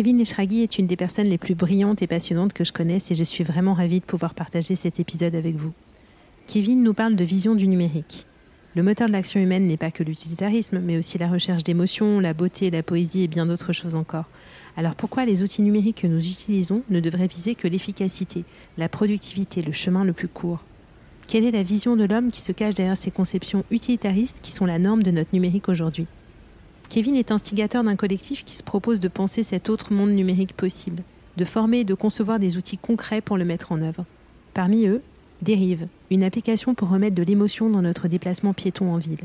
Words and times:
Kevin 0.00 0.18
Eshraghi 0.18 0.62
est 0.62 0.78
une 0.78 0.86
des 0.86 0.96
personnes 0.96 1.28
les 1.28 1.36
plus 1.36 1.54
brillantes 1.54 2.00
et 2.00 2.06
passionnantes 2.06 2.54
que 2.54 2.64
je 2.64 2.72
connaisse 2.72 3.10
et 3.10 3.14
je 3.14 3.22
suis 3.22 3.44
vraiment 3.44 3.74
ravie 3.74 4.00
de 4.00 4.04
pouvoir 4.06 4.32
partager 4.32 4.74
cet 4.74 4.98
épisode 4.98 5.34
avec 5.34 5.56
vous. 5.56 5.74
Kevin 6.46 6.82
nous 6.82 6.94
parle 6.94 7.16
de 7.16 7.24
vision 7.24 7.54
du 7.54 7.68
numérique. 7.68 8.24
Le 8.74 8.82
moteur 8.82 9.08
de 9.08 9.12
l'action 9.12 9.40
humaine 9.40 9.66
n'est 9.66 9.76
pas 9.76 9.90
que 9.90 10.02
l'utilitarisme, 10.02 10.78
mais 10.78 10.96
aussi 10.96 11.18
la 11.18 11.28
recherche 11.28 11.64
d'émotions, 11.64 12.18
la 12.18 12.32
beauté, 12.32 12.70
la 12.70 12.82
poésie 12.82 13.24
et 13.24 13.28
bien 13.28 13.44
d'autres 13.44 13.74
choses 13.74 13.94
encore. 13.94 14.24
Alors 14.74 14.94
pourquoi 14.94 15.26
les 15.26 15.42
outils 15.42 15.60
numériques 15.60 16.00
que 16.00 16.06
nous 16.06 16.26
utilisons 16.26 16.82
ne 16.88 17.00
devraient 17.00 17.26
viser 17.26 17.54
que 17.54 17.68
l'efficacité, 17.68 18.44
la 18.78 18.88
productivité, 18.88 19.60
le 19.60 19.72
chemin 19.72 20.04
le 20.04 20.14
plus 20.14 20.28
court? 20.28 20.64
Quelle 21.26 21.44
est 21.44 21.50
la 21.50 21.62
vision 21.62 21.94
de 21.94 22.04
l'homme 22.04 22.30
qui 22.30 22.40
se 22.40 22.52
cache 22.52 22.72
derrière 22.72 22.96
ces 22.96 23.10
conceptions 23.10 23.66
utilitaristes 23.70 24.38
qui 24.40 24.50
sont 24.50 24.64
la 24.64 24.78
norme 24.78 25.02
de 25.02 25.10
notre 25.10 25.34
numérique 25.34 25.68
aujourd'hui? 25.68 26.06
Kevin 26.90 27.14
est 27.14 27.30
instigateur 27.30 27.84
d'un 27.84 27.94
collectif 27.94 28.44
qui 28.44 28.56
se 28.56 28.64
propose 28.64 28.98
de 28.98 29.06
penser 29.06 29.44
cet 29.44 29.70
autre 29.70 29.92
monde 29.92 30.10
numérique 30.10 30.54
possible, 30.56 31.04
de 31.36 31.44
former 31.44 31.78
et 31.78 31.84
de 31.84 31.94
concevoir 31.94 32.40
des 32.40 32.56
outils 32.56 32.78
concrets 32.78 33.20
pour 33.20 33.36
le 33.36 33.44
mettre 33.44 33.70
en 33.70 33.80
œuvre. 33.80 34.04
Parmi 34.54 34.86
eux, 34.86 35.00
Dérive, 35.40 35.86
une 36.10 36.24
application 36.24 36.74
pour 36.74 36.90
remettre 36.90 37.14
de 37.14 37.22
l'émotion 37.22 37.70
dans 37.70 37.80
notre 37.80 38.08
déplacement 38.08 38.54
piéton 38.54 38.92
en 38.92 38.98
ville. 38.98 39.20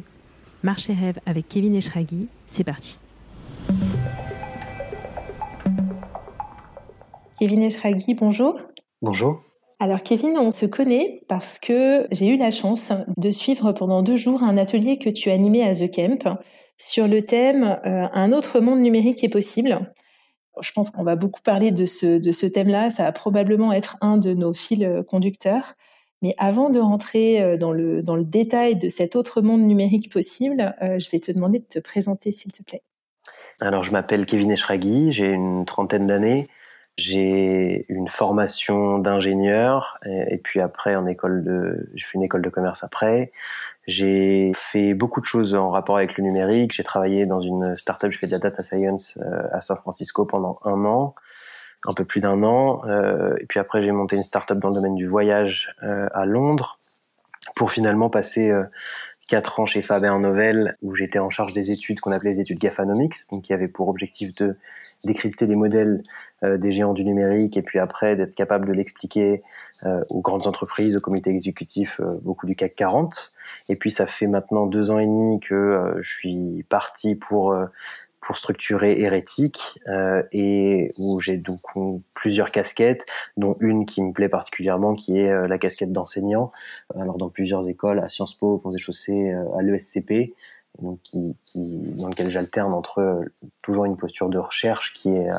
Marche 0.61 0.91
et 0.91 0.93
rêve 0.93 1.17
avec 1.25 1.49
Kevin 1.49 1.75
Eshraghi, 1.75 2.27
c'est 2.45 2.63
parti. 2.63 2.99
Kevin 7.39 7.63
Eshraghi, 7.63 8.13
bonjour. 8.13 8.57
Bonjour. 9.01 9.41
Alors 9.79 10.03
Kevin, 10.03 10.37
on 10.37 10.51
se 10.51 10.67
connaît 10.67 11.23
parce 11.27 11.57
que 11.57 12.05
j'ai 12.11 12.27
eu 12.27 12.37
la 12.37 12.51
chance 12.51 12.93
de 13.17 13.31
suivre 13.31 13.71
pendant 13.71 14.03
deux 14.03 14.17
jours 14.17 14.43
un 14.43 14.55
atelier 14.57 14.99
que 14.99 15.09
tu 15.09 15.31
as 15.31 15.33
animé 15.33 15.63
à 15.63 15.73
The 15.73 15.93
Camp 15.93 16.37
sur 16.77 17.07
le 17.07 17.23
thème 17.23 17.79
euh, 17.85 18.07
Un 18.13 18.31
autre 18.31 18.59
monde 18.59 18.79
numérique 18.79 19.23
est 19.23 19.29
possible. 19.29 19.91
Je 20.61 20.71
pense 20.71 20.89
qu'on 20.89 21.03
va 21.03 21.15
beaucoup 21.15 21.41
parler 21.41 21.71
de 21.71 21.85
ce, 21.85 22.45
thème-là. 22.47 22.89
Ça 22.89 23.03
va 23.03 23.11
probablement 23.11 23.73
être 23.73 23.97
un 24.01 24.17
de 24.17 24.33
nos 24.33 24.53
fils 24.53 24.83
euh, 24.83 25.03
conducteurs. 25.03 25.75
Mais 26.21 26.33
avant 26.37 26.69
de 26.69 26.79
rentrer 26.79 27.41
euh, 27.41 27.57
dans 27.57 27.71
le, 27.71 28.01
dans 28.01 28.15
le 28.15 28.23
détail 28.23 28.75
de 28.75 28.89
cet 28.89 29.15
autre 29.15 29.41
monde 29.41 29.61
numérique 29.61 30.11
possible, 30.11 30.75
je 30.81 31.09
vais 31.09 31.19
te 31.19 31.31
demander 31.31 31.59
de 31.59 31.65
te 31.65 31.79
présenter, 31.79 32.31
s'il 32.31 32.51
te 32.51 32.63
plaît. 32.63 32.83
Alors, 33.61 33.83
je 33.83 33.91
m'appelle 33.91 34.25
Kevin 34.25 34.51
Eshraghi, 34.51 35.11
j'ai 35.11 35.27
une 35.27 35.65
trentaine 35.65 36.07
d'années. 36.07 36.47
J'ai 36.97 37.85
une 37.89 38.07
formation 38.07 38.99
d'ingénieur 38.99 39.97
et, 40.05 40.37
puis 40.37 40.61
après 40.61 40.95
en 40.95 41.05
école 41.07 41.43
de, 41.43 41.89
j'ai 41.93 42.05
fait 42.05 42.15
une 42.15 42.23
école 42.23 42.41
de 42.41 42.49
commerce 42.49 42.85
après. 42.85 43.31
J'ai 43.85 44.53
fait 44.55 44.93
beaucoup 44.93 45.19
de 45.19 45.25
choses 45.25 45.53
en 45.55 45.67
rapport 45.67 45.97
avec 45.97 46.17
le 46.17 46.23
numérique. 46.23 46.73
J'ai 46.73 46.85
travaillé 46.85 47.25
dans 47.25 47.41
une 47.41 47.75
startup, 47.75 48.11
je 48.11 48.17
fais 48.17 48.27
de 48.27 48.31
la 48.31 48.39
data 48.39 48.63
science 48.63 49.17
euh, 49.21 49.43
à 49.51 49.59
San 49.59 49.77
Francisco 49.77 50.25
pendant 50.25 50.57
un 50.63 50.85
an, 50.85 51.15
un 51.85 51.93
peu 51.93 52.05
plus 52.05 52.21
d'un 52.21 52.43
an. 52.43 52.81
Euh, 52.87 53.35
et 53.41 53.45
puis 53.45 53.59
après 53.59 53.83
j'ai 53.83 53.91
monté 53.91 54.15
une 54.15 54.23
startup 54.23 54.57
dans 54.57 54.69
le 54.69 54.75
domaine 54.75 54.95
du 54.95 55.05
voyage 55.05 55.75
euh, 55.83 56.07
à 56.13 56.25
Londres 56.25 56.79
pour 57.57 57.73
finalement 57.73 58.09
passer 58.09 58.51
quatre 59.27 59.59
ans 59.59 59.65
chez 59.65 59.81
Faber 59.81 60.13
Novel 60.19 60.73
où 60.81 60.93
j'étais 60.95 61.19
en 61.19 61.29
charge 61.29 61.53
des 61.53 61.71
études 61.71 61.99
qu'on 61.99 62.11
appelait 62.11 62.31
les 62.31 62.41
études 62.41 62.59
Gafanomics, 62.59 63.15
donc 63.31 63.43
qui 63.43 63.53
avaient 63.53 63.67
pour 63.67 63.87
objectif 63.87 64.33
de 64.35 64.55
décrypter 65.03 65.47
les 65.47 65.55
modèles 65.55 66.03
euh, 66.43 66.57
des 66.57 66.71
géants 66.71 66.93
du 66.93 67.03
numérique 67.03 67.57
et 67.57 67.61
puis 67.61 67.79
après 67.79 68.15
d'être 68.15 68.35
capable 68.35 68.67
de 68.67 68.73
l'expliquer 68.73 69.41
euh, 69.85 70.01
aux 70.09 70.21
grandes 70.21 70.47
entreprises, 70.47 70.95
aux 70.95 71.01
comités 71.01 71.31
exécutifs, 71.31 71.99
euh, 71.99 72.19
beaucoup 72.21 72.45
du 72.45 72.55
CAC 72.55 72.75
40. 72.75 73.33
Et 73.69 73.75
puis 73.75 73.91
ça 73.91 74.05
fait 74.05 74.27
maintenant 74.27 74.67
deux 74.67 74.91
ans 74.91 74.99
et 74.99 75.05
demi 75.05 75.39
que 75.39 75.95
je 76.01 76.09
suis 76.09 76.65
parti 76.69 77.15
pour 77.15 77.55
pour 78.25 78.37
structurer 78.37 78.99
Hérétique 79.01 79.79
euh, 79.87 80.23
et 80.31 80.91
où 80.97 81.19
j'ai 81.21 81.37
donc 81.37 81.59
plusieurs 82.15 82.49
casquettes, 82.49 83.05
dont 83.37 83.55
une 83.59 83.85
qui 83.85 84.01
me 84.01 84.13
plaît 84.13 84.29
particulièrement, 84.29 84.95
qui 84.95 85.19
est 85.19 85.31
euh, 85.31 85.47
la 85.47 85.59
casquette 85.59 85.91
d'enseignant. 85.91 86.51
Alors 86.99 87.17
dans 87.17 87.29
plusieurs 87.29 87.69
écoles, 87.69 87.99
à 87.99 88.09
Sciences 88.09 88.33
Po, 88.33 88.59
au 88.63 88.71
des 88.71 88.79
Chaussées, 88.79 89.31
euh, 89.31 89.57
à 89.57 89.61
l'ESCP, 89.61 90.33
donc 90.81 90.99
qui, 91.03 91.35
qui, 91.43 91.93
dans 91.99 92.09
lequel 92.09 92.31
j'alterne 92.31 92.73
entre 92.73 92.99
euh, 92.99 93.23
toujours 93.61 93.85
une 93.85 93.95
posture 93.95 94.29
de 94.29 94.39
recherche 94.39 94.91
qui 94.95 95.09
est 95.09 95.29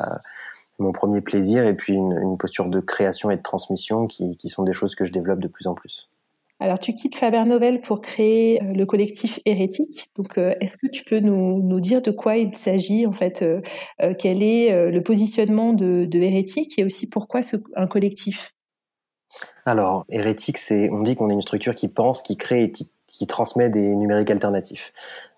mon 0.79 0.93
premier 0.93 1.21
plaisir 1.21 1.67
et 1.67 1.75
puis 1.75 1.93
une, 1.93 2.17
une, 2.17 2.37
posture 2.37 2.69
de 2.69 2.79
création 2.79 3.29
et 3.31 3.37
de 3.37 3.41
transmission 3.41 4.07
qui, 4.07 4.37
qui 4.37 4.47
sont 4.47 4.63
des 4.63 4.73
choses 4.73 4.95
que 4.95 5.05
je 5.05 5.11
développe 5.11 5.39
de 5.39 5.47
plus 5.47 5.67
en 5.67 5.73
plus. 5.73 6.09
Alors, 6.59 6.79
tu 6.79 6.93
quittes 6.93 7.15
Faber 7.15 7.43
Novel 7.45 7.81
pour 7.81 8.01
créer 8.01 8.61
euh, 8.63 8.73
le 8.73 8.85
collectif 8.85 9.39
Hérétique. 9.45 10.09
Donc, 10.15 10.37
euh, 10.37 10.55
est-ce 10.59 10.77
que 10.77 10.87
tu 10.87 11.03
peux 11.03 11.19
nous, 11.19 11.79
dire 11.79 12.01
de 12.01 12.09
quoi 12.09 12.37
il 12.37 12.55
s'agit, 12.55 13.05
en 13.05 13.13
fait, 13.13 13.43
euh, 13.43 13.61
quel 14.17 14.41
est 14.41 14.89
le 14.89 15.03
positionnement 15.03 15.73
de, 15.73 16.07
Hérétique 16.17 16.79
et 16.79 16.83
aussi 16.83 17.09
pourquoi 17.09 17.41
un 17.75 17.85
collectif? 17.85 18.55
Alors, 19.65 20.05
Hérétique, 20.09 20.57
c'est, 20.57 20.89
on 20.89 21.01
dit 21.01 21.15
qu'on 21.15 21.29
est 21.29 21.33
une 21.33 21.43
structure 21.43 21.75
qui 21.75 21.87
pense, 21.89 22.23
qui 22.23 22.37
crée 22.37 22.63
et 22.63 22.71
qui, 22.71 22.89
qui 23.07 23.25
transmet 23.27 23.69
des 23.69 23.95
numériques 23.95 24.31
alternatifs. 24.31 24.93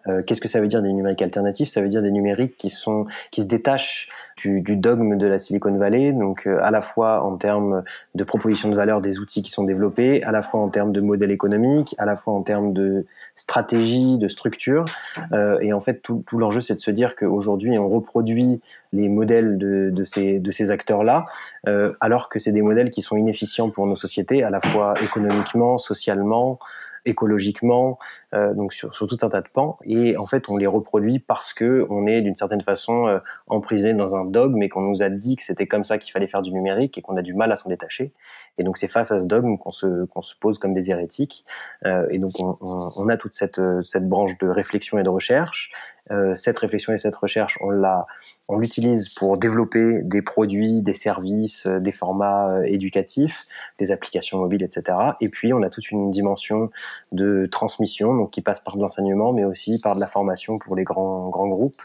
Euh, 0.08 0.24
qu'est-ce 0.24 0.42
que 0.42 0.48
ça 0.48 0.60
veut 0.62 0.68
dire 0.68 0.82
des 0.82 0.94
numériques 0.94 1.22
alternatifs? 1.22 1.70
Ça 1.70 1.82
veut 1.82 1.90
dire 1.90 2.02
des 2.02 2.12
numériques 2.12 2.58
qui 2.58 2.70
sont 2.70 3.06
qui 3.32 3.42
se 3.42 3.48
détachent 3.48 4.10
du, 4.38 4.62
du 4.62 4.78
dogme 4.78 5.18
de 5.18 5.28
la 5.28 5.40
Silicon 5.40 5.76
Valley, 5.78 6.14
donc 6.14 6.48
euh, 6.48 6.60
à 6.64 6.72
la 6.72 6.82
fois 6.82 7.24
en 7.24 7.36
termes 7.36 7.84
de 8.16 8.24
proposition 8.24 8.70
de 8.70 8.76
valeur 8.76 9.02
des 9.02 9.20
outils 9.20 9.42
qui 9.42 9.52
sont 9.52 9.64
développés, 9.64 10.24
à 10.24 10.32
la 10.32 10.42
fois 10.42 10.62
en 10.62 10.70
termes 10.70 10.94
de 10.94 11.02
modèle 11.02 11.32
économique, 11.32 11.96
à 11.98 12.06
la 12.06 12.16
fois 12.16 12.34
en 12.34 12.44
termes 12.44 12.72
de 12.74 13.06
stratégie, 13.36 14.18
de 14.18 14.28
structure. 14.30 14.86
Euh, 15.34 15.60
et 15.60 15.74
en 15.74 15.82
fait, 15.82 16.02
tout, 16.02 16.24
tout 16.26 16.38
l'enjeu, 16.38 16.62
c'est 16.62 16.76
de 16.76 16.80
se 16.80 16.92
dire 16.92 17.16
qu'aujourd'hui, 17.16 17.78
on 17.78 17.90
reproduit 17.90 18.62
les 18.94 19.10
modèles 19.10 19.58
de, 19.58 19.90
de 19.92 20.04
ces, 20.06 20.40
de 20.40 20.52
ces 20.52 20.72
acteurs-là, 20.72 21.26
euh, 21.68 21.94
alors 22.00 22.30
que 22.30 22.40
c'est 22.40 22.54
des 22.54 22.62
modèles 22.62 22.90
qui 22.90 23.02
sont 23.02 23.18
inefficients 23.18 23.70
pour 23.70 23.86
nos 23.86 23.98
sociétés, 23.98 24.44
à 24.44 24.50
la 24.50 24.62
fois 24.62 24.94
économiquement, 25.04 25.78
socialement, 25.78 26.58
écologiquement, 27.06 27.98
euh, 28.34 28.54
donc 28.54 28.74
sur, 28.74 28.96
sur, 28.96 29.08
tout 29.08 29.18
un 29.22 29.30
tas 29.30 29.42
de 29.42 29.48
pans. 29.48 29.78
Et 29.86 30.18
en 30.18 30.26
fait, 30.26 30.50
on 30.50 30.58
les 30.58 30.68
reproduit 30.68 31.20
parce 31.20 31.54
que 31.54 31.86
on 31.90 32.08
est 32.08 32.22
d'une 32.22 32.36
certaine 32.36 32.62
façon 32.62 33.08
euh, 33.08 33.20
emprisonné 33.48 33.94
dans 33.94 34.16
un 34.16 34.26
dogme 34.26 34.62
et 34.62 34.70
qu'on 34.70 34.82
nous 34.82 35.02
a 35.02 35.10
dit 35.10 35.36
que 35.36 35.44
c'était 35.44 35.68
comme 35.68 35.86
ça 35.86 35.98
qu'il 35.98 36.12
fallait 36.12 36.28
faire 36.28 36.42
du 36.42 36.52
numérique 36.52 36.98
et 36.98 37.02
qu'on 37.02 37.18
a 37.18 37.22
du 37.22 37.34
mal 37.34 37.52
à 37.52 37.56
s'en 37.56 37.70
détacher. 37.70 38.14
Et 38.58 38.64
donc 38.64 38.78
c'est 38.78 38.88
face 38.88 39.12
à 39.12 39.20
ce 39.20 39.26
dogme 39.26 39.58
qu'on 39.58 39.72
se, 39.72 40.06
qu'on 40.06 40.22
se 40.22 40.36
pose 40.36 40.58
comme 40.58 40.74
des 40.74 40.92
hérétiques. 40.92 41.46
Euh, 41.86 42.08
et 42.10 42.20
donc 42.20 42.34
on, 42.40 42.58
on, 42.62 42.92
on, 42.96 43.10
a 43.10 43.18
toute 43.18 43.34
cette, 43.34 43.62
cette 43.84 44.08
branche 44.08 44.38
de 44.38 44.48
réflexion 44.48 45.00
et 45.00 45.04
de 45.04 45.10
recherche. 45.10 45.72
Euh, 46.12 46.36
cette 46.36 46.58
réflexion 46.58 46.94
et 46.94 46.98
cette 46.98 47.16
recherche, 47.16 47.58
on 47.62 47.70
l'a, 47.70 48.08
on 48.48 48.58
l'utilise 48.58 49.10
pour 49.10 49.38
développer 49.38 50.02
des 50.04 50.22
produits, 50.22 50.82
des 50.82 50.94
services, 50.94 51.68
euh, 51.68 51.80
des 51.80 51.92
formats 51.92 52.50
euh, 52.50 52.64
éducatifs, 52.64 53.44
des 53.78 53.92
applications 53.92 54.40
mobiles, 54.40 54.64
etc. 54.64 54.98
Et 55.22 55.30
puis 55.30 55.54
on 55.54 55.62
a 55.62 55.70
toute 55.70 55.92
une 55.92 56.10
dimension 56.10 56.72
de 57.12 57.48
transmission, 57.52 58.16
donc 58.16 58.32
qui 58.32 58.42
passe 58.42 58.60
par 58.60 58.76
de 58.76 58.82
l'enseignement, 58.82 59.34
mais 59.34 59.46
aussi 59.46 59.80
par 59.82 59.96
de 59.96 60.00
la 60.00 60.08
formation 60.08 60.58
pour 60.58 60.76
les 60.76 60.84
grands 60.84 61.30
grands 61.30 61.48
groupes 61.48 61.82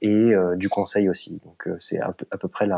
et 0.00 0.32
du 0.56 0.68
conseil 0.68 1.08
aussi. 1.08 1.40
Donc 1.44 1.68
c'est 1.80 1.98
à, 1.98 2.12
à, 2.30 2.38
peu 2.38 2.46
près 2.46 2.68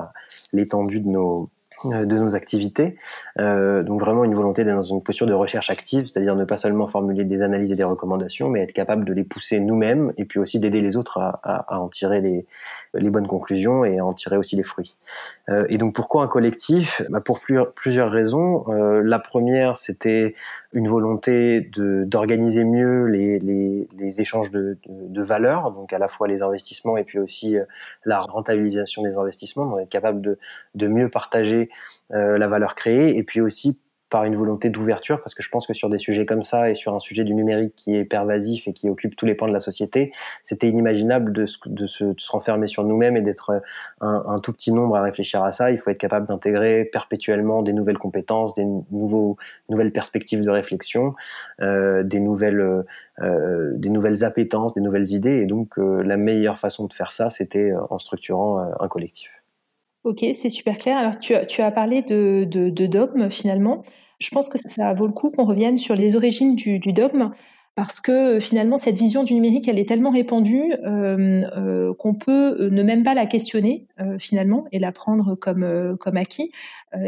l'étendue 0.52 1.00
de 1.00 1.08
nos 1.08 1.50
de 1.84 2.18
nos 2.18 2.34
activités. 2.34 2.92
Euh, 3.38 3.82
donc 3.82 4.00
vraiment 4.00 4.24
une 4.24 4.34
volonté 4.34 4.64
d'être 4.64 4.74
dans 4.74 4.82
une 4.82 5.02
posture 5.02 5.26
de 5.26 5.32
recherche 5.32 5.70
active, 5.70 6.06
c'est-à-dire 6.06 6.36
ne 6.36 6.44
pas 6.44 6.56
seulement 6.56 6.88
formuler 6.88 7.24
des 7.24 7.42
analyses 7.42 7.72
et 7.72 7.76
des 7.76 7.84
recommandations, 7.84 8.48
mais 8.48 8.62
être 8.62 8.72
capable 8.72 9.04
de 9.04 9.12
les 9.12 9.24
pousser 9.24 9.60
nous-mêmes 9.60 10.12
et 10.16 10.24
puis 10.24 10.38
aussi 10.38 10.58
d'aider 10.60 10.80
les 10.80 10.96
autres 10.96 11.18
à, 11.18 11.64
en 11.78 11.88
tirer 11.88 12.20
les, 12.20 12.46
les 12.94 13.10
bonnes 13.10 13.26
conclusions 13.26 13.84
et 13.84 13.98
à 13.98 14.04
en 14.04 14.12
tirer 14.12 14.36
aussi 14.36 14.56
les 14.56 14.62
fruits. 14.62 14.94
Euh, 15.50 15.66
et 15.68 15.78
donc 15.78 15.94
pourquoi 15.94 16.22
un 16.22 16.28
collectif? 16.28 17.02
Bah 17.10 17.20
Pour 17.24 17.40
plusieurs 17.40 18.10
raisons. 18.10 18.64
Euh, 18.68 19.02
la 19.04 19.18
première, 19.18 19.78
c'était 19.78 20.34
une 20.72 20.88
volonté 20.88 21.60
d'organiser 21.60 22.64
mieux 22.64 23.06
les, 23.06 23.38
les, 23.38 23.88
les 23.98 24.20
échanges 24.20 24.50
de, 24.50 24.78
de, 24.86 25.22
valeurs, 25.22 25.70
donc 25.70 25.92
à 25.92 25.98
la 25.98 26.08
fois 26.08 26.28
les 26.28 26.42
investissements 26.42 26.96
et 26.96 27.04
puis 27.04 27.18
aussi 27.18 27.56
euh, 27.56 27.64
la 28.04 28.18
rentabilisation 28.18 29.02
des 29.02 29.16
investissements, 29.16 29.66
donc 29.66 29.80
être 29.80 29.88
capable 29.88 30.20
de, 30.20 30.38
de 30.74 30.86
mieux 30.86 31.08
partager 31.08 31.68
la 32.10 32.48
valeur 32.48 32.74
créée 32.74 33.16
et 33.16 33.22
puis 33.22 33.40
aussi 33.40 33.78
par 34.10 34.24
une 34.24 34.34
volonté 34.34 34.68
d'ouverture, 34.68 35.20
parce 35.22 35.34
que 35.34 35.42
je 35.42 35.48
pense 35.48 35.66
que 35.66 35.74
sur 35.74 35.88
des 35.88 35.98
sujets 35.98 36.26
comme 36.26 36.42
ça 36.42 36.70
et 36.70 36.74
sur 36.74 36.94
un 36.94 36.98
sujet 36.98 37.24
du 37.24 37.34
numérique 37.34 37.74
qui 37.76 37.96
est 37.96 38.04
pervasif 38.04 38.66
et 38.66 38.72
qui 38.72 38.88
occupe 38.88 39.16
tous 39.16 39.26
les 39.26 39.34
pans 39.34 39.48
de 39.48 39.52
la 39.52 39.60
société, 39.60 40.12
c'était 40.42 40.68
inimaginable 40.68 41.32
de, 41.32 41.42
de, 41.66 41.86
se, 41.86 42.04
de, 42.04 42.18
se, 42.18 42.30
renfermer 42.30 42.66
sur 42.66 42.84
nous-mêmes 42.84 43.16
et 43.16 43.22
d'être 43.22 43.62
un, 44.00 44.24
un, 44.26 44.38
tout 44.38 44.52
petit 44.52 44.72
nombre 44.72 44.96
à 44.96 45.02
réfléchir 45.02 45.42
à 45.42 45.52
ça. 45.52 45.70
Il 45.70 45.78
faut 45.78 45.90
être 45.90 45.98
capable 45.98 46.26
d'intégrer 46.26 46.84
perpétuellement 46.84 47.62
des 47.62 47.72
nouvelles 47.72 47.98
compétences, 47.98 48.54
des 48.54 48.64
nouveaux, 48.90 49.36
nouvelles 49.68 49.92
perspectives 49.92 50.42
de 50.42 50.50
réflexion, 50.50 51.14
euh, 51.60 52.02
des 52.02 52.20
nouvelles, 52.20 52.84
euh, 53.20 53.72
des 53.76 53.88
nouvelles 53.88 54.24
appétences, 54.24 54.74
des 54.74 54.80
nouvelles 54.80 55.12
idées. 55.12 55.38
Et 55.38 55.46
donc, 55.46 55.78
euh, 55.78 56.02
la 56.02 56.16
meilleure 56.16 56.58
façon 56.58 56.86
de 56.86 56.92
faire 56.92 57.12
ça, 57.12 57.30
c'était 57.30 57.72
en 57.90 57.98
structurant 57.98 58.58
un 58.78 58.88
collectif. 58.88 59.39
Ok, 60.04 60.24
c'est 60.34 60.48
super 60.48 60.78
clair. 60.78 60.96
Alors, 60.96 61.18
tu 61.18 61.34
as, 61.34 61.70
parlé 61.70 62.02
de, 62.02 62.44
de, 62.44 62.86
dogme 62.86 63.30
finalement. 63.30 63.82
Je 64.18 64.30
pense 64.30 64.48
que 64.48 64.58
ça 64.58 64.92
vaut 64.94 65.06
le 65.06 65.12
coup 65.12 65.30
qu'on 65.30 65.44
revienne 65.44 65.76
sur 65.78 65.94
les 65.94 66.16
origines 66.16 66.56
du 66.56 66.92
dogme 66.92 67.30
parce 67.80 68.02
que 68.02 68.36
euh, 68.36 68.40
finalement 68.40 68.76
cette 68.76 68.96
vision 68.96 69.24
du 69.24 69.32
numérique 69.32 69.66
elle 69.66 69.78
est 69.78 69.88
tellement 69.88 70.10
répandue 70.10 70.74
euh, 70.84 71.44
euh, 71.56 71.94
qu'on 71.94 72.14
peut 72.14 72.68
ne 72.68 72.82
même 72.82 73.02
pas 73.02 73.14
la 73.14 73.24
questionner 73.24 73.86
finalement 74.18 74.64
et 74.72 74.78
la 74.78 74.92
prendre 74.92 75.34
comme 75.34 75.96
comme 76.00 76.16
acquis. 76.16 76.52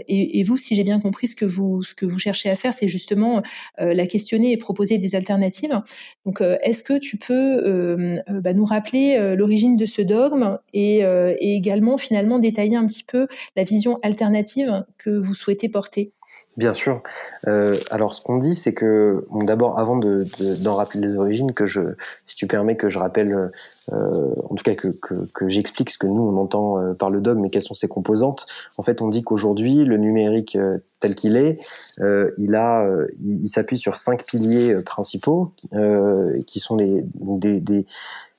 Et, 0.08 0.42
vous 0.44 0.58
si 0.58 0.74
j'ai 0.74 0.84
bien 0.84 1.00
compris 1.00 1.26
ce 1.26 1.34
que 1.34 1.46
vous 1.46 1.82
ce 1.82 1.94
que 1.94 2.04
vous 2.04 2.18
cherchez 2.18 2.50
à 2.50 2.56
faire 2.56 2.74
c'est 2.74 2.86
justement 2.86 3.42
la 3.78 4.06
questionner 4.06 4.52
et 4.52 4.58
proposer 4.58 4.98
des 4.98 5.14
alternatives. 5.14 5.80
Donc 6.26 6.42
est-ce 6.62 6.82
que 6.82 6.98
tu 6.98 7.16
peux 7.16 8.20
bah, 8.28 8.52
nous 8.52 8.66
rappeler 8.66 9.34
l'origine 9.36 9.78
de 9.78 9.86
ce 9.86 10.02
dogme 10.02 10.58
et 10.74 11.02
également 11.38 11.96
finalement 11.96 12.38
détailler 12.38 12.76
un 12.76 12.86
petit 12.86 13.04
peu 13.04 13.26
la 13.56 13.64
vision 13.64 13.98
alternative 14.02 14.84
que 14.98 15.10
vous 15.10 15.34
souhaitez 15.34 15.70
porter? 15.70 16.12
Bien 16.58 16.74
sûr. 16.74 17.02
Euh, 17.48 17.78
alors, 17.90 18.14
ce 18.14 18.20
qu'on 18.20 18.36
dit, 18.36 18.54
c'est 18.54 18.74
que, 18.74 19.26
bon, 19.30 19.44
d'abord, 19.44 19.78
avant 19.78 19.96
d'en 19.96 20.08
de, 20.10 20.68
rappeler 20.68 21.00
les 21.00 21.14
origines, 21.14 21.52
que 21.52 21.66
je, 21.66 21.80
si 22.26 22.36
tu 22.36 22.46
permets 22.46 22.76
que 22.76 22.90
je 22.90 22.98
rappelle, 22.98 23.50
euh, 23.90 24.34
en 24.50 24.54
tout 24.54 24.62
cas 24.62 24.74
que, 24.74 24.88
que, 24.88 25.26
que 25.32 25.48
j'explique 25.48 25.90
ce 25.90 25.98
que 25.98 26.06
nous 26.06 26.22
on 26.22 26.36
entend 26.36 26.78
euh, 26.78 26.92
par 26.92 27.10
le 27.10 27.20
dogme 27.20 27.44
et 27.46 27.50
quelles 27.50 27.62
sont 27.62 27.74
ses 27.74 27.88
composantes. 27.88 28.46
En 28.76 28.82
fait, 28.82 29.00
on 29.00 29.08
dit 29.08 29.22
qu'aujourd'hui, 29.22 29.76
le 29.76 29.96
numérique 29.96 30.56
euh, 30.56 30.78
tel 31.00 31.14
qu'il 31.14 31.36
est, 31.36 31.58
euh, 32.00 32.30
il 32.36 32.54
a, 32.54 32.86
il, 33.24 33.44
il 33.44 33.48
s'appuie 33.48 33.78
sur 33.78 33.96
cinq 33.96 34.24
piliers 34.26 34.82
principaux, 34.84 35.52
qui 36.46 36.60
sont 36.60 36.76
les, 36.76 37.02
des, 37.14 37.60
des 37.60 37.86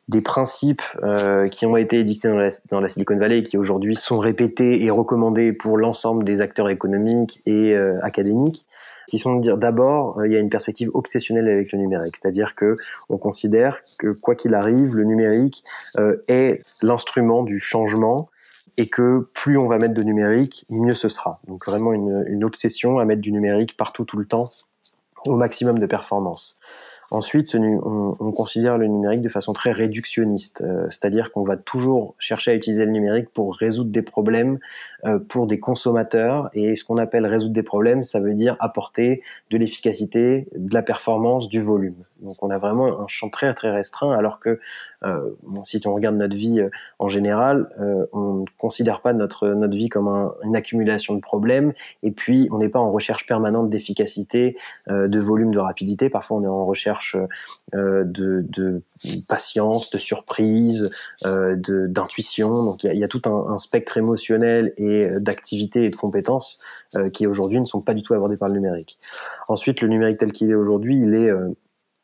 des 0.10 0.22
principes 0.22 0.82
euh, 1.02 1.48
qui 1.48 1.66
ont 1.66 1.78
été 1.78 2.00
édictés 2.00 2.28
dans 2.28 2.38
la, 2.38 2.50
dans 2.70 2.82
la, 2.82 2.90
Silicon 2.90 3.18
Valley 3.18 3.40
et 3.40 3.44
qui 3.44 3.58
aujourd'hui 3.58 3.96
sont 3.96 4.20
répétés 4.20 4.84
et 4.84 4.90
recommandés 4.90 5.54
pour 5.54 5.78
l'ensemble 5.78 6.26
des 6.26 6.42
acteurs 6.42 6.70
économiques 6.70 7.42
et 7.46 7.74
euh, 7.74 8.00
académiques, 8.04 8.66
qui 9.08 9.18
sont 9.18 9.36
de 9.36 9.42
dire 9.42 9.58
d'abord 9.58 10.20
euh, 10.20 10.28
il 10.28 10.34
y 10.34 10.36
a 10.36 10.40
une 10.40 10.50
perspective 10.50 10.90
obsessionnelle 10.94 11.48
avec 11.48 11.72
le 11.72 11.80
numérique, 11.80 12.16
c'est-à-dire 12.22 12.54
que 12.56 12.76
on 13.10 13.18
considère 13.18 13.80
que 13.98 14.14
quoi 14.22 14.36
qu'il 14.36 14.56
arrive, 14.56 14.96
le 14.96 15.04
numérique 15.04 15.64
euh, 15.98 16.24
est 16.28 16.60
l'instrument 16.82 17.44
du 17.44 17.60
changement 17.60 18.26
et 18.78 18.90
que 18.90 19.24
plus 19.34 19.58
on 19.58 19.68
va 19.68 19.78
mettre 19.78 19.94
de 19.94 20.04
numérique, 20.04 20.66
mieux 20.70 20.96
ce 20.96 21.08
sera. 21.08 21.40
Donc 21.48 21.66
vraiment 21.66 21.94
une, 21.94 22.26
une 22.28 22.44
obsession 22.44 23.00
à 23.00 23.06
mettre 23.06 23.22
du 23.22 23.32
numérique 23.32 23.78
partout 23.78 24.04
tout 24.04 24.18
le 24.18 24.26
temps 24.26 24.50
au 25.26 25.36
maximum 25.36 25.80
de 25.80 25.86
performance. 25.86 26.58
Ensuite, 27.12 27.54
on, 27.56 28.16
on, 28.20 28.32
considère 28.32 28.78
le 28.78 28.88
numérique 28.88 29.22
de 29.22 29.30
façon 29.30 29.54
très 29.54 29.72
réductionniste, 29.72 30.62
euh, 30.62 30.88
c'est-à-dire 30.90 31.32
qu'on 31.32 31.44
va 31.44 31.58
toujours 31.58 32.16
chercher 32.18 32.52
à 32.52 32.56
utiliser 32.56 32.86
le 32.86 32.92
numérique 32.92 33.30
pour 33.30 33.56
résoudre 33.56 33.92
des 33.92 34.02
problèmes 34.02 34.60
euh, 35.06 35.20
pour 35.20 35.48
des 35.48 35.60
consommateurs. 35.60 36.50
Et 36.54 36.76
ce 36.76 36.84
qu'on 36.84 36.98
appelle 36.98 37.26
résoudre 37.26 37.54
des 37.54 37.64
problèmes, 37.64 38.04
ça 38.04 38.20
veut 38.20 38.34
dire 38.34 38.56
apporter 38.60 39.22
de 39.52 39.58
l'efficacité, 39.58 40.48
de 40.56 40.74
la 40.74 40.82
performance, 40.82 41.50
du 41.50 41.62
volume. 41.62 42.06
Donc 42.22 42.42
on 42.42 42.50
a 42.50 42.58
vraiment 42.58 43.02
un 43.02 43.08
champ 43.08 43.30
très 43.30 43.54
très 43.54 43.70
restreint, 43.70 44.14
alors 44.18 44.40
que 44.40 44.60
euh, 45.04 45.30
si 45.66 45.86
on 45.86 45.94
regarde 45.94 46.16
notre 46.16 46.38
vie 46.38 46.62
en 47.00 47.10
général, 47.10 47.68
on 48.14 48.34
ne 48.36 48.46
considère 48.58 49.02
pas 49.02 49.12
notre 49.12 49.50
notre 49.50 49.76
vie 49.76 49.90
comme 49.90 50.08
un, 50.08 50.34
une 50.46 50.56
accumulation 50.56 51.16
de 51.16 51.20
problèmes. 51.20 51.74
Et 52.02 52.12
puis 52.12 52.48
on 52.52 52.60
n'est 52.60 52.70
pas 52.70 52.80
en 52.80 52.90
recherche 52.90 53.28
permanente 53.28 53.68
d'efficacité, 53.68 54.56
de 54.88 55.20
volume, 55.20 55.52
de 55.52 55.60
rapidité. 55.60 56.10
Parfois 56.10 56.38
on 56.38 56.44
est 56.44 56.48
en 56.48 56.64
recherche 56.64 56.93
de, 57.74 58.45
de, 58.48 58.81
patience, 59.28 59.90
de 59.90 59.98
surprise, 59.98 60.90
d'intuition. 61.24 62.63
Donc 62.63 62.84
il 62.84 62.98
y 62.98 63.04
a, 63.04 63.07
tout 63.07 63.22
un, 63.25 63.54
un, 63.54 63.57
spectre 63.57 63.98
émotionnel 63.98 64.74
et 64.78 65.10
d'activité 65.19 65.86
et 65.86 65.90
de 65.90 65.95
compétences 65.95 66.60
qui 67.13 67.28
aujourd'hui 67.28 67.60
ne 67.60 67.66
sont 67.66 67.81
pas 67.81 67.94
du 67.94 68.01
tout 68.01 68.13
abordés 68.13 68.38
par 68.38 68.50
le 68.50 68.56
numérique. 68.56 68.98
Ensuite, 69.48 69.81
le 69.81 69.88
numérique 69.88 70.19
tel 70.19 70.31
qu'il 70.31 70.50
est 70.51 70.56
aujourd'hui, 70.56 71.00
il 71.00 71.13
est 71.13 71.31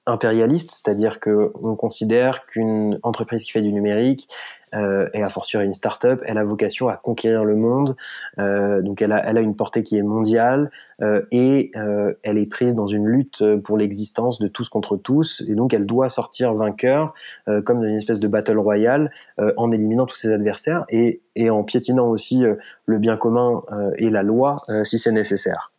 impérialiste, 0.09 0.71
c'est-à-dire 0.71 1.19
que 1.19 1.51
on 1.61 1.75
considère 1.75 2.45
qu'une 2.45 2.99
entreprise 3.03 3.43
qui 3.43 3.51
fait 3.51 3.61
du 3.61 3.71
numérique 3.71 4.27
euh, 4.73 5.09
et 5.13 5.23
a 5.23 5.29
fortiori 5.29 5.65
une 5.65 5.73
start-up, 5.73 6.21
elle 6.25 6.37
a 6.37 6.43
vocation 6.43 6.89
à 6.89 6.97
conquérir 6.97 7.43
le 7.43 7.55
monde, 7.55 7.95
euh, 8.37 8.81
donc 8.81 9.01
elle 9.01 9.11
a, 9.11 9.27
elle 9.27 9.37
a 9.37 9.41
une 9.41 9.55
portée 9.55 9.83
qui 9.83 9.97
est 9.97 10.03
mondiale 10.03 10.69
euh, 11.01 11.23
et 11.31 11.71
euh, 11.75 12.13
elle 12.23 12.37
est 12.37 12.49
prise 12.49 12.75
dans 12.75 12.87
une 12.87 13.07
lutte 13.07 13.43
pour 13.63 13.77
l'existence 13.77 14.39
de 14.39 14.47
tous 14.47 14.69
contre 14.69 14.97
tous 14.97 15.43
et 15.47 15.55
donc 15.55 15.73
elle 15.73 15.85
doit 15.85 16.09
sortir 16.09 16.53
vainqueur 16.53 17.13
euh, 17.47 17.61
comme 17.61 17.81
dans 17.81 17.87
une 17.87 17.97
espèce 17.97 18.19
de 18.19 18.27
battle 18.27 18.57
royale 18.57 19.11
euh, 19.39 19.53
en 19.57 19.71
éliminant 19.71 20.05
tous 20.05 20.17
ses 20.17 20.31
adversaires 20.31 20.85
et, 20.89 21.21
et 21.35 21.49
en 21.49 21.63
piétinant 21.63 22.07
aussi 22.07 22.43
le 22.85 22.97
bien 22.97 23.17
commun 23.17 23.63
et 23.97 24.09
la 24.09 24.23
loi 24.23 24.61
si 24.83 24.99
c'est 24.99 25.11
nécessaire. 25.11 25.71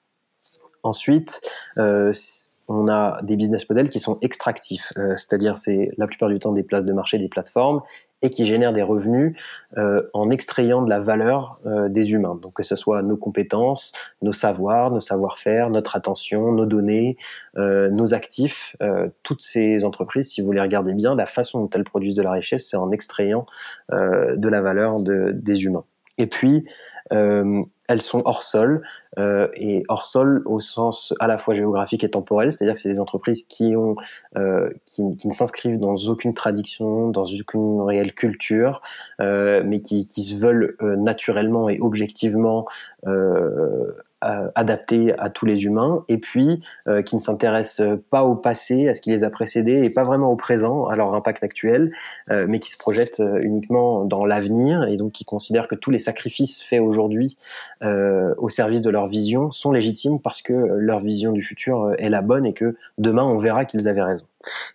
Ensuite, 0.82 1.40
on 2.70 2.88
a 2.88 3.18
des 3.22 3.34
business 3.34 3.68
models 3.68 3.90
qui 3.90 3.98
sont 3.98 4.18
extractifs, 4.22 4.92
euh, 4.96 5.16
c'est-à-dire 5.16 5.58
c'est 5.58 5.90
la 5.98 6.06
plupart 6.06 6.28
du 6.28 6.38
temps 6.38 6.52
des 6.52 6.62
places 6.62 6.84
de 6.84 6.92
marché, 6.92 7.18
des 7.18 7.28
plateformes, 7.28 7.82
et 8.22 8.30
qui 8.30 8.44
génèrent 8.44 8.72
des 8.72 8.82
revenus 8.82 9.36
euh, 9.76 10.02
en 10.14 10.30
extrayant 10.30 10.82
de 10.82 10.88
la 10.88 11.00
valeur 11.00 11.56
euh, 11.66 11.88
des 11.88 12.12
humains. 12.12 12.38
Donc 12.40 12.54
que 12.54 12.62
ce 12.62 12.76
soit 12.76 13.02
nos 13.02 13.16
compétences, 13.16 13.92
nos 14.22 14.32
savoirs, 14.32 14.92
nos 14.92 15.00
savoir-faire, 15.00 15.68
notre 15.70 15.96
attention, 15.96 16.52
nos 16.52 16.66
données, 16.66 17.16
nos 17.56 18.14
actifs, 18.14 18.76
toutes 19.22 19.42
ces 19.42 19.84
entreprises, 19.84 20.30
si 20.30 20.40
vous 20.40 20.52
les 20.52 20.60
regardez 20.60 20.92
bien, 20.92 21.14
la 21.14 21.26
façon 21.26 21.60
dont 21.60 21.70
elles 21.70 21.84
produisent 21.84 22.14
de 22.14 22.22
la 22.22 22.32
richesse, 22.32 22.68
c'est 22.68 22.76
en 22.76 22.92
extrayant 22.92 23.46
de 23.90 24.48
la 24.48 24.60
valeur 24.60 25.00
de, 25.02 25.32
des 25.34 25.62
humains. 25.62 25.84
Et 26.18 26.26
puis, 26.26 26.66
elles 27.10 28.02
sont 28.02 28.22
hors 28.24 28.42
sol 28.42 28.82
euh, 29.20 29.48
et 29.54 29.84
hors 29.88 30.06
sol 30.06 30.42
au 30.46 30.60
sens 30.60 31.14
à 31.20 31.26
la 31.26 31.36
fois 31.36 31.54
géographique 31.54 32.04
et 32.04 32.10
temporel, 32.10 32.52
c'est-à-dire 32.52 32.74
que 32.74 32.80
c'est 32.80 32.92
des 32.92 33.00
entreprises 33.00 33.42
qui 33.42 33.76
ont 33.76 33.96
euh, 34.36 34.70
qui, 34.86 35.02
ne 35.02 35.32
s'inscrivent 35.32 35.78
dans 35.78 35.96
aucune 35.96 36.34
tradition, 36.34 37.08
dans 37.08 37.24
aucune 37.24 37.82
réelle 37.82 38.14
culture, 38.14 38.82
euh, 39.20 39.62
mais 39.64 39.80
qui, 39.80 40.04
se 40.04 40.36
veulent 40.36 40.74
naturellement 40.80 41.68
et 41.68 41.78
objectivement 41.80 42.66
adaptés 44.20 45.18
à 45.18 45.30
tous 45.30 45.46
les 45.46 45.64
humains, 45.64 46.00
et 46.08 46.18
puis 46.18 46.62
qui 47.06 47.16
ne 47.16 47.20
s'intéressent 47.20 47.98
pas 48.10 48.22
au 48.22 48.34
passé, 48.34 48.88
à 48.88 48.94
ce 48.94 49.00
qui 49.00 49.10
les 49.10 49.24
a 49.24 49.30
précédés, 49.30 49.80
et 49.82 49.90
pas 49.90 50.02
vraiment 50.02 50.30
au 50.30 50.36
présent, 50.36 50.86
à 50.86 50.96
leur 50.96 51.14
impact 51.14 51.42
actuel, 51.42 51.90
mais 52.28 52.58
qui 52.58 52.70
se 52.70 52.76
projettent 52.76 53.22
uniquement 53.40 54.04
dans 54.04 54.26
l'avenir, 54.26 54.84
et 54.84 54.96
donc 54.96 55.12
qui 55.12 55.24
considèrent 55.24 55.68
que 55.68 55.74
tous 55.74 55.90
les 55.90 55.98
sacrifices 55.98 56.62
faits 56.62 56.80
aujourd'hui 56.80 57.38
au 57.82 58.48
service 58.50 58.82
de 58.82 58.90
leur 58.90 59.08
vision 59.10 59.50
sont 59.50 59.72
légitimes 59.72 60.20
parce 60.20 60.40
que 60.40 60.52
leur 60.52 61.00
vision 61.00 61.32
du 61.32 61.42
futur 61.42 61.82
euh, 61.82 61.94
est 61.98 62.08
la 62.08 62.22
bonne 62.22 62.46
et 62.46 62.54
que 62.54 62.76
demain 62.96 63.24
on 63.24 63.36
verra 63.36 63.66
qu'ils 63.66 63.88
avaient 63.88 64.02
raison. 64.02 64.24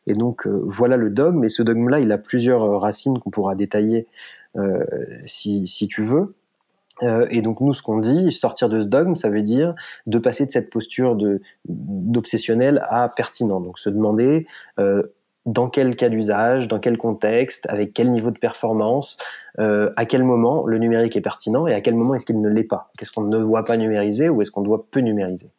Et 0.05 0.13
donc 0.13 0.45
euh, 0.45 0.61
voilà 0.65 0.97
le 0.97 1.09
dogme, 1.09 1.43
et 1.43 1.49
ce 1.49 1.63
dogme-là, 1.63 1.99
il 1.99 2.11
a 2.11 2.19
plusieurs 2.19 2.79
racines 2.79 3.17
qu'on 3.19 3.31
pourra 3.31 3.55
détailler 3.55 4.07
si, 5.25 5.67
si 5.67 5.89
tu 5.89 6.01
veux. 6.01 6.33
Euh, 7.03 7.27
et 7.29 7.41
donc 7.41 7.61
nous, 7.61 7.73
ce 7.73 7.81
qu'on 7.81 7.97
dit, 7.97 8.31
sortir 8.31 8.69
de 8.69 8.81
ce 8.81 8.87
dogme, 8.87 9.15
ça 9.15 9.29
veut 9.29 9.41
dire 9.41 9.75
de 10.07 10.17
passer 10.17 10.45
de 10.45 10.51
cette 10.51 10.69
posture 10.69 11.17
d'obsessionnel 11.65 12.83
à 12.87 13.09
pertinent. 13.09 13.59
Donc 13.59 13.79
se 13.79 13.89
demander 13.89 14.47
euh, 14.79 15.03
dans 15.45 15.69
quel 15.69 15.95
cas 15.95 16.09
d'usage, 16.09 16.67
dans 16.67 16.79
quel 16.79 16.97
contexte, 16.97 17.67
avec 17.69 17.93
quel 17.93 18.11
niveau 18.11 18.31
de 18.31 18.39
performance, 18.39 19.17
euh, 19.59 19.91
à 19.95 20.05
quel 20.05 20.23
moment 20.23 20.65
le 20.65 20.77
numérique 20.77 21.15
est 21.15 21.21
pertinent 21.21 21.67
et 21.67 21.73
à 21.73 21.81
quel 21.81 21.93
moment 21.93 22.15
est-ce 22.15 22.25
qu'il 22.25 22.41
ne 22.41 22.49
l'est 22.49 22.63
pas? 22.63 22.89
Qu'est-ce 22.97 23.11
qu'on 23.11 23.23
ne 23.23 23.39
doit 23.39 23.63
pas 23.63 23.77
numériser 23.77 24.27
ou 24.27 24.41
est-ce 24.41 24.51
qu'on 24.51 24.63
doit 24.63 24.85
peu 24.89 24.99
numériser? 24.99 25.49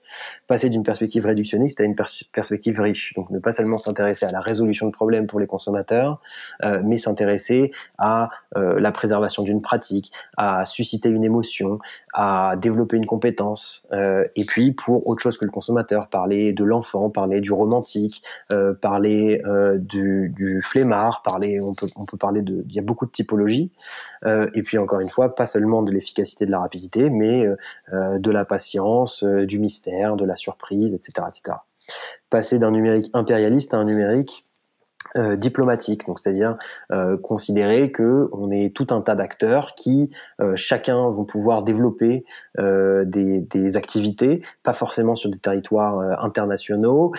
Passer 0.48 0.68
d'une 0.68 0.82
perspective 0.82 1.24
réductionniste 1.24 1.80
à 1.80 1.84
une 1.84 1.94
perspective 1.94 2.80
riche. 2.80 3.14
Donc 3.14 3.30
ne 3.30 3.38
pas 3.38 3.52
seulement 3.52 3.78
s'intéresser 3.78 4.26
à 4.26 4.32
la 4.32 4.40
résolution 4.40 4.86
de 4.86 4.92
problèmes 4.92 5.26
pour 5.26 5.40
les 5.40 5.46
consommateurs, 5.46 6.20
euh, 6.64 6.80
mais 6.84 6.96
s'intéresser 6.96 7.70
à 7.98 8.28
euh, 8.56 8.78
la 8.80 8.92
préservation 8.92 9.44
d'une 9.44 9.62
pratique, 9.62 10.12
à 10.36 10.64
susciter 10.64 11.08
une 11.08 11.24
émotion, 11.24 11.78
à 12.12 12.54
développer 12.60 12.96
une 12.96 13.06
compétence. 13.06 13.86
Euh, 13.92 14.24
et 14.36 14.44
puis 14.44 14.72
pour 14.72 15.06
autre 15.06 15.22
chose 15.22 15.38
que 15.38 15.44
le 15.44 15.50
consommateur, 15.50 16.08
parler 16.08 16.52
de 16.52 16.64
l'enfant, 16.64 17.08
parler 17.08 17.40
du 17.40 17.52
romantique, 17.52 18.22
euh, 19.76 19.78
du, 19.78 20.32
du, 20.34 20.62
flemmard, 20.62 21.22
parler, 21.22 21.58
on 21.62 21.74
peut, 21.74 21.86
on 21.96 22.06
peut 22.06 22.16
parler 22.16 22.42
de, 22.42 22.64
il 22.68 22.74
y 22.74 22.78
a 22.78 22.82
beaucoup 22.82 23.06
de 23.06 23.10
typologies, 23.10 23.70
et 24.24 24.62
puis 24.62 24.78
encore 24.78 25.00
une 25.00 25.08
fois, 25.08 25.34
pas 25.34 25.46
seulement 25.46 25.82
de 25.82 25.92
l'efficacité, 25.92 26.46
de 26.46 26.50
la 26.50 26.58
rapidité, 26.58 27.10
mais 27.10 27.46
de 27.92 28.30
la 28.30 28.44
patience, 28.44 29.22
du 29.22 29.58
mystère, 29.58 30.16
de 30.16 30.24
la 30.24 30.34
surprise, 30.34 30.94
etc., 30.94 31.28
etc. 31.28 31.58
Passer 32.28 32.58
d'un 32.58 32.72
numérique 32.72 33.10
impérialiste 33.14 33.72
à 33.74 33.76
un 33.76 33.84
numérique 33.84 34.42
euh, 35.16 35.36
diplomatique, 35.36 36.06
donc 36.06 36.18
c'est-à-dire 36.18 36.56
euh, 36.92 37.16
considérer 37.16 37.90
que 37.90 38.28
on 38.32 38.50
est 38.50 38.74
tout 38.74 38.88
un 38.90 39.00
tas 39.00 39.14
d'acteurs 39.14 39.74
qui 39.74 40.10
euh, 40.40 40.54
chacun 40.56 41.08
vont 41.08 41.24
pouvoir 41.24 41.62
développer 41.62 42.24
des, 42.58 43.40
des, 43.40 43.76
activités, 43.76 44.42
pas 44.62 44.72
forcément 44.72 45.16
sur 45.16 45.30
des 45.30 45.38
territoires 45.38 45.98
internationaux 46.22 47.12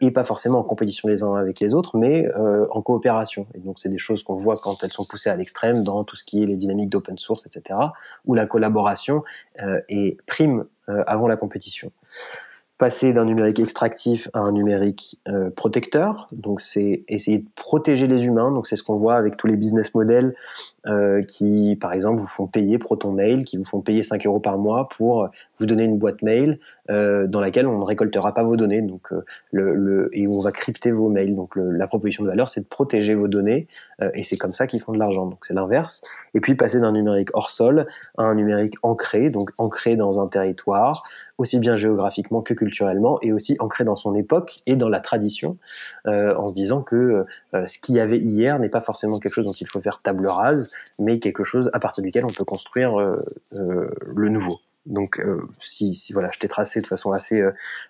et 0.00 0.12
pas 0.12 0.24
forcément 0.24 0.58
en 0.60 0.62
compétition 0.62 1.08
les 1.08 1.22
uns 1.22 1.34
avec 1.34 1.58
les 1.60 1.74
autres, 1.74 1.96
mais 1.96 2.26
en 2.70 2.80
coopération. 2.82 3.46
Et 3.54 3.58
donc 3.58 3.78
c'est 3.78 3.88
des 3.88 3.98
choses 3.98 4.22
qu'on 4.22 4.36
voit 4.36 4.56
quand 4.56 4.82
elles 4.84 4.92
sont 4.92 5.04
poussées 5.04 5.30
à 5.30 5.36
l'extrême 5.36 5.82
dans 5.82 6.04
tout 6.04 6.16
ce 6.16 6.24
qui 6.24 6.42
est 6.42 6.46
les 6.46 6.56
dynamiques 6.56 6.90
d'open 6.90 7.18
source, 7.18 7.44
etc., 7.46 7.80
où 8.24 8.34
la 8.34 8.46
collaboration 8.46 9.22
est 9.88 10.16
prime 10.26 10.64
avant 10.86 11.26
la 11.26 11.36
compétition 11.36 11.90
passer 12.76 13.12
d'un 13.12 13.24
numérique 13.24 13.60
extractif 13.60 14.28
à 14.32 14.40
un 14.40 14.50
numérique 14.50 15.16
euh, 15.28 15.48
protecteur. 15.50 16.28
Donc, 16.32 16.60
c'est 16.60 17.04
essayer 17.06 17.38
de 17.38 17.46
protéger 17.54 18.08
les 18.08 18.24
humains. 18.24 18.50
Donc, 18.50 18.66
c'est 18.66 18.74
ce 18.74 18.82
qu'on 18.82 18.96
voit 18.96 19.14
avec 19.14 19.36
tous 19.36 19.46
les 19.46 19.54
business 19.54 19.94
models 19.94 20.34
euh, 20.86 21.22
qui, 21.22 21.78
par 21.80 21.92
exemple, 21.92 22.18
vous 22.18 22.26
font 22.26 22.48
payer 22.48 22.78
Proton 22.78 23.12
Mail, 23.12 23.44
qui 23.44 23.58
vous 23.58 23.64
font 23.64 23.80
payer 23.80 24.02
5 24.02 24.26
euros 24.26 24.40
par 24.40 24.58
mois 24.58 24.88
pour 24.88 25.28
vous 25.58 25.66
donner 25.66 25.84
une 25.84 25.98
boîte 25.98 26.22
mail 26.22 26.58
euh, 26.90 27.28
dans 27.28 27.40
laquelle 27.40 27.68
on 27.68 27.78
ne 27.78 27.84
récoltera 27.84 28.34
pas 28.34 28.42
vos 28.42 28.56
données. 28.56 28.82
Donc, 28.82 29.12
le, 29.52 29.74
le, 29.74 30.10
et 30.12 30.26
on 30.26 30.40
va 30.40 30.50
crypter 30.50 30.90
vos 30.90 31.08
mails. 31.08 31.36
Donc, 31.36 31.54
le, 31.54 31.70
la 31.70 31.86
proposition 31.86 32.24
de 32.24 32.28
valeur, 32.28 32.48
c'est 32.48 32.62
de 32.62 32.66
protéger 32.66 33.14
vos 33.14 33.28
données. 33.28 33.68
Et 34.14 34.24
c'est 34.24 34.36
comme 34.36 34.52
ça 34.52 34.66
qu'ils 34.66 34.80
font 34.80 34.92
de 34.92 34.98
l'argent. 34.98 35.26
Donc, 35.26 35.46
c'est 35.46 35.54
l'inverse. 35.54 36.02
Et 36.34 36.40
puis, 36.40 36.56
passer 36.56 36.80
d'un 36.80 36.92
numérique 36.92 37.28
hors 37.34 37.50
sol 37.50 37.86
à 38.18 38.24
un 38.24 38.34
numérique 38.34 38.74
ancré, 38.82 39.30
donc 39.30 39.52
ancré 39.58 39.94
dans 39.94 40.18
un 40.18 40.26
territoire, 40.26 41.04
aussi 41.38 41.58
bien 41.58 41.76
géographiquement 41.76 42.42
que 42.42 42.54
culturellement, 42.54 42.73
et 43.22 43.32
aussi 43.32 43.56
ancré 43.58 43.84
dans 43.84 43.96
son 43.96 44.14
époque 44.14 44.58
et 44.66 44.76
dans 44.76 44.88
la 44.88 45.00
tradition, 45.00 45.58
euh, 46.06 46.34
en 46.36 46.48
se 46.48 46.54
disant 46.54 46.82
que 46.82 47.24
euh, 47.54 47.66
ce 47.66 47.78
qu'il 47.78 47.94
y 47.94 48.00
avait 48.00 48.18
hier 48.18 48.58
n'est 48.58 48.68
pas 48.68 48.80
forcément 48.80 49.18
quelque 49.18 49.34
chose 49.34 49.46
dont 49.46 49.52
il 49.52 49.66
faut 49.66 49.80
faire 49.80 50.02
table 50.02 50.26
rase, 50.26 50.72
mais 50.98 51.18
quelque 51.18 51.44
chose 51.44 51.70
à 51.72 51.80
partir 51.80 52.02
duquel 52.02 52.24
on 52.24 52.32
peut 52.32 52.44
construire 52.44 52.98
euh, 52.98 53.20
le 53.52 54.28
nouveau. 54.28 54.56
Donc, 54.86 55.24
si, 55.62 55.98
voilà, 56.12 56.28
je 56.28 56.38
t'ai 56.38 56.48
tracé 56.48 56.82
de 56.82 56.86
façon 56.86 57.10
assez 57.10 57.42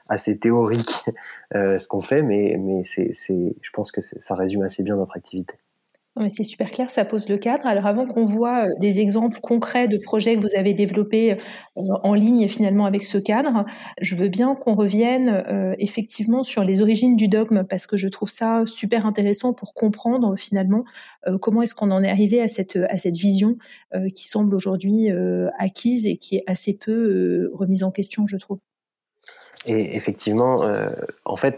assez 0.09 0.39
théorique 0.39 1.05
ce 1.53 1.89
qu'on 1.89 2.03
fait, 2.03 2.23
mais 2.23 2.57
mais 2.57 2.85
c'est, 2.85 3.13
je 3.27 3.71
pense 3.73 3.91
que 3.91 4.01
ça 4.01 4.35
résume 4.35 4.63
assez 4.63 4.85
bien 4.85 4.95
notre 4.95 5.17
activité. 5.17 5.55
C'est 6.29 6.45
super 6.45 6.71
clair, 6.71 6.93
ça 6.93 7.05
pose 7.05 7.29
le 7.29 7.39
cadre. 7.39 7.67
Alors 7.67 7.87
avant 7.87 8.07
qu'on 8.07 8.23
voit 8.23 8.67
euh, 8.67 8.71
des 8.79 9.01
exemples 9.01 9.41
concrets 9.41 9.89
de 9.89 9.99
projets 9.99 10.37
que 10.37 10.41
vous 10.41 10.55
avez 10.55 10.73
développés 10.73 11.33
euh, 11.33 11.81
en 12.05 12.15
ligne 12.15 12.49
finalement 12.49 12.87
avec 12.87 13.03
ce 13.03 13.19
cadre, 13.19 13.65
je 14.01 14.15
veux 14.15 14.29
bien 14.29 14.55
qu'on 14.55 14.77
revienne 14.77 15.29
euh, 15.49 15.75
effectivement 15.81 16.45
sur 16.45 16.63
les 16.63 16.83
origines 16.83 17.17
du 17.17 17.27
dogme 17.27 17.65
parce 17.69 17.89
que 17.89 17.97
je 17.97 18.07
trouve 18.07 18.31
ça 18.31 18.63
super 18.65 19.07
intéressant 19.07 19.55
pour 19.55 19.75
comprendre 19.75 20.37
finalement 20.37 20.85
comment 21.41 21.63
est-ce 21.63 21.75
qu'on 21.75 21.91
en 21.91 22.03
est 22.03 22.11
arrivé 22.11 22.41
à 22.41 22.49
cette, 22.49 22.79
à 22.89 22.99
cette 22.99 23.17
vision 23.17 23.57
qui 24.15 24.29
semble 24.29 24.55
aujourd'hui 24.55 25.09
acquise 25.59 26.07
et 26.07 26.17
qui 26.17 26.37
est 26.37 26.45
assez 26.47 26.77
peu 26.77 27.51
remise 27.55 27.83
en 27.83 27.91
question, 27.91 28.27
je 28.27 28.37
trouve. 28.37 28.59
Et 29.67 29.97
effectivement, 29.97 30.63
euh, 30.63 30.91
en 31.25 31.37
fait, 31.37 31.57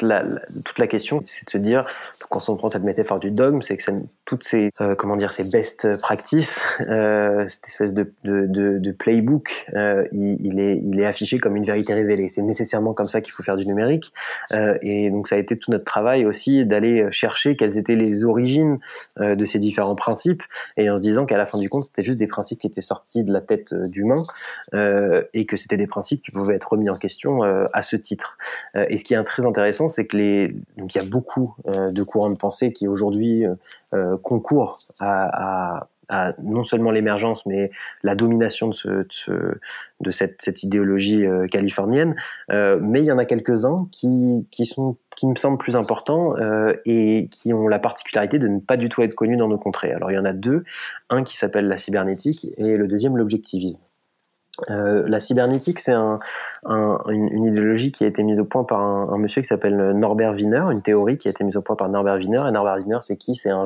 toute 0.64 0.78
la 0.78 0.86
question, 0.86 1.22
c'est 1.26 1.44
de 1.46 1.50
se 1.50 1.58
dire, 1.58 1.86
quand 2.30 2.48
on 2.48 2.56
prend 2.56 2.70
cette 2.70 2.84
métaphore 2.84 3.18
du 3.18 3.30
dogme, 3.30 3.62
c'est 3.62 3.76
que 3.76 3.82
toutes 4.24 4.44
ces, 4.44 4.70
euh, 4.80 4.94
comment 4.94 5.16
dire, 5.16 5.32
ces 5.32 5.48
best 5.50 5.88
practices, 6.00 6.60
euh, 6.80 7.46
cette 7.48 7.66
espèce 7.66 7.94
de, 7.94 8.92
playbook, 8.92 9.66
il, 10.12 10.60
est, 10.60 11.06
affiché 11.06 11.38
comme 11.38 11.56
une 11.56 11.64
vérité 11.64 11.94
révélée. 11.94 12.28
C'est 12.28 12.42
nécessairement 12.42 12.94
comme 12.94 13.06
ça 13.06 13.20
qu'il 13.20 13.32
faut 13.32 13.42
faire 13.42 13.56
du 13.56 13.66
numérique. 13.66 14.12
Et 14.82 15.10
donc, 15.10 15.28
ça 15.28 15.36
a 15.36 15.38
été 15.38 15.56
tout 15.56 15.70
notre 15.70 15.84
travail 15.84 16.26
aussi 16.26 16.64
d'aller 16.66 17.06
chercher 17.12 17.56
quelles 17.56 17.78
étaient 17.78 17.94
les 17.94 18.24
origines 18.24 18.78
de 19.18 19.44
ces 19.44 19.58
différents 19.58 19.94
principes, 19.94 20.42
et 20.76 20.90
en 20.90 20.96
se 20.96 21.02
disant 21.02 21.26
qu'à 21.26 21.36
la 21.36 21.46
fin 21.46 21.58
du 21.58 21.68
compte, 21.68 21.84
c'était 21.84 22.02
juste 22.02 22.18
des 22.18 22.26
principes 22.26 22.60
qui 22.60 22.66
étaient 22.66 22.80
sortis 22.80 23.24
de 23.24 23.32
la 23.32 23.40
tête 23.40 23.74
d'humains, 23.74 24.24
et 24.72 25.46
que 25.46 25.56
c'était 25.56 25.76
des 25.76 25.86
principes 25.86 26.22
qui 26.22 26.32
pouvaient 26.32 26.54
être 26.54 26.70
remis 26.72 26.90
en 26.90 26.96
question 26.96 27.42
à 27.42 27.82
ce 27.86 27.96
titre. 27.96 28.36
Euh, 28.76 28.84
et 28.88 28.98
ce 28.98 29.04
qui 29.04 29.14
est 29.14 29.24
très 29.24 29.44
intéressant, 29.44 29.88
c'est 29.88 30.06
que 30.06 30.16
les, 30.16 30.48
donc 30.76 30.94
il 30.94 31.02
y 31.02 31.04
a 31.04 31.08
beaucoup 31.08 31.54
euh, 31.66 31.90
de 31.90 32.02
courants 32.02 32.30
de 32.30 32.36
pensée 32.36 32.72
qui 32.72 32.88
aujourd'hui 32.88 33.44
euh, 33.94 34.16
concourent 34.18 34.78
à, 35.00 35.88
non 36.40 36.62
seulement 36.62 36.92
l'émergence, 36.92 37.44
mais 37.46 37.72
la 38.04 38.14
domination 38.14 38.68
de, 38.68 38.74
ce, 38.74 39.04
de, 40.00 40.10
cette, 40.12 40.62
idéologie 40.62 41.24
californienne. 41.50 42.14
mais 42.48 43.00
il 43.00 43.06
y 43.06 43.10
en 43.10 43.18
a 43.18 43.24
quelques-uns 43.24 43.88
qui, 43.90 44.46
qui, 44.52 44.66
sont, 44.66 44.98
qui 45.16 45.26
me 45.26 45.34
semblent 45.34 45.58
plus 45.58 45.74
importants 45.74 46.36
et 46.84 47.28
qui 47.32 47.52
ont 47.52 47.66
la 47.66 47.80
particularité 47.80 48.38
de 48.38 48.46
ne 48.46 48.60
pas 48.60 48.76
du 48.76 48.88
tout 48.88 49.02
être 49.02 49.16
connus 49.16 49.36
dans 49.36 49.48
nos 49.48 49.58
contrées. 49.58 49.90
Alors 49.90 50.12
il 50.12 50.14
y 50.14 50.18
en 50.18 50.24
a 50.24 50.32
deux, 50.32 50.62
un 51.10 51.24
qui 51.24 51.36
s'appelle 51.36 51.66
la 51.66 51.76
cybernétique 51.76 52.46
et 52.56 52.76
le 52.76 52.86
deuxième 52.86 53.16
l'objectivisme. 53.16 53.80
La 54.68 55.18
cybernétique, 55.18 55.80
c'est 55.80 55.92
un, 55.92 56.20
un, 56.68 56.98
une, 57.08 57.32
une, 57.32 57.44
idéologie 57.44 57.92
qui 57.92 58.04
a 58.04 58.06
été 58.06 58.22
mise 58.22 58.38
au 58.38 58.44
point 58.44 58.64
par 58.64 58.80
un, 58.80 59.08
un 59.12 59.18
monsieur 59.18 59.42
qui 59.42 59.48
s'appelle 59.48 59.92
Norbert 59.92 60.34
Wiener, 60.34 60.62
une 60.72 60.82
théorie 60.82 61.18
qui 61.18 61.28
a 61.28 61.30
été 61.30 61.44
mise 61.44 61.56
au 61.56 61.62
point 61.62 61.76
par 61.76 61.88
Norbert 61.88 62.16
Wiener. 62.16 62.42
Et 62.48 62.52
Norbert 62.52 62.76
Wiener, 62.76 62.98
c'est 63.00 63.16
qui? 63.16 63.34
C'est 63.34 63.50
un, 63.50 63.64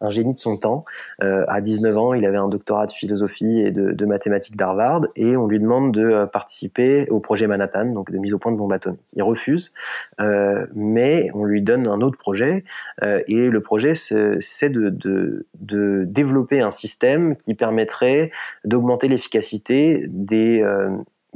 un, 0.00 0.10
génie 0.10 0.34
de 0.34 0.38
son 0.38 0.56
temps. 0.56 0.84
Euh, 1.22 1.44
à 1.48 1.60
19 1.60 1.98
ans, 1.98 2.14
il 2.14 2.24
avait 2.24 2.36
un 2.36 2.48
doctorat 2.48 2.86
de 2.86 2.92
philosophie 2.92 3.60
et 3.60 3.70
de, 3.70 3.92
de 3.92 4.06
mathématiques 4.06 4.56
d'Harvard, 4.56 5.02
et 5.16 5.36
on 5.36 5.46
lui 5.46 5.60
demande 5.60 5.92
de 5.92 6.04
euh, 6.04 6.26
participer 6.26 7.08
au 7.10 7.20
projet 7.20 7.46
Manhattan, 7.46 7.86
donc 7.86 8.10
de 8.10 8.18
mise 8.18 8.32
au 8.32 8.38
point 8.38 8.52
de 8.52 8.56
bombes 8.56 8.72
atomiques. 8.72 9.00
Il 9.12 9.22
refuse, 9.22 9.72
euh, 10.20 10.66
mais 10.74 11.30
on 11.34 11.44
lui 11.44 11.62
donne 11.62 11.86
un 11.88 12.00
autre 12.00 12.18
projet, 12.18 12.64
euh, 13.02 13.22
et 13.26 13.48
le 13.48 13.60
projet, 13.60 13.94
c'est 13.94 14.68
de, 14.68 14.90
de, 14.90 15.46
de 15.60 16.04
développer 16.06 16.60
un 16.60 16.70
système 16.70 17.36
qui 17.36 17.54
permettrait 17.54 18.30
d'augmenter 18.64 19.08
l'efficacité 19.08 20.04
des, 20.08 20.62
euh, 20.62 20.90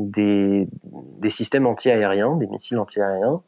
des, 0.09 0.69
systèmes 1.29 1.67
anti-aériens, 1.67 2.37
des 2.37 2.47
missiles 2.47 2.79
anti-aériens. 2.79 3.43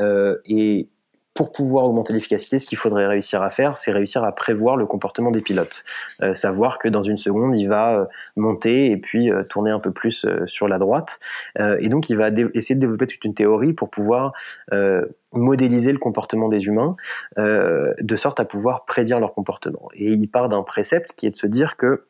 Euh, 0.00 0.36
et 0.46 0.88
pour 1.34 1.52
pouvoir 1.52 1.84
augmenter 1.84 2.14
l'efficacité, 2.14 2.58
ce 2.58 2.66
qu'il 2.66 2.78
faudrait 2.78 3.06
réussir 3.06 3.42
à 3.42 3.50
faire, 3.50 3.76
c'est 3.76 3.90
réussir 3.90 4.24
à 4.24 4.34
prévoir 4.34 4.76
le 4.76 4.86
comportement 4.86 5.30
des 5.30 5.42
pilotes. 5.42 5.84
Euh, 6.22 6.32
savoir 6.32 6.78
que 6.78 6.88
dans 6.88 7.02
une 7.02 7.18
seconde, 7.18 7.54
il 7.54 7.66
va 7.66 8.06
monter 8.36 8.90
et 8.90 8.96
puis 8.96 9.30
tourner 9.50 9.70
un 9.70 9.80
peu 9.80 9.90
plus 9.90 10.24
sur 10.46 10.66
la 10.66 10.78
droite. 10.78 11.18
et 11.58 11.88
donc, 11.90 12.08
il 12.08 12.16
va 12.16 12.30
essayer 12.54 12.74
de 12.74 12.80
développer 12.80 13.06
toute 13.06 13.22
une 13.24 13.34
théorie 13.34 13.74
pour 13.74 13.90
pouvoir 13.90 14.32
modéliser 15.32 15.92
le 15.92 15.98
comportement 15.98 16.48
des 16.48 16.64
humains, 16.64 16.96
de 17.36 18.16
sorte 18.16 18.40
à 18.40 18.46
pouvoir 18.46 18.86
prédire 18.86 19.20
leur 19.20 19.34
comportement. 19.34 19.90
Et 19.92 20.12
il 20.12 20.30
part 20.30 20.48
d'un 20.48 20.62
précepte 20.62 21.12
qui 21.16 21.26
est 21.26 21.32
de 21.32 21.36
se 21.36 21.46
dire 21.46 21.76
que 21.76 22.02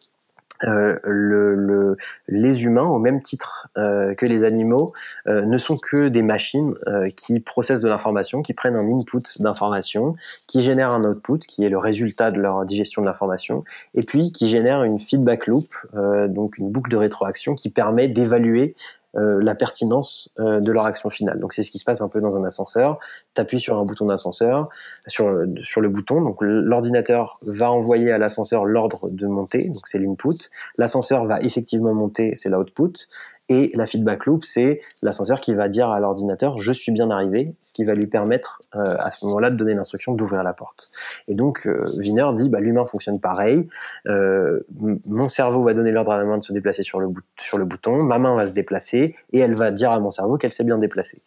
euh, 0.64 0.96
le, 1.04 1.54
le, 1.54 1.96
les 2.28 2.64
humains, 2.64 2.86
au 2.86 2.98
même 2.98 3.22
titre 3.22 3.68
euh, 3.76 4.14
que 4.14 4.26
les 4.26 4.44
animaux, 4.44 4.92
euh, 5.26 5.42
ne 5.42 5.58
sont 5.58 5.76
que 5.76 6.08
des 6.08 6.22
machines 6.22 6.74
euh, 6.86 7.08
qui 7.16 7.40
processent 7.40 7.82
de 7.82 7.88
l'information, 7.88 8.42
qui 8.42 8.54
prennent 8.54 8.76
un 8.76 8.88
input 8.88 9.22
d'information, 9.40 10.16
qui 10.46 10.62
génèrent 10.62 10.92
un 10.92 11.04
output, 11.04 11.38
qui 11.38 11.64
est 11.64 11.68
le 11.68 11.78
résultat 11.78 12.30
de 12.30 12.40
leur 12.40 12.64
digestion 12.64 13.02
de 13.02 13.06
l'information, 13.06 13.64
et 13.94 14.02
puis 14.02 14.32
qui 14.32 14.48
génèrent 14.48 14.82
une 14.84 15.00
feedback 15.00 15.46
loop, 15.46 15.66
euh, 15.94 16.28
donc 16.28 16.58
une 16.58 16.70
boucle 16.70 16.90
de 16.90 16.96
rétroaction 16.96 17.54
qui 17.54 17.70
permet 17.70 18.08
d'évaluer 18.08 18.74
euh, 19.16 19.40
la 19.42 19.54
pertinence 19.54 20.28
euh, 20.38 20.60
de 20.60 20.72
leur 20.72 20.84
action 20.86 21.10
finale. 21.10 21.40
Donc 21.40 21.52
c'est 21.52 21.62
ce 21.62 21.70
qui 21.70 21.78
se 21.78 21.84
passe 21.84 22.00
un 22.00 22.08
peu 22.08 22.20
dans 22.20 22.36
un 22.36 22.44
ascenseur. 22.44 22.98
Tu 23.34 23.40
appuies 23.40 23.60
sur 23.60 23.78
un 23.78 23.84
bouton 23.84 24.06
d'ascenseur, 24.06 24.68
sur, 25.06 25.34
sur 25.64 25.80
le 25.80 25.88
bouton, 25.88 26.20
donc 26.20 26.38
l'ordinateur 26.40 27.38
va 27.42 27.70
envoyer 27.70 28.12
à 28.12 28.18
l'ascenseur 28.18 28.64
l'ordre 28.64 29.08
de 29.10 29.26
monter, 29.26 29.68
donc 29.68 29.82
c'est 29.86 29.98
l'input. 29.98 30.50
L'ascenseur 30.76 31.24
va 31.26 31.40
effectivement 31.40 31.94
monter, 31.94 32.36
c'est 32.36 32.48
l'output. 32.48 33.08
Et 33.48 33.70
la 33.74 33.86
feedback 33.86 34.26
loop, 34.26 34.44
c'est 34.44 34.80
l'ascenseur 35.02 35.40
qui 35.40 35.54
va 35.54 35.68
dire 35.68 35.90
à 35.90 36.00
l'ordinateur 36.00 36.58
je 36.58 36.72
suis 36.72 36.92
bien 36.92 37.10
arrivé, 37.10 37.54
ce 37.60 37.72
qui 37.72 37.84
va 37.84 37.94
lui 37.94 38.06
permettre 38.06 38.60
euh, 38.74 38.96
à 38.98 39.10
ce 39.10 39.24
moment-là 39.26 39.50
de 39.50 39.56
donner 39.56 39.74
l'instruction 39.74 40.14
d'ouvrir 40.14 40.42
la 40.42 40.52
porte. 40.52 40.88
Et 41.28 41.34
donc 41.34 41.66
euh, 41.66 41.88
Wiener 41.98 42.26
dit 42.34 42.48
bah, 42.48 42.60
l'humain 42.60 42.84
fonctionne 42.86 43.20
pareil, 43.20 43.68
euh, 44.06 44.60
mon 45.06 45.28
cerveau 45.28 45.62
va 45.62 45.74
donner 45.74 45.92
l'ordre 45.92 46.12
à 46.12 46.18
la 46.18 46.24
main 46.24 46.38
de 46.38 46.44
se 46.44 46.52
déplacer 46.52 46.82
sur 46.82 46.98
le, 46.98 47.08
sur 47.40 47.58
le 47.58 47.64
bouton, 47.64 48.02
ma 48.02 48.18
main 48.18 48.34
va 48.34 48.46
se 48.46 48.52
déplacer 48.52 49.14
et 49.32 49.38
elle 49.38 49.54
va 49.54 49.70
dire 49.70 49.92
à 49.92 50.00
mon 50.00 50.10
cerveau 50.10 50.38
qu'elle 50.38 50.52
s'est 50.52 50.64
bien 50.64 50.78
déplacée. 50.78 51.22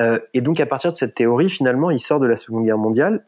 Euh, 0.00 0.18
et 0.32 0.40
donc 0.40 0.58
à 0.60 0.66
partir 0.66 0.90
de 0.90 0.96
cette 0.96 1.14
théorie, 1.14 1.50
finalement, 1.50 1.90
il 1.90 2.00
sort 2.00 2.20
de 2.20 2.26
la 2.26 2.36
Seconde 2.36 2.64
Guerre 2.64 2.78
mondiale 2.78 3.24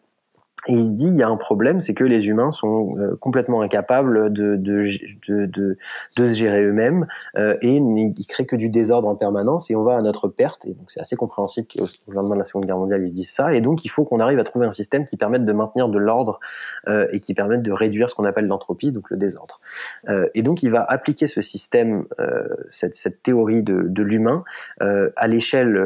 Et 0.68 0.72
il 0.72 0.88
se 0.88 0.92
dit, 0.92 1.06
il 1.06 1.16
y 1.16 1.22
a 1.22 1.28
un 1.28 1.36
problème, 1.36 1.80
c'est 1.80 1.94
que 1.94 2.04
les 2.04 2.26
humains 2.26 2.50
sont 2.50 2.96
euh, 2.98 3.16
complètement 3.20 3.60
incapables 3.62 4.32
de, 4.32 4.56
de, 4.56 4.84
de, 5.28 5.46
de, 5.46 5.76
de 6.16 6.26
se 6.26 6.34
gérer 6.34 6.64
eux-mêmes 6.64 7.06
euh, 7.36 7.56
et 7.62 7.76
ils 7.76 8.26
créent 8.26 8.46
que 8.46 8.56
du 8.56 8.68
désordre 8.68 9.08
en 9.08 9.14
permanence 9.14 9.70
et 9.70 9.76
on 9.76 9.82
va 9.82 9.96
à 9.96 10.02
notre 10.02 10.28
perte. 10.28 10.66
Et 10.66 10.74
donc 10.74 10.90
c'est 10.90 11.00
assez 11.00 11.16
compréhensible 11.16 11.68
qu'au 11.68 12.12
lendemain 12.12 12.34
de 12.34 12.40
la 12.40 12.44
Seconde 12.44 12.66
Guerre 12.66 12.78
mondiale, 12.78 13.02
ils 13.02 13.10
se 13.10 13.14
disent 13.14 13.30
ça. 13.30 13.54
Et 13.54 13.60
donc 13.60 13.84
il 13.84 13.88
faut 13.88 14.04
qu'on 14.04 14.20
arrive 14.20 14.38
à 14.38 14.44
trouver 14.44 14.66
un 14.66 14.72
système 14.72 15.04
qui 15.04 15.16
permette 15.16 15.44
de 15.44 15.52
maintenir 15.52 15.88
de 15.88 15.98
l'ordre 15.98 16.40
euh, 16.88 17.06
et 17.12 17.20
qui 17.20 17.34
permette 17.34 17.62
de 17.62 17.72
réduire 17.72 18.10
ce 18.10 18.14
qu'on 18.14 18.24
appelle 18.24 18.46
l'entropie, 18.46 18.92
donc 18.92 19.10
le 19.10 19.16
désordre. 19.16 19.60
Euh, 20.08 20.28
et 20.34 20.42
donc 20.42 20.62
il 20.62 20.70
va 20.70 20.84
appliquer 20.84 21.26
ce 21.26 21.40
système, 21.40 22.04
euh, 22.20 22.46
cette, 22.70 22.96
cette, 22.96 23.22
théorie 23.22 23.62
de, 23.62 23.86
de 23.88 24.02
l'humain 24.02 24.44
à 24.80 25.26
l'échelle 25.26 25.80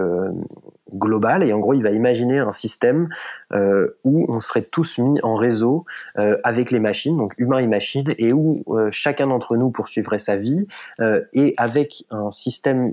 globale. 0.92 1.42
Et 1.42 1.52
en 1.52 1.58
gros, 1.58 1.74
il 1.74 1.82
va 1.82 1.90
imaginer 1.90 2.38
un 2.38 2.52
système 2.52 3.08
où 3.52 4.26
on 4.28 4.40
serait 4.40 4.62
tous 4.70 4.98
mis 4.98 5.20
en 5.22 5.34
réseau 5.34 5.84
euh, 6.18 6.36
avec 6.44 6.70
les 6.70 6.80
machines, 6.80 7.16
donc 7.16 7.34
humains 7.38 7.58
et 7.58 7.66
machines, 7.66 8.14
et 8.18 8.32
où 8.32 8.62
euh, 8.68 8.88
chacun 8.92 9.26
d'entre 9.28 9.56
nous 9.56 9.70
poursuivrait 9.70 10.18
sa 10.18 10.36
vie, 10.36 10.66
euh, 11.00 11.22
et 11.32 11.54
avec 11.56 12.04
un 12.10 12.30
système 12.30 12.92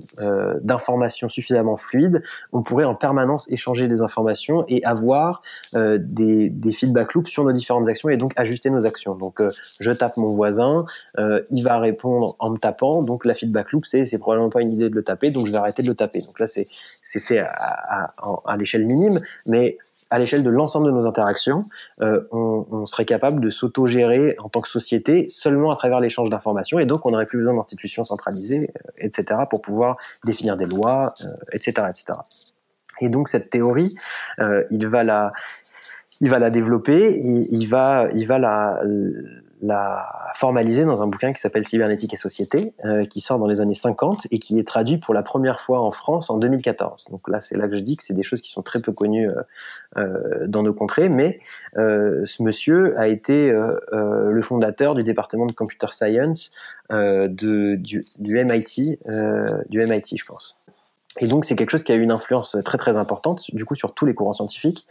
d'information 0.62 1.28
suffisamment 1.28 1.76
fluide, 1.76 2.22
on 2.52 2.62
pourrait 2.62 2.84
en 2.84 2.94
permanence 2.94 3.50
échanger 3.50 3.88
des 3.88 4.02
informations 4.02 4.64
et 4.68 4.84
avoir 4.84 5.42
des, 5.74 6.50
des 6.50 6.72
feedback 6.72 7.14
loops 7.14 7.30
sur 7.30 7.44
nos 7.44 7.52
différentes 7.52 7.88
actions 7.88 8.08
et 8.08 8.16
donc 8.16 8.32
ajuster 8.36 8.70
nos 8.70 8.86
actions. 8.86 9.14
Donc 9.14 9.40
je 9.80 9.90
tape 9.90 10.16
mon 10.16 10.34
voisin, 10.34 10.86
il 11.50 11.62
va 11.62 11.78
répondre 11.78 12.36
en 12.38 12.50
me 12.50 12.58
tapant, 12.58 13.02
donc 13.02 13.24
la 13.24 13.34
feedback 13.34 13.72
loop 13.72 13.86
c'est 13.86 14.06
c'est 14.06 14.18
probablement 14.18 14.50
pas 14.50 14.60
une 14.60 14.72
idée 14.72 14.88
de 14.88 14.94
le 14.94 15.02
taper, 15.02 15.30
donc 15.30 15.46
je 15.46 15.52
vais 15.52 15.58
arrêter 15.58 15.82
de 15.82 15.88
le 15.88 15.94
taper. 15.94 16.20
Donc 16.20 16.38
là 16.40 16.46
c'est 16.46 16.66
fait 17.20 17.38
à, 17.38 17.48
à, 17.48 18.08
à 18.46 18.56
l'échelle 18.56 18.84
minime, 18.84 19.20
mais 19.46 19.78
à 20.10 20.18
l'échelle 20.18 20.42
de 20.42 20.50
l'ensemble 20.50 20.86
de 20.86 20.92
nos 20.92 21.06
interactions, 21.06 21.64
euh, 22.00 22.22
on, 22.32 22.66
on, 22.70 22.86
serait 22.86 23.04
capable 23.04 23.40
de 23.40 23.50
s'auto-gérer 23.50 24.36
en 24.38 24.48
tant 24.48 24.60
que 24.60 24.68
société 24.68 25.28
seulement 25.28 25.70
à 25.70 25.76
travers 25.76 26.00
l'échange 26.00 26.30
d'informations, 26.30 26.78
et 26.78 26.86
donc 26.86 27.04
on 27.06 27.10
n'aurait 27.10 27.26
plus 27.26 27.38
besoin 27.38 27.54
d'institutions 27.54 28.04
centralisées, 28.04 28.70
euh, 28.76 28.90
etc., 28.98 29.40
pour 29.50 29.62
pouvoir 29.62 29.96
définir 30.24 30.56
des 30.56 30.66
lois, 30.66 31.14
euh, 31.20 31.26
etc., 31.52 31.88
etc. 31.90 32.18
Et 33.00 33.08
donc 33.08 33.28
cette 33.28 33.50
théorie, 33.50 33.94
euh, 34.38 34.64
il 34.70 34.86
va 34.86 35.04
la, 35.04 35.32
il 36.20 36.30
va 36.30 36.38
la 36.38 36.50
développer, 36.50 37.10
et 37.10 37.46
il 37.50 37.66
va, 37.66 38.08
il 38.14 38.26
va 38.26 38.38
la 38.38 38.80
l'a 38.82 38.82
formalisé 40.34 40.84
dans 40.84 41.02
un 41.02 41.06
bouquin 41.06 41.32
qui 41.32 41.40
s'appelle 41.40 41.66
Cybernétique 41.66 42.14
et 42.14 42.16
Société, 42.16 42.72
euh, 42.84 43.04
qui 43.04 43.20
sort 43.20 43.38
dans 43.38 43.46
les 43.46 43.60
années 43.60 43.74
50 43.74 44.26
et 44.30 44.38
qui 44.38 44.58
est 44.58 44.66
traduit 44.66 44.98
pour 44.98 45.14
la 45.14 45.22
première 45.22 45.60
fois 45.60 45.80
en 45.80 45.90
France 45.90 46.30
en 46.30 46.38
2014. 46.38 47.06
Donc 47.10 47.28
là, 47.28 47.40
c'est 47.40 47.56
là 47.56 47.68
que 47.68 47.76
je 47.76 47.80
dis 47.80 47.96
que 47.96 48.04
c'est 48.04 48.14
des 48.14 48.22
choses 48.22 48.40
qui 48.40 48.50
sont 48.50 48.62
très 48.62 48.80
peu 48.80 48.92
connues 48.92 49.28
euh, 49.28 49.42
euh 49.96 50.46
dans 50.46 50.62
nos 50.62 50.72
contrées, 50.72 51.08
mais 51.08 51.40
ce 51.74 52.42
monsieur 52.42 52.98
a 52.98 53.08
été 53.08 53.50
le 53.50 54.42
fondateur 54.42 54.94
du 54.94 55.02
département 55.02 55.46
de 55.46 55.52
computer 55.52 55.88
science 55.88 56.50
MIT, 56.90 58.98
du 59.68 59.78
MIT, 59.78 60.16
je 60.16 60.26
pense. 60.26 60.64
Et 61.18 61.26
donc 61.26 61.44
c'est 61.44 61.56
quelque 61.56 61.70
chose 61.70 61.82
qui 61.82 61.92
a 61.92 61.94
eu 61.94 62.02
une 62.02 62.10
influence 62.10 62.56
très 62.64 62.78
très 62.78 62.96
importante 62.96 63.44
du 63.52 63.64
coup 63.64 63.74
sur 63.74 63.92
tous 63.94 64.06
les 64.06 64.14
courants 64.14 64.34
scientifiques. 64.34 64.86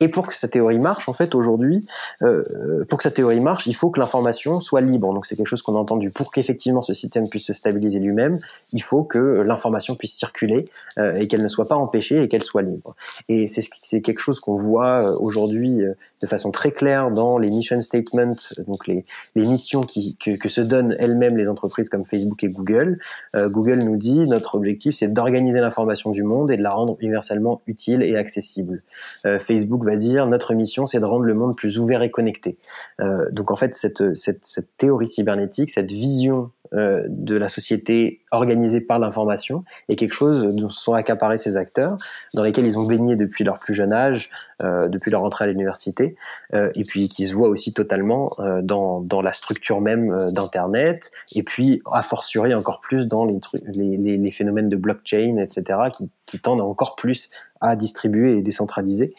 Et 0.00 0.08
pour 0.08 0.26
que 0.26 0.34
sa 0.34 0.48
théorie 0.48 0.78
marche, 0.78 1.08
en 1.08 1.12
fait 1.12 1.34
aujourd'hui, 1.34 1.86
euh, 2.22 2.84
pour 2.88 2.98
que 2.98 3.02
sa 3.02 3.10
théorie 3.10 3.40
marche, 3.40 3.66
il 3.66 3.74
faut 3.74 3.90
que 3.90 4.00
l'information 4.00 4.60
soit 4.60 4.80
libre. 4.80 5.12
Donc 5.12 5.26
c'est 5.26 5.36
quelque 5.36 5.48
chose 5.48 5.62
qu'on 5.62 5.76
a 5.76 5.78
entendu. 5.78 6.10
Pour 6.10 6.32
qu'effectivement 6.32 6.82
ce 6.82 6.94
système 6.94 7.28
puisse 7.28 7.46
se 7.46 7.52
stabiliser 7.52 7.98
lui-même, 7.98 8.38
il 8.72 8.82
faut 8.82 9.04
que 9.04 9.18
l'information 9.18 9.94
puisse 9.94 10.14
circuler 10.14 10.64
euh, 10.98 11.14
et 11.14 11.28
qu'elle 11.28 11.42
ne 11.42 11.48
soit 11.48 11.68
pas 11.68 11.76
empêchée 11.76 12.22
et 12.22 12.28
qu'elle 12.28 12.44
soit 12.44 12.62
libre. 12.62 12.94
Et 13.28 13.48
c'est 13.48 14.00
quelque 14.00 14.20
chose 14.20 14.40
qu'on 14.40 14.56
voit 14.56 15.02
euh, 15.02 15.16
aujourd'hui 15.20 15.82
euh, 15.82 15.94
de 16.22 16.26
façon 16.26 16.50
très 16.50 16.70
claire 16.70 17.10
dans 17.10 17.38
les 17.38 17.50
mission 17.50 17.80
statements, 17.80 18.36
donc 18.66 18.86
les, 18.86 19.04
les 19.34 19.46
missions 19.46 19.82
qui, 19.82 20.16
que, 20.16 20.36
que 20.36 20.48
se 20.48 20.60
donnent 20.60 20.94
elles-mêmes 20.98 21.36
les 21.36 21.48
entreprises 21.48 21.88
comme 21.88 22.04
Facebook 22.04 22.42
et 22.44 22.48
Google. 22.48 22.98
Euh, 23.34 23.48
Google 23.48 23.80
nous 23.80 23.96
dit 23.96 24.20
notre 24.20 24.54
objectif 24.54 24.96
c'est 24.96 25.08
d'organiser 25.08 25.60
l'information 25.66 26.10
du 26.10 26.22
monde 26.22 26.50
et 26.50 26.56
de 26.56 26.62
la 26.62 26.70
rendre 26.70 26.96
universellement 27.00 27.60
utile 27.66 28.02
et 28.02 28.16
accessible. 28.16 28.82
Euh, 29.26 29.38
Facebook 29.38 29.84
va 29.84 29.96
dire 29.96 30.26
notre 30.26 30.54
mission 30.54 30.86
c'est 30.86 31.00
de 31.00 31.04
rendre 31.04 31.24
le 31.24 31.34
monde 31.34 31.56
plus 31.56 31.78
ouvert 31.78 32.02
et 32.02 32.10
connecté. 32.10 32.56
Euh, 33.00 33.26
donc 33.32 33.50
en 33.50 33.56
fait 33.56 33.74
cette, 33.74 34.14
cette, 34.14 34.76
théorie 34.78 35.08
cybernétique, 35.08 35.70
cette 35.70 35.90
vision 35.90 36.50
euh, 36.74 37.04
de 37.08 37.36
la 37.36 37.48
société 37.48 38.20
organisée 38.30 38.80
par 38.80 38.98
l'information 38.98 39.64
est 39.88 39.96
quelque 39.96 40.14
chose 40.14 40.42
dont 40.56 40.68
sont 40.68 40.94
accaparés 40.94 41.38
ces 41.38 41.56
acteurs, 41.56 41.96
dans 42.34 42.42
lesquels 42.42 42.66
ils 42.66 42.78
ont 42.78 42.86
baigné 42.86 43.16
depuis 43.16 43.44
leur 43.44 43.58
plus 43.58 43.74
jeune 43.74 43.92
âge, 43.92 44.30
depuis 44.60 45.10
leur 45.10 45.22
entrée 45.22 45.44
à 45.44 45.48
l'université, 45.48 46.16
et 46.52 46.84
puis 46.84 47.08
qui 47.08 47.26
se 47.26 47.34
voient 47.34 47.48
aussi 47.48 47.72
totalement 47.72 48.30
dans, 48.62 49.00
dans 49.00 49.20
la 49.20 49.32
structure 49.32 49.80
même 49.80 50.32
d'Internet, 50.32 51.10
et 51.34 51.42
puis 51.42 51.82
a 51.92 52.02
fortiori 52.02 52.54
encore 52.54 52.80
plus 52.80 53.06
dans 53.06 53.24
les, 53.24 53.38
les, 53.72 54.16
les, 54.16 54.30
phénomènes 54.30 54.68
de 54.68 54.76
blockchain, 54.76 55.38
etc., 55.38 55.55
qui, 55.92 56.10
qui, 56.26 56.40
tendent 56.40 56.60
encore 56.60 56.96
plus 56.96 57.30
à 57.60 57.76
distribuer 57.76 58.38
et 58.38 58.42
décentraliser, 58.42 59.14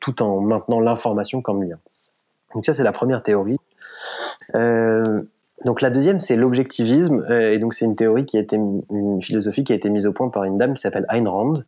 tout 0.00 0.22
en 0.22 0.40
maintenant 0.40 0.80
l'information 0.80 1.42
comme 1.42 1.62
lien. 1.62 1.76
Donc 2.54 2.64
ça, 2.64 2.74
c'est 2.74 2.82
la 2.82 2.92
première 2.92 3.22
théorie. 3.22 3.58
Euh, 4.54 5.22
donc 5.64 5.80
la 5.80 5.90
deuxième, 5.90 6.20
c'est 6.20 6.36
l'objectivisme, 6.36 7.24
euh, 7.30 7.52
et 7.52 7.58
donc 7.58 7.74
c'est 7.74 7.84
une 7.84 7.96
théorie 7.96 8.24
qui 8.24 8.36
a 8.36 8.40
été 8.40 8.56
une 8.56 9.20
philosophie 9.20 9.64
qui 9.64 9.72
a 9.72 9.76
été 9.76 9.90
mise 9.90 10.06
au 10.06 10.12
point 10.12 10.28
par 10.28 10.44
une 10.44 10.56
dame 10.56 10.74
qui 10.74 10.80
s'appelle 10.80 11.06
Ayn 11.10 11.26
Rand, 11.26 11.64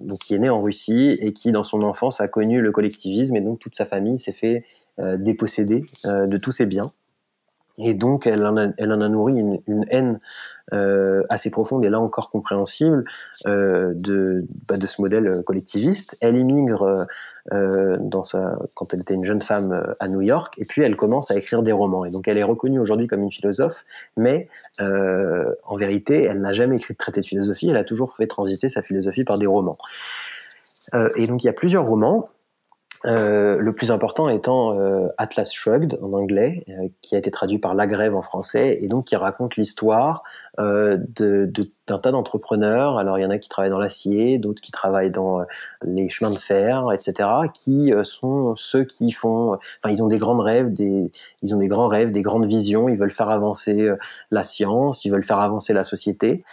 donc 0.00 0.18
qui 0.18 0.34
est 0.34 0.38
née 0.38 0.50
en 0.50 0.58
Russie 0.58 1.16
et 1.20 1.32
qui 1.32 1.52
dans 1.52 1.64
son 1.64 1.82
enfance 1.82 2.20
a 2.20 2.28
connu 2.28 2.60
le 2.60 2.72
collectivisme 2.72 3.36
et 3.36 3.40
donc 3.40 3.58
toute 3.58 3.76
sa 3.76 3.84
famille 3.84 4.18
s'est 4.18 4.32
fait 4.32 4.64
euh, 4.98 5.16
déposséder 5.16 5.84
euh, 6.06 6.26
de 6.26 6.36
tous 6.36 6.52
ses 6.52 6.66
biens. 6.66 6.92
Et 7.78 7.94
donc, 7.94 8.26
elle 8.26 8.44
en 8.44 8.56
a, 8.56 8.68
elle 8.76 8.92
en 8.92 9.00
a 9.00 9.08
nourri 9.08 9.34
une, 9.38 9.60
une 9.66 9.86
haine 9.88 10.20
euh, 10.72 11.22
assez 11.30 11.48
profonde 11.50 11.84
et 11.84 11.88
là 11.88 12.00
encore 12.00 12.30
compréhensible 12.30 13.04
euh, 13.46 13.92
de, 13.94 14.44
bah, 14.68 14.76
de 14.76 14.86
ce 14.86 15.00
modèle 15.00 15.42
collectiviste. 15.46 16.16
Elle 16.20 16.36
immigre 16.36 17.06
euh, 17.52 17.96
dans 18.00 18.24
sa, 18.24 18.58
quand 18.74 18.92
elle 18.92 19.00
était 19.00 19.14
une 19.14 19.24
jeune 19.24 19.40
femme 19.40 19.72
euh, 19.72 19.94
à 20.00 20.08
New 20.08 20.20
York 20.20 20.54
et 20.58 20.64
puis 20.66 20.82
elle 20.82 20.96
commence 20.96 21.30
à 21.30 21.36
écrire 21.36 21.62
des 21.62 21.72
romans. 21.72 22.04
Et 22.04 22.10
donc, 22.10 22.28
elle 22.28 22.36
est 22.36 22.42
reconnue 22.42 22.80
aujourd'hui 22.80 23.06
comme 23.06 23.22
une 23.22 23.32
philosophe, 23.32 23.84
mais 24.16 24.48
euh, 24.80 25.54
en 25.64 25.76
vérité, 25.76 26.24
elle 26.24 26.40
n'a 26.40 26.52
jamais 26.52 26.76
écrit 26.76 26.94
de 26.94 26.98
traité 26.98 27.20
de 27.20 27.26
philosophie. 27.26 27.70
Elle 27.70 27.76
a 27.76 27.84
toujours 27.84 28.14
fait 28.16 28.26
transiter 28.26 28.68
sa 28.68 28.82
philosophie 28.82 29.24
par 29.24 29.38
des 29.38 29.46
romans. 29.46 29.78
Euh, 30.94 31.08
et 31.16 31.26
donc, 31.26 31.44
il 31.44 31.46
y 31.46 31.50
a 31.50 31.54
plusieurs 31.54 31.84
romans. 31.84 32.28
Euh, 33.04 33.58
le 33.58 33.72
plus 33.72 33.92
important 33.92 34.28
étant 34.28 34.74
euh, 34.74 35.06
Atlas 35.18 35.52
Shrugged 35.52 35.98
en 36.02 36.12
anglais, 36.14 36.64
euh, 36.68 36.88
qui 37.00 37.14
a 37.14 37.18
été 37.18 37.30
traduit 37.30 37.58
par 37.58 37.74
La 37.74 37.86
Grève 37.86 38.16
en 38.16 38.22
français, 38.22 38.78
et 38.82 38.88
donc 38.88 39.06
qui 39.06 39.14
raconte 39.16 39.56
l'histoire 39.56 40.24
euh, 40.58 40.96
d'un 40.96 41.46
de, 41.46 41.70
tas 41.86 42.10
d'entrepreneurs. 42.10 42.98
Alors 42.98 43.16
il 43.18 43.22
y 43.22 43.24
en 43.24 43.30
a 43.30 43.38
qui 43.38 43.48
travaillent 43.48 43.70
dans 43.70 43.78
l'acier, 43.78 44.38
d'autres 44.38 44.60
qui 44.60 44.72
travaillent 44.72 45.12
dans 45.12 45.40
euh, 45.40 45.44
les 45.84 46.08
chemins 46.08 46.30
de 46.30 46.38
fer, 46.38 46.90
etc., 46.92 47.28
qui 47.54 47.92
sont 48.02 48.56
ceux 48.56 48.84
qui 48.84 49.12
font, 49.12 49.52
enfin 49.52 49.92
ils 49.92 50.02
ont 50.02 50.08
des 50.08 50.18
grands 50.18 50.38
rêves, 50.38 50.72
des, 50.72 51.12
ils 51.42 51.54
ont 51.54 51.58
des 51.58 51.68
grands 51.68 51.88
rêves, 51.88 52.10
des 52.10 52.22
grandes 52.22 52.46
visions, 52.46 52.88
ils 52.88 52.98
veulent 52.98 53.12
faire 53.12 53.30
avancer 53.30 53.90
la 54.32 54.42
science, 54.42 55.04
ils 55.04 55.12
veulent 55.12 55.24
faire 55.24 55.40
avancer 55.40 55.72
la 55.72 55.84
société 55.84 56.44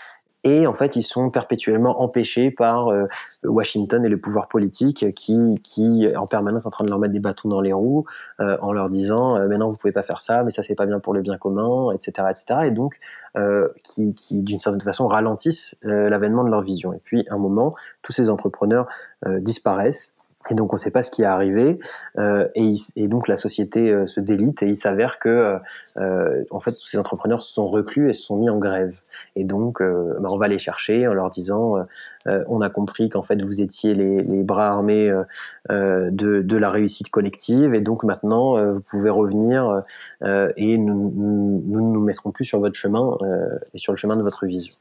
et 0.45 0.67
en 0.67 0.73
fait 0.73 0.95
ils 0.95 1.03
sont 1.03 1.29
perpétuellement 1.29 2.01
empêchés 2.01 2.51
par 2.51 2.87
euh, 2.87 3.07
Washington 3.43 4.05
et 4.05 4.09
le 4.09 4.17
pouvoir 4.17 4.47
politique 4.47 5.13
qui, 5.15 5.59
qui 5.63 6.07
en 6.15 6.27
permanence 6.27 6.65
en 6.65 6.69
train 6.69 6.85
de 6.85 6.89
leur 6.89 6.99
mettre 6.99 7.13
des 7.13 7.19
bâtons 7.19 7.49
dans 7.49 7.61
les 7.61 7.73
roues 7.73 8.05
euh, 8.39 8.55
en 8.61 8.71
leur 8.71 8.89
disant 8.89 9.35
euh, 9.35 9.47
mais 9.49 9.57
non 9.57 9.69
vous 9.69 9.77
pouvez 9.77 9.91
pas 9.91 10.03
faire 10.03 10.21
ça 10.21 10.43
mais 10.43 10.51
ça 10.51 10.63
c'est 10.63 10.75
pas 10.75 10.85
bien 10.85 10.99
pour 10.99 11.13
le 11.13 11.21
bien 11.21 11.37
commun 11.37 11.91
etc 11.91 12.27
etc 12.29 12.61
et 12.65 12.71
donc 12.71 12.99
euh, 13.35 13.67
qui, 13.83 14.13
qui 14.13 14.43
d'une 14.43 14.59
certaine 14.59 14.81
façon 14.81 15.07
ralentissent 15.07 15.75
euh, 15.83 16.09
l'avènement 16.09 16.45
de 16.45 16.49
leur 16.49 16.61
vision. 16.61 16.93
Et 16.93 16.99
puis 17.03 17.25
à 17.29 17.33
un 17.33 17.37
moment 17.37 17.75
tous 18.01 18.13
ces 18.13 18.29
entrepreneurs 18.29 18.87
disparaissent 19.39 20.11
et 20.49 20.53
donc 20.53 20.73
on 20.73 20.75
ne 20.75 20.79
sait 20.79 20.91
pas 20.91 21.03
ce 21.03 21.11
qui 21.11 21.23
est 21.23 21.25
arrivé, 21.25 21.79
euh, 22.17 22.47
et, 22.55 23.07
donc 23.07 23.27
la 23.27 23.37
société 23.37 23.91
euh, 23.91 24.07
se 24.07 24.19
délite 24.19 24.63
et 24.63 24.67
il 24.67 24.77
s'avère 24.77 25.19
que 25.19 25.59
euh, 25.97 26.43
en 26.51 26.59
fait 26.59 26.71
ces 26.71 26.97
entrepreneurs 26.97 27.41
se 27.41 27.51
sont 27.51 27.65
reclus 27.65 28.09
et 28.09 28.13
se 28.13 28.23
sont 28.23 28.37
mis 28.37 28.49
en 28.49 28.57
grève. 28.57 28.91
Et 29.35 29.43
donc 29.43 29.81
euh, 29.81 30.15
bah, 30.19 30.29
on 30.31 30.37
va 30.37 30.47
les 30.47 30.59
chercher 30.59 31.07
en 31.07 31.13
leur 31.13 31.31
disant 31.31 31.75
euh, 32.27 32.43
on 32.47 32.61
a 32.61 32.69
compris 32.69 33.09
qu'en 33.09 33.23
fait 33.23 33.41
vous 33.41 33.61
étiez 33.61 33.93
les, 33.93 34.21
les 34.21 34.43
bras 34.43 34.67
armés 34.67 35.11
de, 35.69 36.09
de, 36.41 36.57
la 36.57 36.69
réussite 36.69 37.09
collective 37.09 37.73
et 37.75 37.81
donc 37.81 38.03
maintenant 38.03 38.73
vous 38.73 38.81
pouvez 38.81 39.09
revenir 39.09 39.83
et 40.23 40.77
nous, 40.77 41.13
nous, 41.15 41.63
nous 41.67 41.93
nous 41.93 42.01
mettrons 42.01 42.31
plus 42.31 42.45
sur 42.45 42.59
votre 42.59 42.75
chemin 42.75 43.15
et 43.73 43.77
sur 43.77 43.93
le 43.93 43.97
chemin 43.97 44.15
de 44.15 44.23
votre 44.23 44.45
vision. 44.45 44.73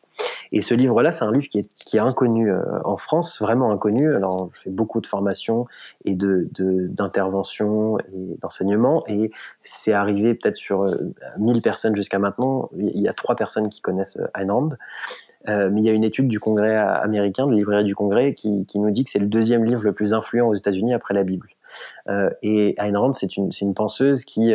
Et 0.52 0.60
ce 0.60 0.72
livre-là, 0.72 1.12
c'est 1.12 1.24
un 1.24 1.32
livre 1.32 1.48
qui 1.48 1.58
est, 1.58 1.74
qui 1.74 1.96
est 1.96 2.00
inconnu 2.00 2.50
en 2.84 2.96
France, 2.96 3.40
vraiment 3.40 3.70
inconnu. 3.70 4.14
Alors 4.14 4.50
je 4.54 4.62
fais 4.62 4.70
beaucoup 4.70 5.00
de 5.00 5.06
formations 5.06 5.53
et 6.04 6.14
de 6.14 6.48
d'interventions 6.52 7.98
et 7.98 8.38
d'enseignement 8.40 9.04
et 9.08 9.30
c'est 9.60 9.92
arrivé 9.92 10.34
peut-être 10.34 10.56
sur 10.56 10.84
1000 11.38 11.62
personnes 11.62 11.96
jusqu'à 11.96 12.18
maintenant. 12.18 12.70
Il 12.76 13.00
y 13.00 13.08
a 13.08 13.12
trois 13.12 13.36
personnes 13.36 13.68
qui 13.68 13.80
connaissent 13.80 14.18
Ayn 14.34 14.50
Rand. 14.50 14.70
Euh, 15.46 15.68
mais 15.70 15.82
il 15.82 15.84
y 15.84 15.90
a 15.90 15.92
une 15.92 16.04
étude 16.04 16.26
du 16.26 16.40
Congrès 16.40 16.74
américain, 16.74 17.46
de 17.46 17.52
librairie 17.52 17.84
du 17.84 17.94
Congrès, 17.94 18.32
qui, 18.32 18.64
qui 18.64 18.78
nous 18.78 18.90
dit 18.90 19.04
que 19.04 19.10
c'est 19.10 19.18
le 19.18 19.26
deuxième 19.26 19.64
livre 19.64 19.82
le 19.84 19.92
plus 19.92 20.14
influent 20.14 20.48
aux 20.48 20.54
États-Unis 20.54 20.94
après 20.94 21.12
la 21.12 21.22
Bible. 21.22 21.48
et 22.42 22.74
Ayn 22.78 22.96
Rand, 22.96 23.12
c'est 23.12 23.36
une, 23.36 23.50
une 23.60 23.74
penseuse 23.74 24.24
qui 24.24 24.54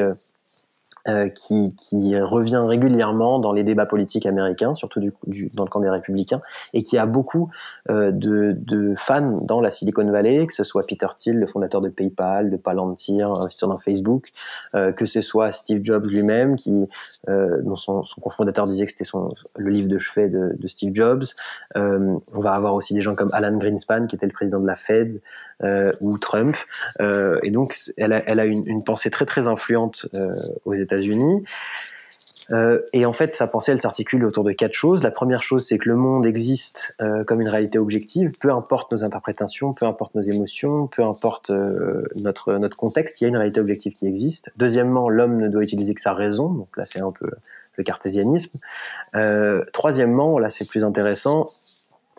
euh, 1.08 1.30
qui, 1.30 1.76
qui, 1.76 2.20
revient 2.20 2.62
régulièrement 2.66 3.40
dans 3.40 3.54
les 3.54 3.64
débats 3.64 3.86
politiques 3.86 4.26
américains, 4.26 4.76
surtout 4.76 5.00
du, 5.00 5.14
du, 5.28 5.50
dans 5.54 5.64
le 5.64 5.70
camp 5.70 5.80
des 5.80 5.90
républicains, 5.90 6.42
et 6.74 6.84
qui 6.84 6.98
a 6.98 7.06
beaucoup 7.06 7.50
euh, 7.90 8.12
de, 8.12 8.56
de, 8.58 8.94
fans 8.98 9.42
dans 9.46 9.62
la 9.62 9.72
Silicon 9.72 10.10
Valley, 10.12 10.48
que 10.48 10.54
ce 10.54 10.64
soit 10.64 10.86
Peter 10.88 11.08
Thiel, 11.18 11.38
le 11.38 11.48
fondateur 11.48 11.82
de 11.82 11.90
PayPal, 11.90 12.50
de 12.50 12.58
Palantir, 12.58 13.32
investisseur 13.32 13.70
dans 13.70 13.80
Facebook, 13.80 14.32
euh, 14.76 14.92
que 14.92 15.06
ce 15.06 15.22
soit 15.22 15.52
Steve 15.52 15.82
Jobs 15.84 16.06
lui-même, 16.06 16.56
qui 16.56 16.88
euh, 17.30 17.62
dont 17.62 17.76
son, 17.76 18.04
son, 18.04 18.22
cofondateur 18.22 18.68
disait 18.68 18.86
que 18.86 18.92
c'était 18.92 19.10
le 19.58 19.70
livre 19.70 19.88
de 19.88 19.98
chevet 19.98 20.30
de, 20.30 20.56
de 20.58 20.68
Steve 20.68 20.94
Jobs. 20.94 21.24
Euh, 21.76 22.18
on 22.34 22.42
va 22.42 22.52
avoir 22.54 22.74
aussi 22.74 22.94
des 22.94 23.02
gens 23.02 23.16
comme 23.16 23.30
Alan 23.34 23.58
Greenspan, 23.58 24.08
qui 24.08 24.16
était 24.16 24.26
le 24.26 24.32
président 24.32 24.60
de 24.60 24.68
la 24.68 24.76
Fed, 24.76 25.22
ou 26.02 26.18
Trump. 26.18 26.56
et 27.00 27.52
donc, 27.52 27.76
elle 27.98 28.14
a, 28.14 28.46
une, 28.46 28.84
pensée 28.84 29.10
très 29.10 29.26
très 29.26 29.48
influente 29.48 30.08
aux 30.66 30.74
États 30.74 30.90
États-Unis. 30.90 31.44
Euh, 32.52 32.82
et 32.94 33.06
en 33.06 33.14
fait, 33.14 33.34
sa 33.34 33.48
pensée, 33.48 33.72
elle 33.72 33.80
s'articule 33.80 34.26
autour 34.26 34.44
de 34.44 34.52
quatre 34.52 34.74
choses. 34.74 35.04
La 35.04 35.12
première 35.12 35.44
chose, 35.44 35.66
c'est 35.68 35.78
que 35.78 35.88
le 35.88 35.96
monde 35.96 36.26
existe 36.26 36.96
euh, 37.02 37.24
comme 37.24 37.42
une 37.42 37.48
réalité 37.48 37.78
objective, 37.78 38.32
peu 38.42 38.52
importe 38.52 38.92
nos 38.92 39.04
interprétations, 39.04 39.74
peu 39.74 39.86
importe 39.86 40.16
nos 40.16 40.22
émotions, 40.22 40.88
peu 40.88 41.04
importe 41.04 41.52
euh, 41.52 42.08
notre, 42.16 42.54
notre 42.54 42.78
contexte, 42.78 43.22
il 43.22 43.26
y 43.26 43.28
a 43.28 43.30
une 43.30 43.38
réalité 43.38 43.60
objective 43.60 43.94
qui 43.94 44.08
existe. 44.08 44.50
Deuxièmement, 44.58 45.10
l'homme 45.10 45.38
ne 45.38 45.48
doit 45.48 45.64
utiliser 45.64 45.94
que 45.94 46.02
sa 46.02 46.14
raison, 46.14 46.50
donc 46.50 46.76
là 46.78 46.86
c'est 46.86 47.02
un 47.02 47.12
peu 47.12 47.30
le 47.78 47.84
cartésianisme. 47.84 48.60
troisièmement, 49.72 50.40
là 50.40 50.50
c'est 50.50 50.68
plus 50.68 50.84
intéressant, 50.84 51.48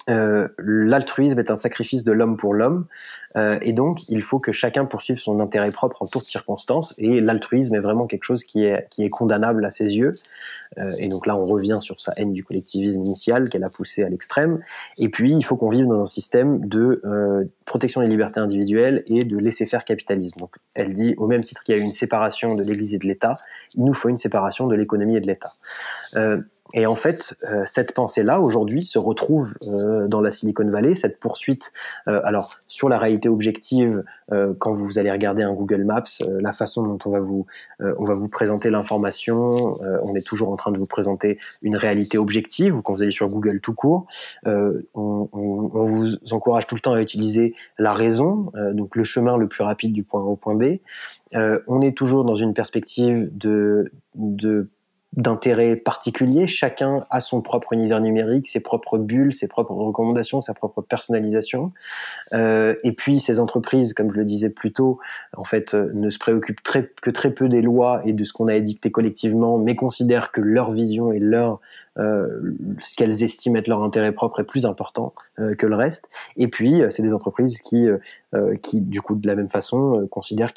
euh, 0.08 0.48
l'altruisme 0.58 1.38
est 1.38 1.50
un 1.50 1.56
sacrifice 1.56 2.04
de 2.04 2.12
l'homme 2.12 2.36
pour 2.36 2.54
l'homme, 2.54 2.86
euh, 3.36 3.58
et 3.60 3.72
donc 3.72 4.08
il 4.08 4.22
faut 4.22 4.38
que 4.38 4.52
chacun 4.52 4.84
poursuive 4.84 5.18
son 5.18 5.40
intérêt 5.40 5.70
propre 5.70 6.02
en 6.02 6.06
toutes 6.06 6.24
circonstances, 6.24 6.94
et 6.98 7.20
l'altruisme 7.20 7.74
est 7.74 7.80
vraiment 7.80 8.06
quelque 8.06 8.24
chose 8.24 8.42
qui 8.42 8.64
est, 8.64 8.88
qui 8.90 9.04
est 9.04 9.10
condamnable 9.10 9.64
à 9.64 9.70
ses 9.70 9.96
yeux, 9.96 10.14
euh, 10.78 10.94
et 10.98 11.08
donc 11.08 11.26
là 11.26 11.36
on 11.36 11.44
revient 11.44 11.78
sur 11.80 12.00
sa 12.00 12.12
haine 12.16 12.32
du 12.32 12.44
collectivisme 12.44 13.04
initial 13.04 13.50
qu'elle 13.50 13.64
a 13.64 13.70
poussé 13.70 14.02
à 14.02 14.08
l'extrême, 14.08 14.60
et 14.98 15.08
puis 15.08 15.32
il 15.32 15.44
faut 15.44 15.56
qu'on 15.56 15.68
vive 15.68 15.86
dans 15.86 16.02
un 16.02 16.06
système 16.06 16.66
de 16.66 17.00
euh, 17.04 17.44
protection 17.66 18.00
des 18.00 18.08
libertés 18.08 18.40
individuelles 18.40 19.04
et 19.06 19.24
de 19.24 19.36
laisser-faire 19.36 19.84
capitalisme. 19.84 20.38
Donc 20.40 20.56
elle 20.74 20.94
dit, 20.94 21.14
au 21.18 21.26
même 21.26 21.44
titre 21.44 21.62
qu'il 21.62 21.76
y 21.76 21.80
a 21.80 21.82
une 21.82 21.92
séparation 21.92 22.54
de 22.54 22.62
l'Église 22.62 22.94
et 22.94 22.98
de 22.98 23.06
l'État, 23.06 23.34
il 23.74 23.84
nous 23.84 23.94
faut 23.94 24.08
une 24.08 24.16
séparation 24.16 24.66
de 24.66 24.74
l'économie 24.74 25.16
et 25.16 25.20
de 25.20 25.26
l'État. 25.26 25.50
Euh, 26.74 26.80
et 26.80 26.86
en 26.86 26.94
fait, 26.94 27.34
euh, 27.44 27.62
cette 27.66 27.94
pensée-là, 27.94 28.40
aujourd'hui, 28.40 28.86
se 28.86 28.98
retrouve 28.98 29.54
euh, 29.66 30.06
dans 30.08 30.20
la 30.20 30.30
Silicon 30.30 30.68
Valley, 30.68 30.94
cette 30.94 31.18
poursuite. 31.18 31.72
Euh, 32.08 32.20
alors, 32.24 32.56
sur 32.68 32.88
la 32.88 32.96
réalité 32.96 33.28
objective, 33.28 34.04
quand 34.60 34.72
vous 34.74 35.00
allez 35.00 35.10
regarder 35.10 35.42
un 35.42 35.52
Google 35.52 35.82
Maps, 35.82 36.04
la 36.20 36.52
façon 36.52 36.84
dont 36.84 37.00
on 37.04 37.10
va 37.10 37.18
vous, 37.18 37.46
on 37.80 38.04
va 38.04 38.14
vous 38.14 38.28
présenter 38.28 38.70
l'information, 38.70 39.76
on 40.04 40.14
est 40.14 40.24
toujours 40.24 40.50
en 40.50 40.56
train 40.56 40.70
de 40.70 40.78
vous 40.78 40.86
présenter 40.86 41.40
une 41.62 41.74
réalité 41.74 42.16
objective, 42.16 42.76
ou 42.76 42.80
quand 42.80 42.94
vous 42.94 43.02
allez 43.02 43.10
sur 43.10 43.26
Google 43.26 43.58
tout 43.58 43.74
court, 43.74 44.06
on, 44.46 44.84
on, 44.94 45.28
on, 45.32 45.84
vous 45.84 46.14
encourage 46.30 46.68
tout 46.68 46.76
le 46.76 46.80
temps 46.80 46.92
à 46.92 47.02
utiliser 47.02 47.56
la 47.76 47.90
raison, 47.90 48.52
donc 48.72 48.94
le 48.94 49.02
chemin 49.02 49.36
le 49.36 49.48
plus 49.48 49.64
rapide 49.64 49.92
du 49.92 50.04
point 50.04 50.20
A 50.20 50.24
au 50.24 50.36
point 50.36 50.54
B. 50.54 50.76
on 51.34 51.80
est 51.80 51.96
toujours 51.96 52.22
dans 52.22 52.36
une 52.36 52.54
perspective 52.54 53.28
de, 53.36 53.90
de 54.14 54.68
d'intérêt 55.14 55.74
particulier. 55.74 56.46
Chacun 56.46 57.04
a 57.10 57.20
son 57.20 57.40
propre 57.42 57.72
univers 57.72 58.00
numérique, 58.00 58.48
ses 58.48 58.60
propres 58.60 58.96
bulles, 58.96 59.34
ses 59.34 59.48
propres 59.48 59.72
recommandations, 59.72 60.40
sa 60.40 60.54
propre 60.54 60.82
personnalisation. 60.82 61.72
Euh, 62.32 62.74
et 62.84 62.92
puis 62.92 63.18
ces 63.18 63.40
entreprises, 63.40 63.92
comme 63.92 64.12
je 64.12 64.18
le 64.18 64.24
disais 64.24 64.50
plus 64.50 64.72
tôt, 64.72 64.98
en 65.36 65.42
fait, 65.42 65.74
euh, 65.74 65.90
ne 65.94 66.10
se 66.10 66.18
préoccupent 66.18 66.62
très, 66.62 66.88
que 67.02 67.10
très 67.10 67.32
peu 67.32 67.48
des 67.48 67.60
lois 67.60 68.02
et 68.04 68.12
de 68.12 68.24
ce 68.24 68.32
qu'on 68.32 68.46
a 68.46 68.54
édicté 68.54 68.92
collectivement, 68.92 69.58
mais 69.58 69.74
considèrent 69.74 70.30
que 70.30 70.40
leur 70.40 70.70
vision 70.72 71.12
et 71.12 71.18
leur 71.18 71.60
ce 71.96 72.94
qu'elles 72.96 73.22
estiment 73.22 73.58
être 73.58 73.68
leur 73.68 73.82
intérêt 73.82 74.12
propre 74.12 74.40
est 74.40 74.44
plus 74.44 74.64
important 74.64 75.12
euh, 75.38 75.54
que 75.54 75.66
le 75.66 75.74
reste. 75.74 76.08
Et 76.36 76.48
puis, 76.48 76.82
euh, 76.82 76.90
c'est 76.90 77.02
des 77.02 77.12
entreprises 77.12 77.60
qui, 77.60 77.86
qui, 78.62 78.80
du 78.80 79.00
coup, 79.02 79.14
de 79.14 79.26
la 79.26 79.34
même 79.34 79.50
façon, 79.50 80.06
considèrent 80.10 80.54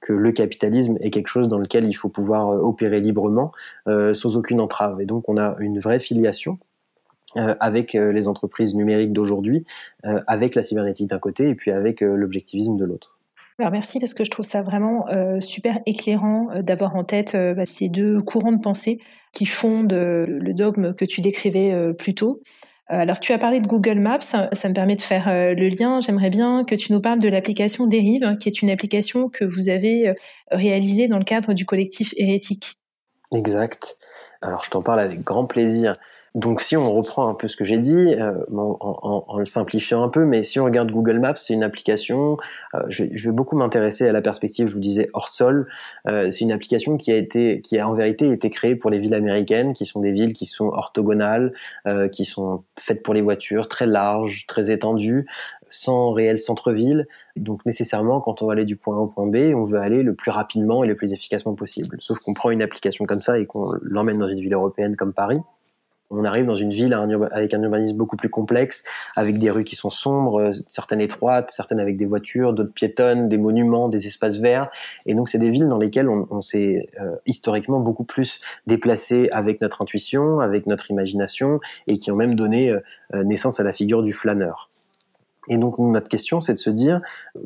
que 0.00 0.12
le 0.12 0.32
capitalisme 0.32 0.96
est 1.00 1.10
quelque 1.10 1.28
chose 1.28 1.48
dans 1.48 1.58
lequel 1.58 1.84
il 1.84 1.94
faut 1.94 2.08
pouvoir 2.08 2.50
euh, 2.50 2.58
opérer 2.58 3.00
librement 3.00 3.52
euh, 3.88 4.14
sans 4.14 4.36
aucune 4.36 4.60
entrave. 4.60 5.00
Et 5.00 5.06
donc 5.06 5.28
on 5.28 5.36
a 5.36 5.56
une 5.58 5.80
vraie 5.80 6.00
filiation 6.00 6.58
euh, 7.36 7.54
avec 7.60 7.92
les 7.92 8.28
entreprises 8.28 8.74
numériques 8.74 9.12
d'aujourd'hui, 9.12 9.66
avec 10.02 10.54
la 10.54 10.62
cybernétique 10.62 11.08
d'un 11.08 11.18
côté 11.18 11.48
et 11.50 11.54
puis 11.54 11.70
avec 11.70 12.00
l'objectivisme 12.00 12.76
de 12.76 12.84
l'autre. 12.84 13.17
Alors 13.58 13.72
merci 13.72 13.98
parce 13.98 14.14
que 14.14 14.22
je 14.22 14.30
trouve 14.30 14.44
ça 14.44 14.62
vraiment 14.62 15.06
super 15.40 15.80
éclairant 15.84 16.48
d'avoir 16.60 16.94
en 16.94 17.02
tête 17.02 17.36
bah, 17.36 17.66
ces 17.66 17.88
deux 17.88 18.22
courants 18.22 18.52
de 18.52 18.60
pensée 18.60 18.98
qui 19.32 19.46
fondent 19.46 19.92
le 19.92 20.54
dogme 20.54 20.94
que 20.94 21.04
tu 21.04 21.20
décrivais 21.20 21.92
plus 21.94 22.14
tôt. 22.14 22.40
Euh, 22.90 22.96
alors, 22.96 23.20
tu 23.20 23.32
as 23.32 23.38
parlé 23.38 23.60
de 23.60 23.66
Google 23.66 23.98
Maps, 23.98 24.20
ça, 24.22 24.48
me 24.50 24.72
permet 24.72 24.96
de 24.96 25.02
faire 25.02 25.28
euh, 25.28 25.54
le 25.54 25.68
lien. 25.68 26.00
J'aimerais 26.00 26.30
bien 26.30 26.64
que 26.64 26.74
tu 26.74 26.92
nous 26.92 27.00
parles 27.00 27.18
de 27.18 27.28
l'application 27.28 27.86
Dérive, 27.86 28.36
qui 28.40 28.48
est 28.48 28.62
une 28.62 28.70
application 28.70 29.28
que 29.28 29.44
vous 29.44 29.68
avez 29.68 30.08
euh, 30.08 30.14
réalisée 30.50 31.08
dans 31.08 31.18
le 31.18 31.24
cadre 31.24 31.52
du 31.52 31.66
collectif 31.66 32.14
Hérétique. 32.16 32.76
Exact. 33.32 33.98
Alors, 34.40 34.64
je 34.64 34.70
t'en 34.70 34.82
parle 34.82 35.00
avec 35.00 35.20
grand 35.20 35.46
plaisir. 35.46 35.98
Donc 36.38 36.60
si 36.60 36.76
on 36.76 36.92
reprend 36.92 37.28
un 37.28 37.34
peu 37.34 37.48
ce 37.48 37.56
que 37.56 37.64
j'ai 37.64 37.78
dit, 37.78 38.14
euh, 38.14 38.32
en, 38.52 39.38
le 39.38 39.44
simplifiant 39.44 40.04
un 40.04 40.08
peu, 40.08 40.24
mais 40.24 40.44
si 40.44 40.60
on 40.60 40.64
regarde 40.66 40.88
Google 40.88 41.18
Maps, 41.18 41.34
c'est 41.34 41.52
une 41.52 41.64
application, 41.64 42.36
euh, 42.76 42.82
je, 42.86 43.02
vais 43.02 43.32
beaucoup 43.32 43.56
m'intéresser 43.56 44.06
à 44.06 44.12
la 44.12 44.22
perspective, 44.22 44.68
je 44.68 44.74
vous 44.74 44.80
disais, 44.80 45.10
hors 45.14 45.30
sol. 45.30 45.66
Euh, 46.06 46.30
c'est 46.30 46.42
une 46.42 46.52
application 46.52 46.96
qui 46.96 47.10
a 47.10 47.16
été, 47.16 47.60
qui 47.62 47.76
a 47.76 47.88
en 47.88 47.92
vérité 47.92 48.30
été 48.30 48.50
créée 48.50 48.76
pour 48.76 48.88
les 48.88 49.00
villes 49.00 49.14
américaines, 49.14 49.74
qui 49.74 49.84
sont 49.84 49.98
des 49.98 50.12
villes 50.12 50.32
qui 50.32 50.46
sont 50.46 50.68
orthogonales, 50.68 51.52
qui 52.12 52.24
sont 52.24 52.62
faites 52.78 53.02
pour 53.02 53.14
les 53.14 53.20
voitures, 53.20 53.68
très 53.68 53.86
larges, 53.86 54.44
très 54.46 54.70
étendues, 54.70 55.26
sans 55.70 56.12
réel 56.12 56.38
centre-ville. 56.38 57.08
Donc 57.34 57.66
nécessairement, 57.66 58.20
quand 58.20 58.42
on 58.42 58.46
va 58.46 58.52
aller 58.52 58.64
du 58.64 58.76
point 58.76 58.96
A 58.96 59.00
au 59.00 59.08
point 59.08 59.26
B, 59.26 59.52
on 59.56 59.64
veut 59.64 59.80
aller 59.80 60.04
le 60.04 60.14
plus 60.14 60.30
rapidement 60.30 60.84
et 60.84 60.86
le 60.86 60.94
plus 60.94 61.12
efficacement 61.12 61.54
possible. 61.54 61.96
Sauf 61.98 62.20
qu'on 62.20 62.34
prend 62.34 62.50
une 62.50 62.62
application 62.62 63.06
comme 63.06 63.20
ça 63.20 63.40
et 63.40 63.46
qu'on 63.46 63.72
l'emmène 63.82 64.18
dans 64.18 64.28
une 64.28 64.40
ville 64.40 64.54
européenne 64.54 64.94
comme 64.94 65.12
Paris 65.12 65.40
on 66.10 66.24
arrive 66.24 66.46
dans 66.46 66.56
une 66.56 66.72
ville 66.72 66.94
avec 67.32 67.54
un 67.54 67.62
urbanisme 67.62 67.96
beaucoup 67.96 68.16
plus 68.16 68.28
complexe, 68.28 68.82
avec 69.14 69.38
des 69.38 69.50
rues 69.50 69.64
qui 69.64 69.76
sont 69.76 69.90
sombres, 69.90 70.40
euh, 70.40 70.52
certaines 70.66 71.00
étroites, 71.00 71.50
certaines 71.50 71.80
avec 71.80 71.96
des 71.96 72.06
voitures, 72.06 72.52
d'autres 72.52 72.72
piétonnes, 72.72 73.28
des 73.28 73.38
monuments, 73.38 73.88
des 73.88 74.06
espaces 74.06 74.38
verts. 74.38 74.70
Et 75.06 75.14
donc, 75.14 75.28
c'est 75.28 75.38
des 75.38 75.50
villes 75.50 75.68
dans 75.68 75.78
lesquelles 75.78 76.08
on, 76.08 76.42
s'est 76.42 76.88
euh, 77.00 77.16
historiquement 77.26 77.80
beaucoup 77.80 78.04
plus 78.04 78.40
déplacé 78.66 79.28
avec 79.32 79.60
notre 79.60 79.82
intuition, 79.82 80.40
avec 80.40 80.66
notre 80.66 80.90
imagination, 80.90 81.60
et 81.86 81.98
qui 81.98 82.10
ont 82.10 82.16
même 82.16 82.34
donné 82.34 82.70
euh, 82.70 82.80
naissance 83.24 83.60
à 83.60 83.62
la 83.62 83.72
figure 83.72 84.02
du 84.02 84.12
flâneur. 84.12 84.70
Et 85.48 85.58
donc 85.58 85.78
notre 85.78 86.08
question, 86.08 86.40
c'est 86.40 86.54
de 86.54 86.58
se 86.58 86.70
dire 86.70 87.00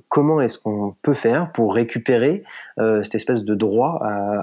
comment 0.08 0.40
est-ce 0.40 0.58
qu'on 0.58 0.94
peut 1.02 1.14
faire 1.14 1.52
pour 1.52 1.74
récupérer 1.74 2.44
euh, 2.78 3.02
cette 3.02 3.14
espèce 3.14 3.44
de 3.44 3.54
droit 3.54 4.00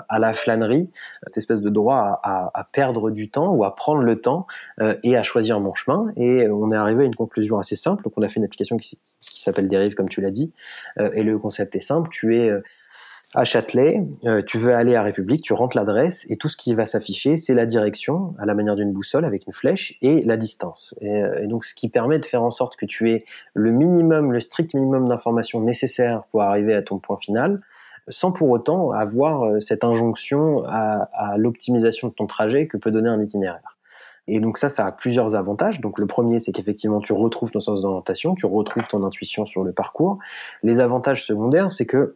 à, 0.08 0.20
la 0.20 0.34
flânerie, 0.34 0.90
cette 1.24 1.38
espèce 1.38 1.62
de 1.62 1.70
droit 1.70 2.20
à, 2.24 2.64
perdre 2.74 3.12
du 3.12 3.30
temps 3.30 3.54
ou 3.56 3.64
à 3.64 3.76
prendre 3.76 4.04
le 4.04 4.20
temps 4.20 4.48
euh, 4.80 4.96
et 5.04 5.18
à 5.18 5.24
choisir 5.24 5.60
mon 5.60 5.74
chemin. 5.74 6.12
Et 6.16 6.48
on 6.50 6.72
est 6.72 6.76
arrivé 6.76 7.04
à 7.04 7.06
une 7.06 7.16
conclusion 7.16 7.60
assez 7.60 7.76
simple. 7.76 8.04
Donc 8.04 8.14
on 8.18 8.22
a 8.22 8.30
fait 8.30 8.38
une 8.38 8.46
application 8.46 8.78
qui, 8.78 9.00
s'appelle 9.20 9.68
Dérive, 9.68 9.96
comme 9.96 10.10
tu 10.10 10.22
l'as 10.22 10.32
dit. 10.32 10.52
Euh, 11.00 11.12
et 11.14 11.24
le 11.24 11.38
concept 11.38 11.76
est 11.76 11.82
simple. 11.82 12.10
Tu 12.10 12.38
es 12.38 12.52
à 13.36 13.44
Châtelet, 13.44 14.08
euh, 14.26 14.42
tu 14.42 14.58
veux 14.58 14.74
aller 14.74 14.96
à 14.96 15.02
République, 15.02 15.44
tu 15.44 15.54
rentres 15.54 15.78
l'adresse 15.78 16.26
et 16.30 16.36
tout 16.36 16.50
ce 16.50 16.58
qui 16.58 16.74
va 16.74 16.88
s'afficher, 16.88 17.38
c'est 17.38 17.54
la 17.54 17.68
direction 17.68 18.34
à 18.40 18.46
la 18.48 18.56
manière 18.56 18.76
d'une 18.76 18.92
boussole 18.92 19.24
avec 19.24 19.46
une 19.46 19.54
flèche 19.54 19.98
et 20.02 20.24
la 20.24 20.36
distance. 20.36 20.96
Euh, 21.04 21.44
et, 21.44 21.48
donc, 21.48 21.64
ce 21.66 21.76
qui 21.76 21.90
permet 21.90 22.18
de 22.18 22.26
faire 22.26 22.42
en 22.42 22.50
sorte 22.50 22.76
que 22.76 22.88
tu 22.88 23.12
aies 23.12 23.26
le 23.54 23.72
minimum, 23.72 24.32
le 24.32 24.40
strict 24.40 24.74
minimum 24.74 25.08
d'informations 25.08 25.62
nécessaires 25.62 26.24
pour 26.32 26.42
arriver 26.42 26.74
à 26.74 26.82
ton 26.82 26.98
point 26.98 27.18
final, 27.18 27.62
sans 28.08 28.32
pour 28.32 28.50
autant 28.50 28.92
avoir 28.92 29.44
euh, 29.44 29.60
cette 29.60 29.84
injonction 29.84 30.64
à, 30.66 31.10
à 31.14 31.38
l'optimisation 31.38 32.08
de 32.08 32.14
ton 32.14 32.26
trajet 32.26 32.66
que 32.66 32.78
peut 32.78 32.90
donner 32.90 33.10
un 33.10 33.22
itinéraire. 33.22 33.78
Et 34.30 34.40
donc 34.40 34.58
ça, 34.58 34.70
ça 34.70 34.86
a 34.86 34.92
plusieurs 34.92 35.36
avantages. 35.36 35.82
Donc 35.82 36.00
le 36.00 36.06
premier, 36.06 36.40
c'est 36.40 36.52
qu'effectivement, 36.52 37.00
tu 37.00 37.14
retrouves 37.14 37.52
ton 37.52 37.60
sens 37.60 37.82
d'orientation, 37.82 38.36
tu 38.36 38.46
retrouves 38.46 38.88
ton 38.88 39.04
intuition 39.04 39.46
sur 39.46 39.64
le 39.64 39.72
parcours. 39.72 40.20
Les 40.62 40.80
avantages 40.80 41.26
secondaires, 41.26 41.72
c'est 41.72 41.86
que 41.86 42.16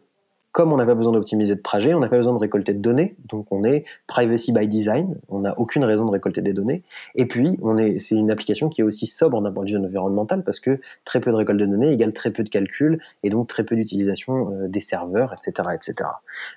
comme 0.54 0.72
on 0.72 0.76
n'a 0.76 0.86
pas 0.86 0.94
besoin 0.94 1.12
d'optimiser 1.12 1.56
de 1.56 1.60
trajet, 1.60 1.94
on 1.94 1.98
n'a 1.98 2.06
pas 2.06 2.16
besoin 2.16 2.32
de 2.32 2.38
récolter 2.38 2.72
de 2.74 2.78
données, 2.78 3.16
donc 3.28 3.48
on 3.50 3.64
est 3.64 3.84
privacy 4.06 4.52
by 4.52 4.68
design, 4.68 5.16
on 5.28 5.40
n'a 5.40 5.58
aucune 5.58 5.82
raison 5.82 6.06
de 6.06 6.12
récolter 6.12 6.42
des 6.42 6.52
données. 6.52 6.84
Et 7.16 7.26
puis, 7.26 7.58
on 7.60 7.76
est, 7.76 7.98
c'est 7.98 8.14
une 8.14 8.30
application 8.30 8.68
qui 8.68 8.80
est 8.80 8.84
aussi 8.84 9.08
sobre 9.08 9.42
d'un 9.42 9.50
point 9.50 9.64
de 9.64 9.70
vue 9.70 9.76
environnemental 9.76 10.44
parce 10.44 10.60
que 10.60 10.80
très 11.04 11.18
peu 11.18 11.32
de 11.32 11.36
récolte 11.36 11.58
de 11.58 11.66
données 11.66 11.92
égale 11.92 12.12
très 12.12 12.30
peu 12.30 12.44
de 12.44 12.48
calcul 12.48 13.00
et 13.24 13.30
donc 13.30 13.48
très 13.48 13.64
peu 13.64 13.74
d'utilisation 13.74 14.52
euh, 14.52 14.68
des 14.68 14.78
serveurs, 14.78 15.32
etc., 15.32 15.70
etc. 15.74 16.08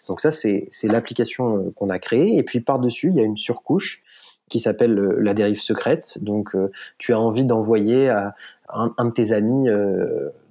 Donc 0.07 0.21
ça, 0.21 0.29
c'est, 0.29 0.69
l'application 0.83 1.57
euh, 1.57 1.71
qu'on 1.75 1.89
a 1.89 1.97
créée. 1.97 2.37
Et 2.37 2.43
puis 2.43 2.59
par-dessus, 2.59 3.07
il 3.09 3.15
y 3.15 3.19
a 3.19 3.23
une 3.23 3.37
surcouche 3.37 4.03
qui 4.47 4.59
s'appelle 4.59 4.97
euh, 4.99 5.17
la 5.19 5.33
dérive 5.33 5.59
secrète. 5.59 6.19
Donc, 6.21 6.55
tu 6.99 7.13
as 7.13 7.19
envie 7.19 7.45
d'envoyer 7.45 8.09
à 8.09 8.35
un, 8.69 8.93
un, 8.99 9.05
de 9.05 9.11
tes 9.11 9.31
amis 9.31 9.69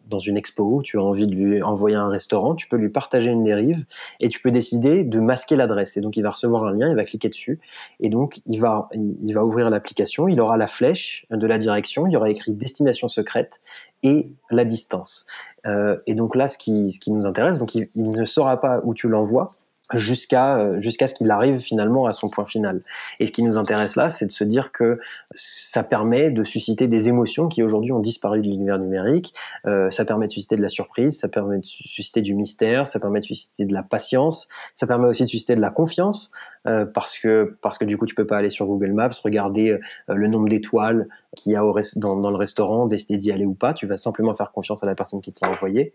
dans 0.06 0.18
une 0.18 0.36
expo, 0.36 0.82
tu 0.82 0.98
as 0.98 1.02
envie 1.02 1.26
de 1.26 1.34
lui 1.34 1.62
envoyer 1.62 1.96
un 1.96 2.06
restaurant, 2.06 2.54
tu 2.54 2.68
peux 2.68 2.76
lui 2.76 2.88
partager 2.88 3.30
une 3.30 3.44
dérive 3.44 3.84
et 4.20 4.28
tu 4.28 4.40
peux 4.40 4.50
décider 4.50 5.04
de 5.04 5.20
masquer 5.20 5.56
l'adresse. 5.56 5.96
Et 5.96 6.00
donc 6.00 6.16
il 6.16 6.22
va 6.22 6.30
recevoir 6.30 6.64
un 6.64 6.72
lien, 6.72 6.88
il 6.88 6.96
va 6.96 7.04
cliquer 7.04 7.28
dessus 7.28 7.60
et 8.00 8.08
donc 8.08 8.40
il 8.46 8.60
va, 8.60 8.88
il 8.94 9.32
va 9.32 9.44
ouvrir 9.44 9.70
l'application, 9.70 10.28
il 10.28 10.40
aura 10.40 10.56
la 10.56 10.66
flèche 10.66 11.26
de 11.30 11.46
la 11.46 11.58
direction, 11.58 12.06
il 12.06 12.12
y 12.12 12.16
aura 12.16 12.30
écrit 12.30 12.52
destination 12.52 13.08
secrète 13.08 13.60
et 14.02 14.30
la 14.50 14.64
distance. 14.64 15.26
Euh, 15.64 15.96
et 16.06 16.14
donc 16.14 16.36
là, 16.36 16.48
ce 16.48 16.58
qui, 16.58 16.92
ce 16.92 17.00
qui 17.00 17.10
nous 17.10 17.26
intéresse, 17.26 17.58
donc 17.58 17.74
il, 17.74 17.88
il 17.94 18.10
ne 18.10 18.24
saura 18.24 18.60
pas 18.60 18.80
où 18.84 18.94
tu 18.94 19.08
l'envoies, 19.08 19.50
jusqu'à 19.94 20.58
euh, 20.58 20.80
jusqu'à 20.80 21.06
ce 21.06 21.14
qu'il 21.14 21.30
arrive 21.30 21.58
finalement 21.58 22.06
à 22.06 22.12
son 22.12 22.28
point 22.28 22.46
final. 22.46 22.80
Et 23.20 23.26
ce 23.26 23.32
qui 23.32 23.42
nous 23.42 23.56
intéresse 23.56 23.96
là, 23.96 24.10
c'est 24.10 24.26
de 24.26 24.32
se 24.32 24.44
dire 24.44 24.72
que 24.72 24.98
ça 25.34 25.82
permet 25.82 26.30
de 26.30 26.42
susciter 26.42 26.88
des 26.88 27.08
émotions 27.08 27.48
qui 27.48 27.62
aujourd'hui 27.62 27.92
ont 27.92 28.00
disparu 28.00 28.40
de 28.40 28.46
l'univers 28.46 28.78
numérique. 28.78 29.34
Euh, 29.66 29.90
ça 29.90 30.04
permet 30.04 30.26
de 30.26 30.32
susciter 30.32 30.56
de 30.56 30.62
la 30.62 30.68
surprise, 30.68 31.18
ça 31.18 31.28
permet 31.28 31.58
de 31.58 31.64
susciter 31.64 32.20
du 32.20 32.34
mystère, 32.34 32.86
ça 32.88 32.98
permet 32.98 33.20
de 33.20 33.24
susciter 33.24 33.64
de 33.64 33.72
la 33.72 33.82
patience, 33.82 34.48
ça 34.74 34.86
permet 34.86 35.06
aussi 35.06 35.22
de 35.22 35.28
susciter 35.28 35.54
de 35.54 35.60
la 35.60 35.70
confiance 35.70 36.30
euh, 36.66 36.84
parce 36.92 37.18
que 37.18 37.56
parce 37.62 37.78
que 37.78 37.84
du 37.84 37.96
coup 37.96 38.06
tu 38.06 38.14
peux 38.14 38.26
pas 38.26 38.38
aller 38.38 38.50
sur 38.50 38.66
Google 38.66 38.92
Maps 38.92 39.10
regarder 39.22 39.70
euh, 39.70 39.78
le 40.14 40.26
nombre 40.26 40.48
d'étoiles 40.48 41.06
qu'il 41.36 41.52
y 41.52 41.56
a 41.56 41.64
au 41.64 41.76
dans, 41.96 42.16
dans 42.16 42.30
le 42.30 42.36
restaurant, 42.36 42.86
décider 42.86 43.18
d'y 43.18 43.30
aller 43.30 43.44
ou 43.44 43.54
pas. 43.54 43.74
Tu 43.74 43.86
vas 43.86 43.98
simplement 43.98 44.34
faire 44.34 44.50
confiance 44.50 44.82
à 44.82 44.86
la 44.86 44.94
personne 44.94 45.20
qui 45.20 45.32
t'a 45.32 45.48
envoyé. 45.48 45.92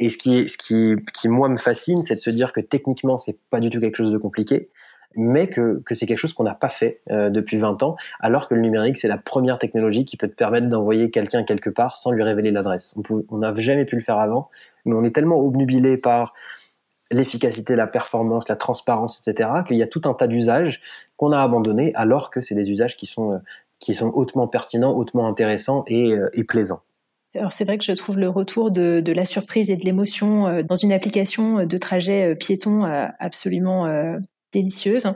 Et 0.00 0.08
ce 0.08 0.16
qui, 0.16 0.48
ce 0.48 0.56
qui, 0.58 0.96
qui 1.14 1.28
moi 1.28 1.48
me 1.48 1.58
fascine, 1.58 2.02
c'est 2.02 2.14
de 2.14 2.20
se 2.20 2.30
dire 2.30 2.52
que 2.52 2.60
techniquement, 2.60 3.18
c'est 3.18 3.36
pas 3.50 3.60
du 3.60 3.70
tout 3.70 3.80
quelque 3.80 3.96
chose 3.96 4.12
de 4.12 4.18
compliqué, 4.18 4.70
mais 5.14 5.48
que, 5.48 5.82
que 5.84 5.94
c'est 5.94 6.06
quelque 6.06 6.18
chose 6.18 6.32
qu'on 6.32 6.44
n'a 6.44 6.54
pas 6.54 6.68
fait 6.68 7.00
euh, 7.10 7.30
depuis 7.30 7.58
20 7.58 7.82
ans, 7.82 7.96
alors 8.20 8.48
que 8.48 8.54
le 8.54 8.60
numérique, 8.60 8.96
c'est 8.96 9.08
la 9.08 9.18
première 9.18 9.58
technologie 9.58 10.04
qui 10.04 10.16
peut 10.16 10.28
te 10.28 10.34
permettre 10.34 10.68
d'envoyer 10.68 11.10
quelqu'un 11.10 11.44
quelque 11.44 11.70
part 11.70 11.96
sans 11.96 12.10
lui 12.10 12.22
révéler 12.22 12.50
l'adresse. 12.50 12.94
On 13.28 13.38
n'a 13.38 13.54
jamais 13.54 13.84
pu 13.84 13.96
le 13.96 14.02
faire 14.02 14.18
avant, 14.18 14.48
mais 14.84 14.94
on 14.94 15.04
est 15.04 15.14
tellement 15.14 15.38
obnubilé 15.38 15.96
par 15.98 16.32
l'efficacité, 17.10 17.76
la 17.76 17.86
performance, 17.86 18.48
la 18.48 18.56
transparence, 18.56 19.26
etc., 19.26 19.50
qu'il 19.66 19.76
y 19.76 19.82
a 19.82 19.86
tout 19.86 20.02
un 20.06 20.14
tas 20.14 20.26
d'usages 20.26 20.80
qu'on 21.16 21.32
a 21.32 21.40
abandonnés, 21.40 21.92
alors 21.94 22.30
que 22.30 22.40
c'est 22.40 22.54
des 22.54 22.70
usages 22.70 22.96
qui 22.96 23.06
sont, 23.06 23.32
euh, 23.32 23.38
qui 23.78 23.94
sont 23.94 24.10
hautement 24.14 24.48
pertinents, 24.48 24.96
hautement 24.96 25.28
intéressants 25.28 25.84
et, 25.88 26.12
euh, 26.12 26.30
et 26.32 26.44
plaisants. 26.44 26.80
Alors 27.34 27.52
c'est 27.52 27.64
vrai 27.64 27.78
que 27.78 27.84
je 27.84 27.92
trouve 27.92 28.18
le 28.18 28.28
retour 28.28 28.70
de, 28.70 29.12
la 29.12 29.24
surprise 29.24 29.70
et 29.70 29.76
de 29.76 29.84
l'émotion 29.84 30.46
euh, 30.46 30.62
dans 30.62 30.74
une 30.74 30.92
application 30.92 31.64
de 31.64 31.76
trajet 31.78 32.32
euh, 32.32 32.34
piéton 32.34 32.84
euh, 32.84 33.06
absolument 33.18 33.86
délicieuse. 34.52 35.08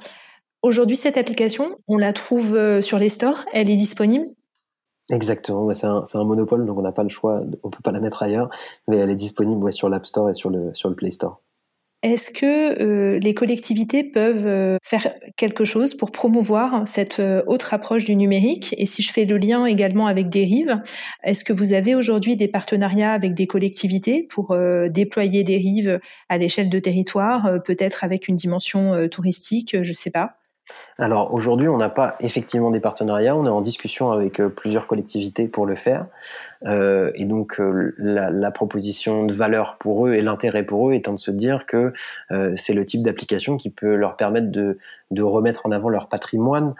Aujourd'hui, 0.62 0.96
cette 0.96 1.18
application, 1.18 1.76
on 1.86 1.98
la 1.98 2.12
trouve 2.12 2.80
sur 2.80 2.98
les 2.98 3.08
stores, 3.08 3.44
elle 3.52 3.70
est 3.70 3.76
disponible? 3.76 4.24
Exactement, 5.12 5.72
c'est 5.74 5.86
un, 5.86 6.24
monopole, 6.24 6.66
donc 6.66 6.78
on 6.78 6.82
n'a 6.82 6.90
pas 6.90 7.04
le 7.04 7.08
choix, 7.08 7.42
on 7.62 7.70
peut 7.70 7.82
pas 7.84 7.92
la 7.92 8.00
mettre 8.00 8.22
ailleurs, 8.22 8.50
mais 8.88 8.96
elle 8.96 9.10
est 9.10 9.16
disponible 9.16 9.72
sur 9.72 9.88
l'App 9.88 10.06
Store 10.06 10.30
et 10.30 10.34
sur 10.34 10.50
le, 10.50 10.74
sur 10.74 10.88
le 10.88 10.96
Play 10.96 11.12
Store. 11.12 11.40
Est-ce 12.02 12.30
que 12.30 12.82
euh, 12.82 13.18
les 13.18 13.32
collectivités 13.32 14.04
peuvent 14.04 14.46
euh, 14.46 14.76
faire 14.82 15.14
quelque 15.36 15.64
chose 15.64 15.94
pour 15.94 16.12
promouvoir 16.12 16.86
cette 16.86 17.20
euh, 17.20 17.42
autre 17.46 17.72
approche 17.72 18.04
du 18.04 18.16
numérique? 18.16 18.74
Et 18.76 18.84
si 18.84 19.02
je 19.02 19.10
fais 19.10 19.24
le 19.24 19.38
lien 19.38 19.64
également 19.64 20.06
avec 20.06 20.28
Dérive, 20.28 20.80
est-ce 21.24 21.42
que 21.42 21.54
vous 21.54 21.72
avez 21.72 21.94
aujourd'hui 21.94 22.36
des 22.36 22.48
partenariats 22.48 23.12
avec 23.12 23.32
des 23.32 23.46
collectivités 23.46 24.26
pour 24.28 24.56
déployer 24.90 25.42
Dérive 25.42 25.98
à 26.28 26.38
l'échelle 26.38 26.68
de 26.68 26.78
territoire, 26.78 27.62
peut-être 27.64 28.04
avec 28.04 28.28
une 28.28 28.36
dimension 28.36 29.08
touristique, 29.08 29.76
je 29.82 29.88
ne 29.88 29.94
sais 29.94 30.10
pas. 30.10 30.36
Alors 30.98 31.32
aujourd'hui, 31.32 31.68
on 31.68 31.76
n'a 31.76 31.88
pas 31.88 32.16
effectivement 32.20 32.70
des 32.70 32.80
partenariats, 32.80 33.36
on 33.36 33.46
est 33.46 33.50
en 33.50 33.60
discussion 33.60 34.10
avec 34.10 34.42
plusieurs 34.48 34.86
collectivités 34.86 35.48
pour 35.48 35.66
le 35.66 35.76
faire. 35.76 36.06
Euh, 36.64 37.10
et 37.14 37.24
donc 37.24 37.60
euh, 37.60 37.94
la, 37.98 38.50
proposition 38.50 39.26
de 39.26 39.34
valeur 39.34 39.76
pour 39.78 40.06
eux 40.06 40.14
et 40.14 40.22
l'intérêt 40.22 40.64
pour 40.64 40.88
eux 40.88 40.94
étant 40.94 41.12
de 41.12 41.18
se 41.18 41.30
dire 41.30 41.66
que 41.66 41.92
euh, 42.30 42.54
c'est 42.56 42.72
le 42.72 42.86
type 42.86 43.02
d'application 43.02 43.56
qui 43.56 43.70
peut 43.70 43.94
leur 43.94 44.16
permettre 44.16 44.50
de, 44.50 44.78
de, 45.10 45.22
remettre 45.22 45.66
en 45.66 45.72
avant 45.72 45.88
leur 45.88 46.08
patrimoine 46.08 46.74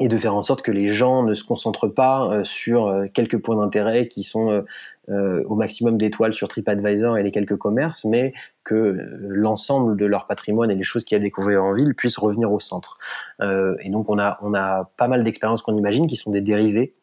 et 0.00 0.06
de 0.06 0.16
faire 0.16 0.36
en 0.36 0.42
sorte 0.42 0.62
que 0.62 0.70
les 0.70 0.90
gens 0.90 1.24
ne 1.24 1.34
se 1.34 1.42
concentrent 1.42 1.88
pas 1.88 2.44
sur 2.44 3.06
quelques 3.14 3.38
points 3.38 3.56
d'intérêt 3.56 4.06
qui 4.06 4.22
sont 4.22 4.64
au 5.08 5.54
maximum 5.56 5.98
d'étoiles 5.98 6.34
sur 6.34 6.46
TripAdvisor 6.46 7.18
et 7.18 7.24
les 7.24 7.32
quelques 7.32 7.56
commerces, 7.56 8.04
mais 8.04 8.32
que 8.62 8.96
l'ensemble 9.18 9.96
de 9.96 10.06
leur 10.06 10.28
patrimoine 10.28 10.70
et 10.70 10.76
les 10.76 10.84
choses 10.84 11.04
qu'il 11.04 11.16
y 11.16 11.18
a 11.18 11.20
à 11.20 11.24
découvrir 11.24 11.64
en 11.64 11.72
ville 11.72 11.96
puissent 11.96 12.18
revenir 12.18 12.52
au 12.52 12.60
centre. 12.60 12.98
et 13.42 13.90
donc 13.90 14.08
on 14.08 14.20
a, 14.20 14.38
on 14.42 14.54
a 14.54 14.88
pas 14.96 15.08
mal 15.08 15.24
d'expériences 15.24 15.62
qu'on 15.62 15.76
imagine 15.76 16.06
qui 16.06 16.16
sont 16.16 16.30
des 16.30 16.42
dérivés, 16.42 16.94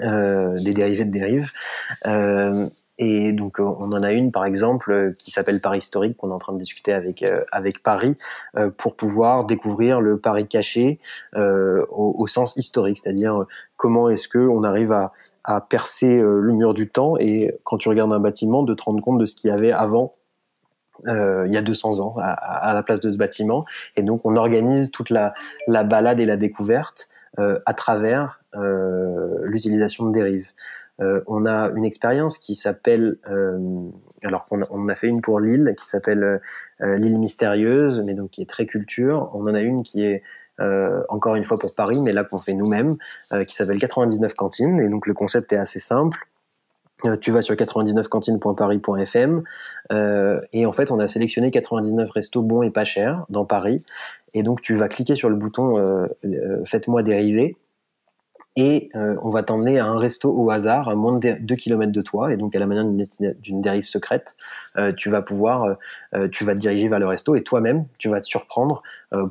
des 0.00 0.72
dérivés 0.72 1.04
de 1.04 1.10
dérives. 1.10 1.48
Et 2.98 3.34
donc 3.34 3.58
on 3.58 3.92
en 3.92 4.02
a 4.02 4.12
une 4.12 4.32
par 4.32 4.46
exemple 4.46 5.12
qui 5.18 5.30
s'appelle 5.30 5.60
Paris 5.60 5.80
historique 5.80 6.16
qu'on 6.16 6.30
est 6.30 6.34
en 6.34 6.38
train 6.38 6.54
de 6.54 6.58
discuter 6.58 6.94
avec 6.94 7.22
avec 7.52 7.82
Paris 7.82 8.16
pour 8.78 8.96
pouvoir 8.96 9.44
découvrir 9.44 10.00
le 10.00 10.18
Paris 10.18 10.46
caché 10.46 10.98
au, 11.34 12.14
au, 12.18 12.26
sens 12.26 12.56
historique, 12.56 12.98
c'est-à-dire 13.02 13.44
comment 13.76 14.08
est-ce 14.08 14.28
que 14.28 14.38
on 14.38 14.62
arrive 14.62 14.92
à, 14.92 15.12
à 15.44 15.60
percer 15.60 16.20
le 16.20 16.52
mur 16.52 16.72
du 16.72 16.88
temps 16.88 17.18
et 17.18 17.54
quand 17.64 17.76
tu 17.76 17.90
regardes 17.90 18.14
un 18.14 18.20
bâtiment 18.20 18.62
de 18.62 18.72
te 18.72 18.82
rendre 18.82 19.02
compte 19.02 19.18
de 19.18 19.26
ce 19.26 19.34
qu'il 19.34 19.50
y 19.50 19.52
avait 19.52 19.72
avant 19.72 20.14
euh, 21.06 21.44
il 21.46 21.52
y 21.52 21.56
a 21.56 21.62
200 21.62 22.00
ans 22.00 22.16
à, 22.18 22.30
à, 22.30 22.74
la 22.74 22.82
place 22.82 23.00
de 23.00 23.10
ce 23.10 23.16
bâtiment. 23.16 23.64
Et 23.96 24.02
donc 24.02 24.22
on 24.24 24.36
organise 24.36 24.90
toute 24.90 25.10
la, 25.10 25.34
la 25.68 25.84
balade 25.84 26.20
et 26.20 26.24
la 26.24 26.36
découverte 26.36 27.08
euh, 27.38 27.58
à 27.66 27.74
travers 27.74 28.40
euh, 28.45 28.45
l'utilisation 29.44 30.06
de 30.06 30.12
dérives. 30.12 30.52
Euh, 31.00 31.20
on 31.26 31.44
a 31.44 31.70
une 31.74 31.84
expérience 31.84 32.38
qui 32.38 32.54
s'appelle, 32.54 33.18
euh, 33.28 33.88
alors 34.22 34.46
qu'on 34.46 34.62
a, 34.62 34.66
on 34.70 34.88
a 34.88 34.94
fait 34.94 35.08
une 35.08 35.20
pour 35.20 35.40
Lille, 35.40 35.74
qui 35.78 35.86
s'appelle 35.86 36.40
euh, 36.80 36.96
l'île 36.96 37.18
mystérieuse, 37.18 38.02
mais 38.04 38.14
donc 38.14 38.30
qui 38.30 38.42
est 38.42 38.48
très 38.48 38.66
culture. 38.66 39.30
On 39.34 39.42
en 39.42 39.54
a 39.54 39.60
une 39.60 39.82
qui 39.82 40.04
est 40.04 40.22
encore 41.10 41.34
une 41.34 41.44
fois 41.44 41.58
pour 41.58 41.74
Paris, 41.74 42.00
mais 42.02 42.14
là 42.14 42.24
qu'on 42.24 42.38
fait 42.38 42.54
nous-mêmes, 42.54 42.96
qui 43.46 43.54
s'appelle 43.54 43.78
99 43.78 44.32
cantines. 44.32 44.80
Et 44.80 44.88
donc 44.88 45.06
le 45.06 45.12
concept 45.12 45.52
est 45.52 45.58
assez 45.58 45.80
simple. 45.80 46.18
tu 47.20 47.30
vas 47.30 47.42
sur 47.42 47.54
99cantines.paris.fm 47.56 49.42
euh, 49.92 50.40
et 50.54 50.64
en 50.64 50.72
fait 50.72 50.90
on 50.90 50.98
a 50.98 51.08
sélectionné 51.08 51.50
99 51.50 52.10
restos 52.10 52.40
bons 52.40 52.62
et 52.62 52.70
pas 52.70 52.86
chers 52.86 53.26
dans 53.28 53.44
Paris 53.44 53.84
et 54.32 54.42
donc 54.42 54.62
tu 54.62 54.76
vas 54.76 54.88
cliquer 54.88 55.14
sur 55.14 55.28
le 55.28 55.36
bouton 55.36 55.76
euh, 55.78 56.06
faites-moi 56.64 57.02
dériver 57.02 57.58
et 58.56 58.88
euh, 58.94 59.16
on 59.22 59.28
va 59.28 59.42
t'emmener 59.42 59.78
à 59.78 59.84
un 59.84 59.96
resto 59.96 60.32
au 60.32 60.50
hasard 60.50 60.88
à 60.88 60.94
moins 60.94 61.18
de 61.18 61.36
2 61.38 61.54
km 61.56 61.92
de 61.92 62.00
toi 62.00 62.32
et 62.32 62.38
donc 62.38 62.56
à 62.56 62.58
la 62.58 62.66
manière 62.66 62.84
d'une 62.86 63.60
dérive 63.60 63.84
secrète 63.84 64.34
euh, 64.78 64.92
tu 64.92 65.10
vas 65.10 65.20
pouvoir 65.20 65.76
euh, 66.14 66.28
tu 66.28 66.44
vas 66.44 66.54
te 66.54 66.58
diriger 66.58 66.88
vers 66.88 66.98
le 66.98 67.06
resto 67.06 67.36
et 67.36 67.42
toi-même 67.42 67.86
tu 67.98 68.08
vas 68.08 68.20
te 68.20 68.26
surprendre 68.26 68.82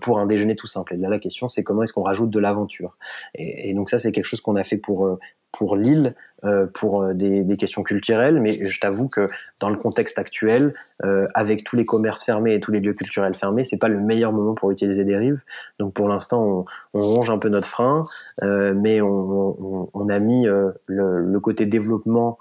pour 0.01 0.19
un 0.19 0.25
déjeuner 0.25 0.55
tout 0.55 0.67
simple. 0.67 0.93
Et 0.93 0.97
là 0.97 1.09
la 1.09 1.19
question 1.19 1.49
c'est 1.49 1.63
comment 1.63 1.83
est-ce 1.83 1.91
qu'on 1.91 2.03
rajoute 2.03 2.29
de 2.29 2.39
l'aventure? 2.39 2.97
Et, 3.33 3.73
donc 3.73 3.89
ça 3.89 3.99
c'est 3.99 4.13
quelque 4.13 4.25
chose 4.25 4.39
qu'on 4.39 4.55
a 4.55 4.63
fait 4.63 4.77
pour 4.77 5.19
pour 5.57 5.77
Lille, 5.77 6.13
euh, 6.43 6.67
pour 6.67 7.01
euh, 7.01 7.13
des, 7.13 7.57
questions 7.57 7.81
culturelles, 7.81 8.41
mais 8.41 8.63
je 8.65 8.79
t'avoue 8.79 9.07
que 9.07 9.29
dans 9.61 9.69
le 9.69 9.77
contexte 9.77 10.19
actuel, 10.19 10.73
euh, 11.03 11.27
avec 11.33 11.63
tous 11.63 11.77
les 11.77 11.85
commerces 11.85 12.23
fermés 12.23 12.53
et 12.55 12.59
tous 12.59 12.71
les 12.71 12.81
lieux 12.81 12.93
culturels 12.93 13.33
fermés, 13.33 13.63
c'est 13.63 13.77
pas 13.77 13.87
le 13.87 13.99
meilleur 13.99 14.33
moment 14.33 14.53
pour 14.53 14.71
utiliser 14.71 15.05
des 15.05 15.15
rives. 15.15 15.39
Donc 15.79 15.93
pour 15.93 16.09
l'instant, 16.09 16.65
on, 16.93 16.99
on, 16.99 17.01
ronge 17.01 17.29
un 17.29 17.37
peu 17.37 17.47
notre 17.47 17.67
frein, 17.67 18.03
mais 18.41 18.99
on, 19.01 20.09
a 20.09 20.19
mis 20.19 20.45
le, 20.45 20.73
le, 20.87 21.39
côté 21.39 21.65
développement 21.65 22.37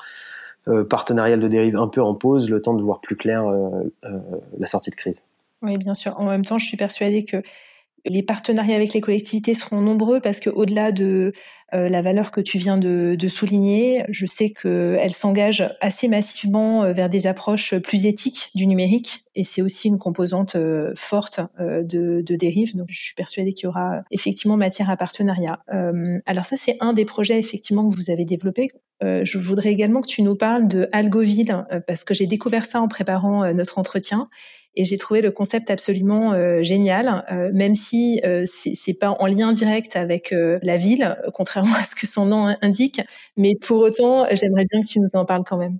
partenarial 0.91 1.39
de 1.39 1.49
dérive 1.49 1.77
un 1.77 1.89
peu 1.89 2.03
en 2.03 2.15
pause, 2.15 2.51
le 2.51 2.61
temps 2.61 2.75
de 2.75 2.83
voir 2.83 3.01
plus 3.01 3.17
clair 3.17 3.45
la 4.59 4.67
sortie 4.67 4.91
de 4.91 4.97
crise. 4.97 5.23
Oui, 5.63 5.79
bien 5.79 5.95
sûr. 5.95 6.19
En 6.19 6.25
même 6.25 6.45
temps, 6.45 6.59
je 6.59 6.67
suis 6.67 6.77
persuadée 6.77 7.25
que 7.25 7.43
les 8.05 8.23
partenariats 8.23 8.77
avec 8.77 8.93
les 8.93 9.01
collectivités 9.01 9.55
seront 9.55 9.81
nombreux 9.81 10.21
parce 10.21 10.41
que 10.41 10.51
au-delà 10.51 10.93
de 10.93 11.33
euh, 11.73 11.89
la 11.89 12.03
valeur 12.03 12.31
que 12.31 12.41
tu 12.41 12.59
viens 12.59 12.77
de, 12.77 13.17
souligner, 13.29 14.05
je 14.09 14.27
sais 14.27 14.51
qu'elle 14.51 15.13
s'engage 15.13 15.65
assez 15.81 16.09
massivement 16.09 16.85
euh, 16.85 16.93
vers 16.93 17.09
des 17.09 17.27
approches 17.27 17.75
plus 17.79 18.07
éthiques 18.07 18.51
du 18.55 18.67
numérique 18.67 19.25
et 19.35 19.45
c'est 19.45 19.63
aussi 19.63 19.89
une 19.89 19.99
composante 19.99 20.57
euh, 20.57 20.93
forte 20.95 21.41
de, 21.59 22.21
de 22.21 22.37
dérive. 22.37 22.77
Donc 22.77 22.87
je 22.91 23.01
suis 23.01 23.15
persuadée 23.15 23.55
qu'il 23.55 23.65
y 23.65 23.67
aura 23.69 24.03
effectivement 24.11 24.57
matière 24.57 24.91
à 24.91 24.97
partenariat. 24.97 25.61
Alors 26.27 26.45
ça 26.45 26.57
c'est 26.57 26.77
un 26.81 26.93
des 26.93 27.05
projets 27.05 27.39
effectivement 27.39 27.89
que 27.89 27.95
vous 27.95 28.11
avez 28.11 28.25
développé. 28.25 28.69
je 29.03 29.39
voudrais 29.39 29.71
également 29.71 30.01
que 30.01 30.09
tu 30.09 30.23
nous 30.23 30.37
parles 30.37 30.69
de 30.69 30.89
Algoville 30.93 31.65
parce 31.87 32.05
que 32.05 32.15
j'ai 32.15 32.27
découvert 32.27 32.65
ça 32.65 32.81
en 32.81 32.89
préparant 32.89 33.53
notre 33.53 33.79
entretien 33.79 34.29
et 34.77 34.85
j'ai 34.85 34.99
trouvé 34.99 35.21
le 35.21 35.31
concept 35.31 35.71
absolument 35.71 36.33
euh, 36.33 36.63
génial, 36.63 37.25
euh, 37.31 37.51
même 37.53 37.75
si 37.75 38.21
euh, 38.25 38.43
c'est 38.47 38.99
pas 38.99 39.11
en 39.11 39.27
lien 39.27 39.53
direct 39.53 39.97
avec 39.97 40.35
la 40.35 40.77
ville, 40.77 41.17
contrairement 41.33 41.75
à 41.79 41.83
ce 41.83 41.95
que 41.95 42.07
son 42.07 42.27
nom 42.27 42.57
indique. 42.63 43.01
Mais 43.37 43.53
pour 43.63 43.79
autant, 43.79 44.27
j'aimerais 44.33 44.65
bien 44.71 44.81
que 44.81 44.87
tu 44.87 45.01
nous 45.01 45.15
en 45.15 45.25
parles 45.25 45.45
quand 45.45 45.59
même. 45.59 45.79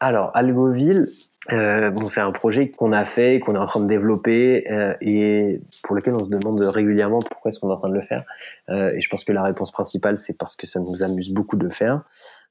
Alors, 0.00 0.30
Algoville, 0.34 1.08
Euh, 1.52 1.90
bon, 1.90 2.08
c'est 2.08 2.20
un 2.20 2.32
projet 2.32 2.70
qu'on 2.70 2.92
a 2.92 3.04
fait, 3.04 3.40
qu'on 3.40 3.54
est 3.54 3.58
en 3.58 3.66
train 3.66 3.80
de 3.80 3.86
développer 3.86 4.70
euh, 4.70 4.94
et 5.00 5.60
pour 5.82 5.94
lequel 5.94 6.14
on 6.14 6.24
se 6.24 6.30
demande 6.30 6.60
régulièrement 6.60 7.20
pourquoi 7.20 7.50
est-ce 7.50 7.58
qu'on 7.58 7.68
est 7.68 7.72
en 7.72 7.76
train 7.76 7.90
de 7.90 7.94
le 7.94 8.02
faire. 8.02 8.24
Euh, 8.70 8.94
et 8.94 9.00
je 9.00 9.08
pense 9.10 9.24
que 9.24 9.32
la 9.32 9.42
réponse 9.42 9.70
principale, 9.70 10.18
c'est 10.18 10.36
parce 10.38 10.56
que 10.56 10.66
ça 10.66 10.80
nous 10.80 11.02
amuse 11.02 11.32
beaucoup 11.32 11.56
de 11.56 11.64
le 11.64 11.70
faire. 11.70 12.02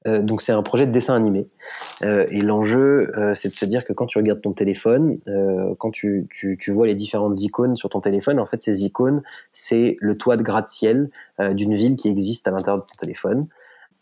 Euh, 0.06 0.20
donc 0.20 0.42
c'est 0.42 0.52
un 0.52 0.62
projet 0.62 0.86
de 0.86 0.92
dessin 0.92 1.14
animé. 1.14 1.46
Euh, 2.02 2.26
et 2.30 2.40
l'enjeu, 2.40 3.12
c'est 3.34 3.48
de 3.48 3.54
se 3.54 3.64
dire 3.64 3.84
que 3.84 3.92
quand 3.92 4.06
tu 4.06 4.18
regardes 4.18 4.42
ton 4.42 4.52
téléphone, 4.52 5.18
quand 5.78 5.90
tu, 5.90 6.28
tu, 6.30 6.56
tu, 6.60 6.70
vois 6.70 6.86
les 6.86 6.94
différentes 6.94 7.40
icônes 7.42 7.76
sur 7.76 7.88
ton 7.88 8.00
téléphone, 8.00 8.38
en 8.38 8.46
fait 8.46 8.62
ces 8.62 8.84
icônes, 8.84 9.22
c'est 9.52 9.96
le 10.00 10.16
toit 10.16 10.36
de 10.36 10.42
gratte-ciel 10.42 11.10
d'une 11.40 11.74
ville 11.74 11.96
qui 11.96 12.08
existe 12.08 12.46
à 12.46 12.52
l'intérieur 12.52 12.78
de 12.78 12.86
ton 12.86 12.96
téléphone 12.96 13.48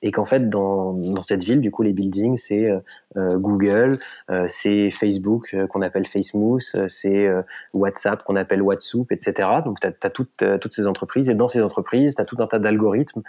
et 0.02 0.10
qu'en 0.10 0.26
fait 0.26 0.48
dans, 0.48 0.92
dans, 0.92 1.22
cette 1.22 1.42
ville 1.42 1.60
du 1.60 1.70
coup 1.70 1.82
les 1.82 1.92
buildings 1.92 2.36
c'est 2.36 2.68
euh, 2.68 2.78
euh 3.16 3.38
Google 3.38 3.98
euh, 4.30 4.46
c'est 4.48 4.90
Facebook 4.90 5.54
euh, 5.54 5.66
qu'on 5.66 5.80
appelle 5.80 6.06
FaceMoose 6.06 6.76
c'est 6.88 7.28
WhatsApp 7.72 8.22
qu'on 8.24 8.36
appelle 8.36 8.62
WhatsApp 8.62 9.10
etc 9.12 9.48
donc 9.64 9.78
tu 9.80 9.86
as, 9.86 10.10
toutes, 10.10 10.42
toutes 10.60 10.72
ces 10.72 10.86
entreprises. 10.86 11.28
Et 11.28 11.34
dans 11.34 11.48
ces 11.48 11.62
entreprises 11.62 12.16
tu 12.16 12.22
as 12.22 12.24
tout 12.24 12.36
un 12.40 12.46
tas 12.46 12.58
d'algorithmes 12.58 13.22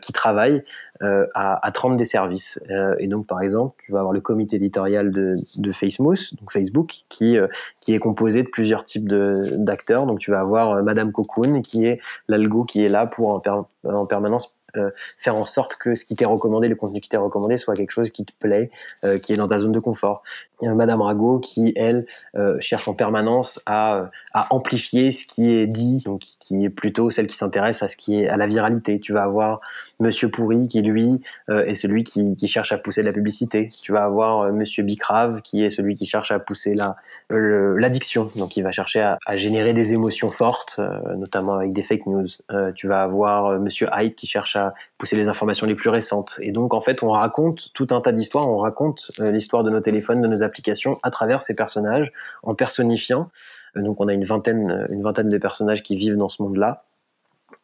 qui 0.00 0.12
travaillent 0.12 0.62
à, 1.00 1.66
à 1.66 1.70
rendre 1.70 1.96
des 1.96 2.04
services. 2.04 2.60
Et 2.98 3.08
donc 3.08 3.26
par 3.26 3.40
exemple 3.40 3.74
tu 3.84 3.92
vas 3.92 3.98
avoir 3.98 4.12
le 4.12 4.20
comité 4.20 4.56
éditorial 4.56 5.10
de, 5.10 5.32
de 5.58 6.36
donc 6.36 6.52
Facebook 6.52 6.92
qui, 7.08 7.36
qui 7.80 7.94
est 7.94 7.98
composé 7.98 8.42
de 8.42 8.48
plusieurs 8.48 8.84
types 8.84 9.08
d'acteurs. 9.08 10.06
Donc 10.06 10.20
tu 10.20 10.30
vas 10.30 10.40
avoir 10.40 10.82
Madame 10.82 11.10
Cocoon 11.10 11.62
qui 11.62 11.86
est 11.86 12.00
l'algo 12.28 12.62
qui 12.62 12.84
est 12.84 12.88
là 12.88 13.06
pour 13.06 13.42
en 13.84 14.06
permanence 14.06 14.54
euh, 14.76 14.90
faire 15.18 15.36
en 15.36 15.44
sorte 15.44 15.76
que 15.76 15.94
ce 15.94 16.04
qui 16.04 16.16
t'est 16.16 16.24
recommandé, 16.24 16.68
le 16.68 16.76
contenu 16.76 17.00
qui 17.00 17.08
t'est 17.08 17.16
recommandé, 17.16 17.56
soit 17.56 17.74
quelque 17.74 17.90
chose 17.90 18.10
qui 18.10 18.24
te 18.24 18.32
plaît, 18.38 18.70
euh, 19.04 19.18
qui 19.18 19.32
est 19.32 19.36
dans 19.36 19.48
ta 19.48 19.58
zone 19.58 19.72
de 19.72 19.80
confort. 19.80 20.22
Madame 20.62 21.00
Rago 21.02 21.38
qui, 21.38 21.72
elle, 21.76 22.06
euh, 22.36 22.56
cherche 22.60 22.88
en 22.88 22.94
permanence 22.94 23.60
à, 23.66 24.10
à, 24.32 24.52
amplifier 24.54 25.12
ce 25.12 25.26
qui 25.26 25.52
est 25.52 25.66
dit, 25.66 26.02
donc 26.04 26.20
qui 26.40 26.64
est 26.64 26.70
plutôt 26.70 27.10
celle 27.10 27.26
qui 27.26 27.36
s'intéresse 27.36 27.82
à 27.82 27.88
ce 27.88 27.96
qui 27.96 28.20
est 28.20 28.28
à 28.28 28.36
la 28.36 28.46
viralité. 28.46 29.00
Tu 29.00 29.12
vas 29.12 29.24
avoir 29.24 29.60
Monsieur 30.00 30.30
Pourri 30.30 30.68
qui, 30.68 30.82
lui, 30.82 31.20
est 31.48 31.74
celui 31.74 32.02
qui, 32.04 32.36
cherche 32.48 32.72
à 32.72 32.78
pousser 32.78 33.00
de 33.00 33.06
la 33.06 33.12
publicité. 33.12 33.68
Tu 33.82 33.92
vas 33.92 34.04
avoir 34.04 34.52
Monsieur 34.52 34.82
Bicrave 34.82 35.40
qui 35.42 35.64
est 35.64 35.70
celui 35.70 35.96
qui 35.96 36.06
cherche 36.06 36.30
à 36.30 36.38
pousser 36.38 36.74
la 36.74 36.96
l'addiction, 37.30 38.30
donc 38.36 38.56
il 38.56 38.62
va 38.62 38.72
chercher 38.72 39.00
à, 39.00 39.18
à, 39.26 39.36
générer 39.36 39.72
des 39.72 39.92
émotions 39.92 40.30
fortes, 40.30 40.80
notamment 41.16 41.54
avec 41.54 41.72
des 41.72 41.82
fake 41.82 42.06
news. 42.06 42.26
tu 42.74 42.88
vas 42.88 43.02
avoir 43.02 43.58
Monsieur 43.60 43.88
Hype 43.92 44.16
qui 44.16 44.26
cherche 44.26 44.56
à 44.56 44.74
pousser 45.04 45.16
les 45.16 45.28
informations 45.28 45.66
les 45.66 45.74
plus 45.74 45.90
récentes. 45.90 46.38
Et 46.40 46.50
donc, 46.50 46.72
en 46.72 46.80
fait, 46.80 47.02
on 47.02 47.08
raconte 47.08 47.68
tout 47.74 47.88
un 47.90 48.00
tas 48.00 48.10
d'histoires. 48.10 48.48
On 48.48 48.56
raconte 48.56 49.12
euh, 49.20 49.30
l'histoire 49.32 49.62
de 49.62 49.68
nos 49.68 49.80
téléphones, 49.80 50.22
de 50.22 50.26
nos 50.26 50.42
applications 50.42 50.98
à 51.02 51.10
travers 51.10 51.42
ces 51.42 51.52
personnages, 51.52 52.10
en 52.42 52.54
personnifiant. 52.54 53.28
Euh, 53.76 53.82
donc, 53.82 54.00
on 54.00 54.08
a 54.08 54.14
une 54.14 54.24
vingtaine, 54.24 54.86
une 54.88 55.02
vingtaine 55.02 55.28
de 55.28 55.36
personnages 55.36 55.82
qui 55.82 55.94
vivent 55.96 56.16
dans 56.16 56.30
ce 56.30 56.40
monde-là. 56.40 56.84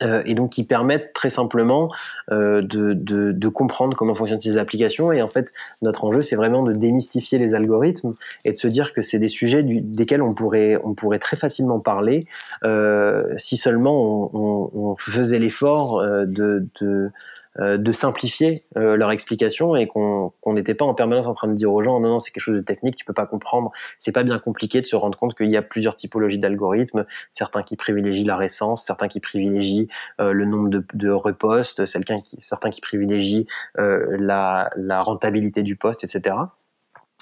Euh, 0.02 0.22
et 0.24 0.34
donc 0.34 0.52
qui 0.52 0.64
permettent 0.64 1.12
très 1.12 1.28
simplement 1.28 1.92
euh, 2.32 2.62
de, 2.62 2.94
de, 2.94 3.32
de, 3.32 3.48
comprendre 3.48 3.94
comment 3.94 4.14
fonctionnent 4.14 4.40
ces 4.40 4.56
applications. 4.56 5.12
Et 5.12 5.20
en 5.20 5.28
fait, 5.28 5.52
notre 5.82 6.04
enjeu, 6.04 6.22
c'est 6.22 6.36
vraiment 6.36 6.62
de 6.62 6.72
démystifier 6.72 7.38
les 7.38 7.52
algorithmes 7.52 8.14
et 8.46 8.52
de 8.52 8.56
se 8.56 8.66
dire 8.66 8.94
que 8.94 9.02
c'est 9.02 9.18
des 9.18 9.28
sujets 9.28 9.62
du, 9.62 9.82
desquels 9.82 10.22
on 10.22 10.34
pourrait, 10.34 10.78
on 10.84 10.94
pourrait 10.94 11.18
très 11.18 11.36
facilement 11.36 11.80
parler 11.80 12.24
euh, 12.64 13.34
si 13.36 13.58
seulement 13.58 14.30
on, 14.32 14.70
on, 14.74 14.90
on 14.90 14.96
faisait 14.96 15.38
l'effort 15.38 16.00
euh, 16.00 16.24
de, 16.24 16.66
de 16.80 17.10
de 17.58 17.92
simplifier 17.92 18.60
euh, 18.76 18.96
leur 18.96 19.10
explication 19.10 19.74
et 19.74 19.88
qu'on 19.88 20.32
n'était 20.46 20.74
pas 20.74 20.84
en 20.84 20.94
permanence 20.94 21.26
en 21.26 21.34
train 21.34 21.48
de 21.48 21.54
dire 21.54 21.72
aux 21.72 21.82
gens 21.82 21.98
non 21.98 22.10
non 22.10 22.18
c'est 22.20 22.30
quelque 22.30 22.44
chose 22.44 22.56
de 22.56 22.60
technique 22.60 22.94
tu 22.94 23.04
peux 23.04 23.12
pas 23.12 23.26
comprendre 23.26 23.72
c'est 23.98 24.12
pas 24.12 24.22
bien 24.22 24.38
compliqué 24.38 24.80
de 24.80 24.86
se 24.86 24.94
rendre 24.94 25.18
compte 25.18 25.34
qu'il 25.36 25.50
y 25.50 25.56
a 25.56 25.62
plusieurs 25.62 25.96
typologies 25.96 26.38
d'algorithmes 26.38 27.06
certains 27.32 27.64
qui 27.64 27.74
privilégient 27.74 28.24
la 28.24 28.36
récence 28.36 28.84
certains 28.84 29.08
qui 29.08 29.18
privilégient 29.18 29.88
euh, 30.20 30.32
le 30.32 30.44
nombre 30.44 30.68
de, 30.68 30.84
de 30.94 31.10
repostes 31.10 31.86
certains 31.86 32.16
qui, 32.16 32.36
certains 32.40 32.70
qui 32.70 32.80
privilégient 32.80 33.46
la, 33.76 34.70
la 34.76 35.00
rentabilité 35.00 35.62
du 35.62 35.74
poste 35.74 36.04
etc 36.04 36.36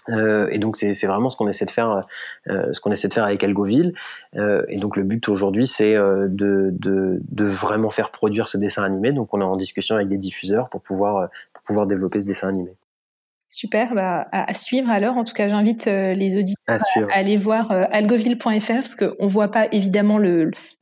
euh, 0.08 0.48
et 0.50 0.58
donc 0.58 0.76
c'est 0.76 1.06
vraiment 1.06 1.28
ce 1.28 1.36
qu'on 1.36 1.48
essaie 1.48 1.66
de 1.66 1.70
faire, 1.70 2.04
euh, 2.48 2.72
ce 2.72 2.80
qu'on 2.80 2.92
essaie 2.92 3.08
de 3.08 3.14
faire 3.14 3.24
avec 3.24 3.42
Algoville. 3.44 3.94
Euh, 4.36 4.64
et 4.68 4.78
donc 4.78 4.96
le 4.96 5.02
but 5.02 5.28
aujourd'hui, 5.28 5.66
c'est 5.66 5.94
euh, 5.94 6.26
de, 6.28 6.70
de, 6.72 7.20
de, 7.30 7.44
vraiment 7.44 7.90
faire 7.90 8.10
produire 8.10 8.48
ce 8.48 8.56
dessin 8.56 8.82
animé. 8.84 9.12
Donc 9.12 9.34
on 9.34 9.40
est 9.40 9.44
en 9.44 9.56
discussion 9.56 9.96
avec 9.96 10.08
des 10.08 10.18
diffuseurs 10.18 10.70
pour 10.70 10.82
pouvoir 10.82 11.28
pour 11.52 11.62
pouvoir 11.62 11.86
développer 11.86 12.20
ce 12.20 12.26
dessin 12.26 12.48
animé. 12.48 12.76
Super, 13.50 13.94
bah, 13.94 14.28
à, 14.30 14.52
suivre 14.52 14.90
alors. 14.90 15.16
En 15.16 15.24
tout 15.24 15.32
cas, 15.32 15.48
j'invite 15.48 15.86
euh, 15.86 16.12
les 16.12 16.36
auditeurs 16.36 16.78
à, 17.10 17.16
aller 17.16 17.38
voir 17.38 17.72
euh, 17.72 17.84
algoville.fr 17.90 18.74
parce 18.74 18.94
qu'on 18.94 19.26
voit 19.26 19.50
pas 19.50 19.68
évidemment 19.72 20.18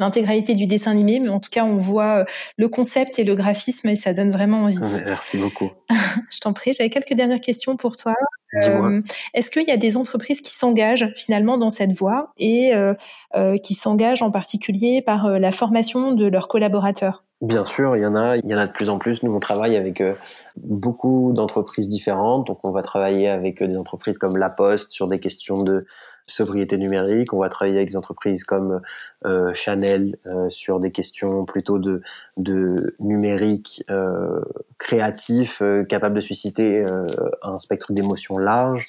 l'intégralité 0.01 0.55
du 0.55 0.67
dessin 0.67 0.91
animé, 0.91 1.21
mais 1.21 1.29
en 1.29 1.39
tout 1.39 1.51
cas, 1.51 1.63
on 1.63 1.77
voit 1.77 2.23
euh, 2.23 2.25
le 2.57 2.69
concept 2.69 3.21
et 3.21 3.25
le 3.25 3.37
graphisme 3.37 3.89
et 3.89 3.95
ça 3.95 4.13
donne 4.13 4.33
vraiment 4.33 4.65
envie. 4.65 4.81
Merci 4.81 5.39
beaucoup. 5.39 5.71
Je 6.31 6.41
t'en 6.41 6.53
prie. 6.53 6.73
J'avais 6.73 6.91
quelques 6.91 7.15
dernières 7.15 7.41
questions 7.41 7.77
pour 7.77 7.95
toi. 7.95 8.15
Est-ce 9.35 9.51
qu'il 9.51 9.67
y 9.69 9.73
a 9.73 9.77
des 9.77 9.97
entreprises 9.97 10.41
qui 10.41 10.55
s'engagent 10.55 11.13
finalement 11.15 11.59
dans 11.59 11.71
cette 11.71 11.93
voie 11.93 12.33
et 12.39 12.73
qui 13.63 13.75
s'engagent 13.75 14.23
en 14.23 14.31
particulier 14.31 15.03
par 15.03 15.39
la 15.39 15.53
formation 15.53 16.13
de 16.13 16.27
leurs 16.27 16.49
collaborateurs? 16.49 17.23
Bien 17.43 17.67
sûr, 17.67 17.97
il 17.97 18.03
y 18.03 18.07
en 18.07 18.17
a, 18.17 18.39
il 18.39 18.47
y 18.47 18.55
en 18.55 18.59
a 18.59 18.67
de 18.67 18.73
plus 18.73 18.89
en 18.89 18.99
plus. 18.99 19.23
Nous, 19.23 19.35
on 19.35 19.41
travaille 19.41 19.77
avec 19.77 20.01
euh, 20.01 20.15
beaucoup 20.57 21.33
d'entreprises 21.35 21.87
différentes. 21.87 22.47
Donc, 22.47 22.61
on 22.65 22.71
va 22.71 22.83
travailler 22.83 23.29
avec 23.29 23.61
euh, 23.61 23.67
des 23.67 23.77
entreprises 23.77 24.17
comme 24.17 24.39
La 24.39 24.49
Poste 24.49 24.91
sur 24.93 25.07
des 25.07 25.21
questions 25.21 25.63
de 25.63 25.87
sobriété 26.27 26.77
numérique. 26.79 27.33
On 27.33 27.39
va 27.39 27.49
travailler 27.49 27.77
avec 27.77 27.89
des 27.89 27.97
entreprises 27.97 28.45
comme 28.45 28.81
euh, 29.25 29.55
Chanel 29.55 30.17
sur 30.49 30.81
des 30.81 30.91
questions 30.91 31.45
plutôt 31.45 31.79
de, 31.79 32.03
de 32.37 32.95
numérique 32.99 33.85
créatif, 34.79 35.63
capable 35.89 36.17
de 36.17 36.21
susciter 36.21 36.85
un 37.43 37.59
spectre 37.59 37.93
d'émotions 37.93 38.39
large. 38.39 38.87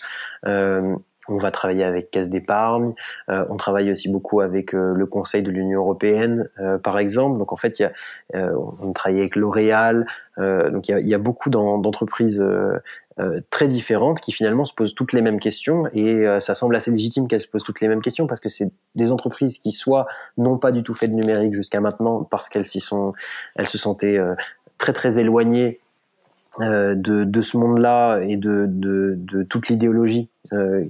On 1.29 1.37
va 1.37 1.51
travailler 1.51 1.83
avec 1.83 2.09
Caisse 2.11 2.29
d'épargne. 2.29 2.93
Euh, 3.29 3.45
on 3.49 3.57
travaille 3.57 3.91
aussi 3.91 4.09
beaucoup 4.09 4.39
avec 4.39 4.73
euh, 4.73 4.93
le 4.93 5.05
Conseil 5.05 5.43
de 5.43 5.51
l'Union 5.51 5.81
européenne, 5.81 6.49
euh, 6.59 6.77
par 6.77 6.99
exemple. 6.99 7.37
Donc 7.37 7.51
en 7.51 7.57
fait, 7.57 7.79
y 7.79 7.83
a, 7.83 7.91
on 8.33 8.93
travaille 8.93 9.19
avec 9.19 9.35
L'Oréal. 9.35 10.05
donc 10.37 10.87
il 10.87 11.07
y 11.07 11.13
a, 11.13 11.17
beaucoup 11.17 11.49
d'entreprises 11.49 12.43
très 13.49 13.67
différentes 13.67 14.21
qui 14.21 14.31
finalement 14.31 14.65
se 14.65 14.73
posent 14.73 14.93
toutes 14.93 15.13
les 15.13 15.21
mêmes 15.21 15.39
questions 15.39 15.87
et 15.93 16.25
ça 16.39 16.53
semble 16.55 16.75
assez 16.75 16.91
légitime 16.91 17.27
qu'elles 17.27 17.41
se 17.41 17.47
posent 17.47 17.63
toutes 17.63 17.81
les 17.81 17.87
mêmes 17.87 18.01
questions 18.01 18.27
parce 18.27 18.39
que 18.39 18.49
c'est 18.49 18.69
des 18.95 19.11
entreprises 19.11 19.57
qui 19.57 19.71
soit 19.71 20.07
n'ont 20.37 20.57
pas 20.57 20.71
du 20.71 20.83
tout 20.83 20.93
fait 20.93 21.07
de 21.07 21.15
numérique 21.15 21.53
jusqu'à 21.53 21.79
maintenant 21.79 22.23
parce 22.23 22.49
qu'elles 22.49 22.65
s'y 22.65 22.79
sont, 22.79 23.13
elles 23.55 23.67
se 23.67 23.77
sentaient 23.77 24.19
très 24.77 24.93
très 24.93 25.17
éloignées 25.17 25.79
de, 26.59 27.41
ce 27.41 27.57
monde-là 27.57 28.19
et 28.19 28.37
de, 28.37 29.45
toute 29.49 29.69
l'idéologie 29.69 30.29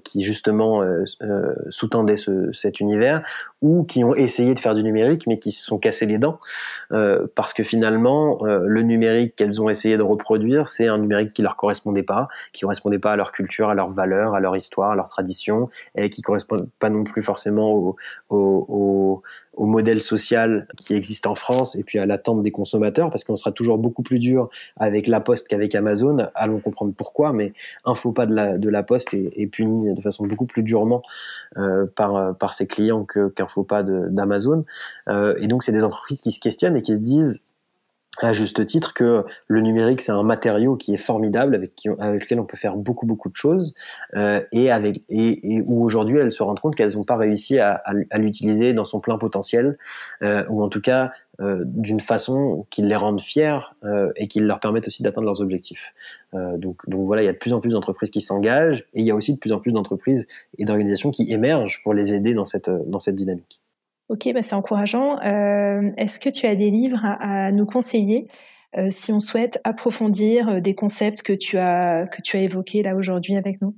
qui 0.04 0.24
justement 0.24 0.82
euh, 0.82 1.04
euh 1.22 1.54
sous-tendait 1.70 2.18
ce, 2.18 2.52
cet 2.54 2.80
univers, 2.80 3.24
ou 3.62 3.84
qui 3.84 4.04
ont 4.04 4.14
essayé 4.14 4.54
de 4.54 4.60
faire 4.60 4.76
du 4.76 4.84
numérique 4.84 5.26
mais 5.28 5.40
qui 5.40 5.52
se 5.52 5.64
sont 5.64 5.78
cassés 5.78 6.06
les 6.06 6.18
dents, 6.18 6.40
euh, 6.92 7.28
parce 7.36 7.54
que 7.54 7.64
finalement 7.64 8.40
le 8.44 8.82
numérique 8.82 9.36
qu'elles 9.36 9.62
ont 9.62 9.70
essayé 9.70 9.98
de 9.98 10.04
reproduire, 10.04 10.70
c'est 10.70 10.88
un 10.88 10.98
numérique 10.98 11.34
qui 11.34 11.42
leur 11.42 11.56
correspondait 11.56 12.04
pas, 12.04 12.28
qui 12.54 12.62
correspondait 12.62 13.00
pas 13.00 13.14
à 13.14 13.16
leur 13.16 13.32
culture, 13.32 13.70
à 13.70 13.76
leurs 13.76 13.92
valeurs, 13.92 14.36
à 14.36 14.40
leur 14.40 14.56
histoire, 14.56 14.92
à 14.92 14.96
leur 14.96 15.10
tradition, 15.10 15.70
et 15.96 16.10
qui 16.10 16.22
correspond 16.22 16.68
pas 16.80 16.90
non 16.90 17.04
plus 17.04 17.24
forcément 17.24 17.72
au, 17.72 17.96
au, 18.30 18.66
au 18.70 19.24
au 19.58 19.66
modèle 19.66 20.02
social 20.02 20.68
qui 20.78 20.94
existe 20.94 21.28
en 21.28 21.36
France 21.36 21.76
et 21.76 21.84
puis 21.84 22.00
à 22.00 22.06
l'attente 22.06 22.44
des 22.44 22.52
consommateurs, 22.52 23.10
parce 23.10 23.24
qu'on 23.24 23.36
sera 23.36 23.52
toujours 23.52 23.78
beaucoup 23.78 24.04
plus 24.04 24.20
dur 24.20 24.50
avec 24.78 25.08
la 25.08 25.20
Poste 25.20 25.48
qu'avec 25.48 25.76
Amazon. 25.76 26.28
Allons 26.36 26.60
comprendre 26.60 26.94
pourquoi, 26.96 27.34
mais 27.34 27.54
un 27.84 27.96
faux 27.96 28.12
pas 28.12 28.28
de 28.28 28.34
la, 28.34 28.58
de 28.58 28.70
la 28.70 28.84
Poste 28.84 29.14
est, 29.14 29.32
est 29.36 29.47
puni 29.48 29.94
de 29.94 30.02
façon 30.02 30.26
beaucoup 30.26 30.46
plus 30.46 30.64
durement 30.64 31.02
euh, 31.58 31.86
par, 31.96 32.36
par 32.38 32.54
ses 32.54 32.68
clients 32.68 33.06
qu'un 33.06 33.48
faux 33.48 33.64
pas 33.64 33.84
d'Amazon. 33.84 34.64
Euh, 35.08 35.36
et 35.40 35.48
donc, 35.48 35.64
c'est 35.64 35.72
des 35.72 35.84
entreprises 35.84 36.22
qui 36.22 36.32
se 36.32 36.40
questionnent 36.40 36.76
et 36.76 36.82
qui 36.82 36.96
se 36.96 37.02
disent 37.02 37.42
à 38.20 38.34
juste 38.34 38.66
titre 38.66 38.94
que 38.94 39.26
le 39.48 39.62
numérique 39.62 40.02
c'est 40.02 40.12
un 40.12 40.24
matériau 40.24 40.76
qui 40.76 40.94
est 40.94 40.98
formidable 40.98 41.56
avec, 41.56 41.88
avec 42.00 42.24
lequel 42.24 42.40
on 42.40 42.46
peut 42.46 42.58
faire 42.58 42.76
beaucoup 42.76 43.06
beaucoup 43.06 43.30
de 43.30 43.36
choses 43.36 43.74
euh, 44.16 44.42
et 44.52 44.72
avec 44.72 45.04
et, 45.10 45.62
où 45.66 45.84
aujourd'hui 45.84 46.18
elles 46.18 46.34
se 46.34 46.42
rendent 46.42 46.60
compte 46.60 46.76
qu'elles 46.76 46.94
n'ont 46.94 47.04
pas 47.04 47.16
réussi 47.16 47.60
à, 47.60 47.84
l'utiliser 48.16 48.74
dans 48.74 48.86
son 48.86 49.00
plein 49.00 49.18
potentiel 49.18 49.78
euh, 50.24 50.44
ou 50.50 50.64
en 50.64 50.70
tout 50.70 50.82
cas 50.82 51.12
euh, 51.40 51.62
d'une 51.66 52.00
façon 52.00 52.66
qui 52.72 52.82
les 52.82 52.96
rende 52.96 53.22
fiers 53.22 53.60
euh, 53.84 54.12
et 54.16 54.28
qui 54.28 54.40
leur 54.40 54.60
permette 54.60 54.88
aussi 54.88 55.04
d'atteindre 55.04 55.26
leurs 55.26 55.40
objectifs. 55.40 55.94
Euh, 56.34 56.58
donc, 56.58 56.78
donc 56.90 57.06
voilà, 57.06 57.22
il 57.22 57.26
y 57.26 57.30
a 57.30 57.34
de 57.34 57.38
plus 57.38 57.54
en 57.54 57.60
plus 57.60 57.74
d'entreprises 57.74 58.10
qui 58.10 58.22
s'engagent 58.22 58.86
et 58.96 59.02
il 59.02 59.06
y 59.06 59.12
a 59.12 59.16
aussi 59.16 59.34
de 59.34 59.38
plus 59.38 59.52
en 59.52 59.60
plus 59.60 59.72
d'entreprises 59.72 60.26
et 60.58 60.66
d'organisations 60.66 61.12
qui 61.12 61.32
émergent 61.32 61.84
pour 61.84 61.94
les 61.94 62.12
aider 62.16 62.34
dans 62.34 62.48
cette 62.48 62.72
dans 62.72 63.00
cette 63.00 63.14
dynamique. 63.14 63.62
Ok, 64.10 64.28
bah 64.34 64.42
c'est 64.42 64.56
encourageant. 64.56 65.20
Est-ce 65.20 66.20
que 66.20 66.30
tu 66.30 66.48
as 66.48 66.56
des 66.56 66.72
livres 66.72 67.06
à, 67.06 67.48
à 67.48 67.52
nous 67.52 67.68
conseiller 67.68 68.28
si 68.90 69.12
on 69.12 69.20
souhaite 69.20 69.60
approfondir 69.64 70.60
des 70.60 70.74
concepts 70.74 71.22
que 71.22 71.34
tu 71.34 71.60
as 71.60 72.08
que 72.08 72.22
tu 72.24 72.38
as 72.38 72.42
évoqués 72.42 72.82
là 72.82 72.96
aujourd'hui 72.96 73.36
avec 73.36 73.62
nous? 73.62 73.76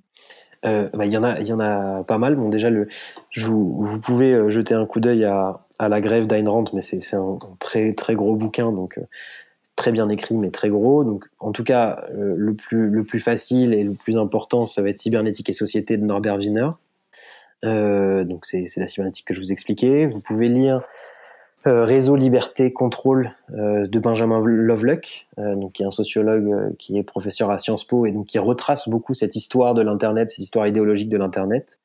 Euh, 0.65 0.89
bah, 0.93 1.05
il 1.05 1.11
y 1.11 1.17
en 1.17 1.23
a, 1.23 1.39
il 1.39 1.47
y 1.47 1.53
en 1.53 1.59
a 1.59 2.03
pas 2.03 2.17
mal. 2.17 2.35
Bon, 2.35 2.49
déjà, 2.49 2.69
le, 2.69 2.87
vous, 3.37 3.99
pouvez 3.99 4.49
jeter 4.49 4.73
un 4.73 4.85
coup 4.85 4.99
d'œil 4.99 5.25
à, 5.25 5.61
la 5.79 6.01
grève 6.01 6.27
d'Ayn 6.27 6.49
Rand, 6.49 6.65
mais 6.73 6.81
c'est 6.81 7.15
un, 7.15 7.37
très 7.59 7.93
très 7.93 8.15
gros 8.15 8.35
bouquin, 8.35 8.71
donc 8.71 8.99
très 9.75 9.91
bien 9.91 10.09
écrit, 10.09 10.35
mais 10.35 10.51
très 10.51 10.69
gros. 10.69 11.03
Donc, 11.03 11.25
en 11.39 11.51
tout 11.51 11.63
cas, 11.63 12.05
le 12.13 12.53
plus 12.53 12.89
le 12.89 13.03
plus 13.03 13.19
facile 13.19 13.73
et 13.73 13.83
le 13.83 13.93
plus 13.93 14.17
important, 14.17 14.65
ça 14.65 14.81
va 14.81 14.89
être 14.89 14.97
Cybernétique 14.97 15.49
et 15.49 15.53
Société 15.53 15.97
de 15.97 16.03
Norbert 16.03 16.37
Wiener. 16.37 16.71
donc, 17.63 18.45
c'est 18.45 18.67
la 18.77 18.87
cybernétique 18.87 19.25
que 19.25 19.33
je 19.33 19.39
vous 19.39 19.51
expliquais. 19.51 20.05
Vous 20.05 20.19
pouvez 20.19 20.49
lire 20.49 20.83
euh, 21.67 21.83
Réseau 21.83 22.15
Liberté 22.15 22.71
Contrôle 22.71 23.33
euh, 23.53 23.85
de 23.87 23.99
Benjamin 23.99 24.39
Lovelock, 24.39 25.27
euh, 25.37 25.55
donc 25.55 25.73
qui 25.73 25.83
est 25.83 25.85
un 25.85 25.91
sociologue 25.91 26.75
qui 26.77 26.97
est 26.97 27.03
professeur 27.03 27.51
à 27.51 27.59
Sciences 27.59 27.83
Po 27.83 28.05
et 28.05 28.11
donc 28.11 28.27
qui 28.27 28.39
retrace 28.39 28.87
beaucoup 28.87 29.13
cette 29.13 29.35
histoire 29.35 29.73
de 29.73 29.81
l'internet, 29.81 30.29
cette 30.29 30.39
histoire 30.39 30.67
idéologique 30.67 31.09
de 31.09 31.17
l'internet. 31.17 31.79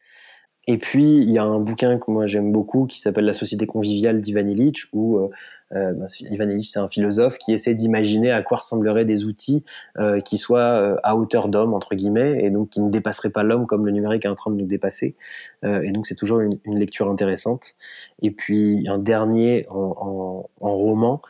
Et 0.67 0.79
puis, 0.79 1.19
il 1.19 1.31
y 1.31 1.39
a 1.39 1.45
un 1.45 1.59
bouquin 1.59 1.99
que 1.99 2.11
moi 2.11 2.25
j'aime 2.25 2.51
beaucoup 2.51 2.87
qui 2.87 3.01
s'appelle 3.01 3.27
La 3.27 3.35
société 3.35 3.67
conviviale 3.67 4.23
d'Ivan 4.23 4.47
Illich, 4.47 4.87
où 4.95 5.19
euh, 5.19 5.29
euh 5.73 5.93
ben, 5.93 6.07
Ivan 6.21 6.49
Illich, 6.49 6.71
c'est 6.71 6.79
un 6.79 6.89
philosophe 6.89 7.37
qui 7.37 7.53
essaie 7.53 7.75
d'imaginer 7.75 8.31
à 8.31 8.43
quoi 8.43 8.59
ressembleraient 8.59 9.05
des 9.05 9.25
outils 9.25 9.65
euh, 9.99 10.21
qui 10.21 10.39
soient 10.39 10.61
euh, 10.61 10.97
à 11.03 11.17
hauteur 11.17 11.49
d'homme, 11.49 11.75
entre 11.75 11.95
guillemets, 11.95 12.43
et 12.43 12.51
donc 12.51 12.71
qui 12.71 12.81
ne 12.81 12.91
dépasseraient 12.91 13.31
pas 13.31 13.43
l'homme 13.43 13.67
comme 13.67 13.85
le 13.85 13.93
numérique 13.93 14.25
est 14.25 14.29
en 14.29 14.35
train 14.35 14.51
de 14.51 14.57
nous 14.57 14.67
dépasser. 14.67 15.17
Euh, 15.65 15.83
et 15.83 15.91
donc, 15.91 16.07
c'est 16.07 16.15
toujours 16.15 16.41
une, 16.41 16.59
une, 16.65 16.79
lecture 16.79 17.11
intéressante. 17.11 17.75
Et 18.23 18.31
puis, 18.31 18.87
un 18.89 18.99
dernier 18.99 19.67
en, 19.69 20.49
en, 20.61 20.67
en 20.67 20.73
roman 20.73 21.23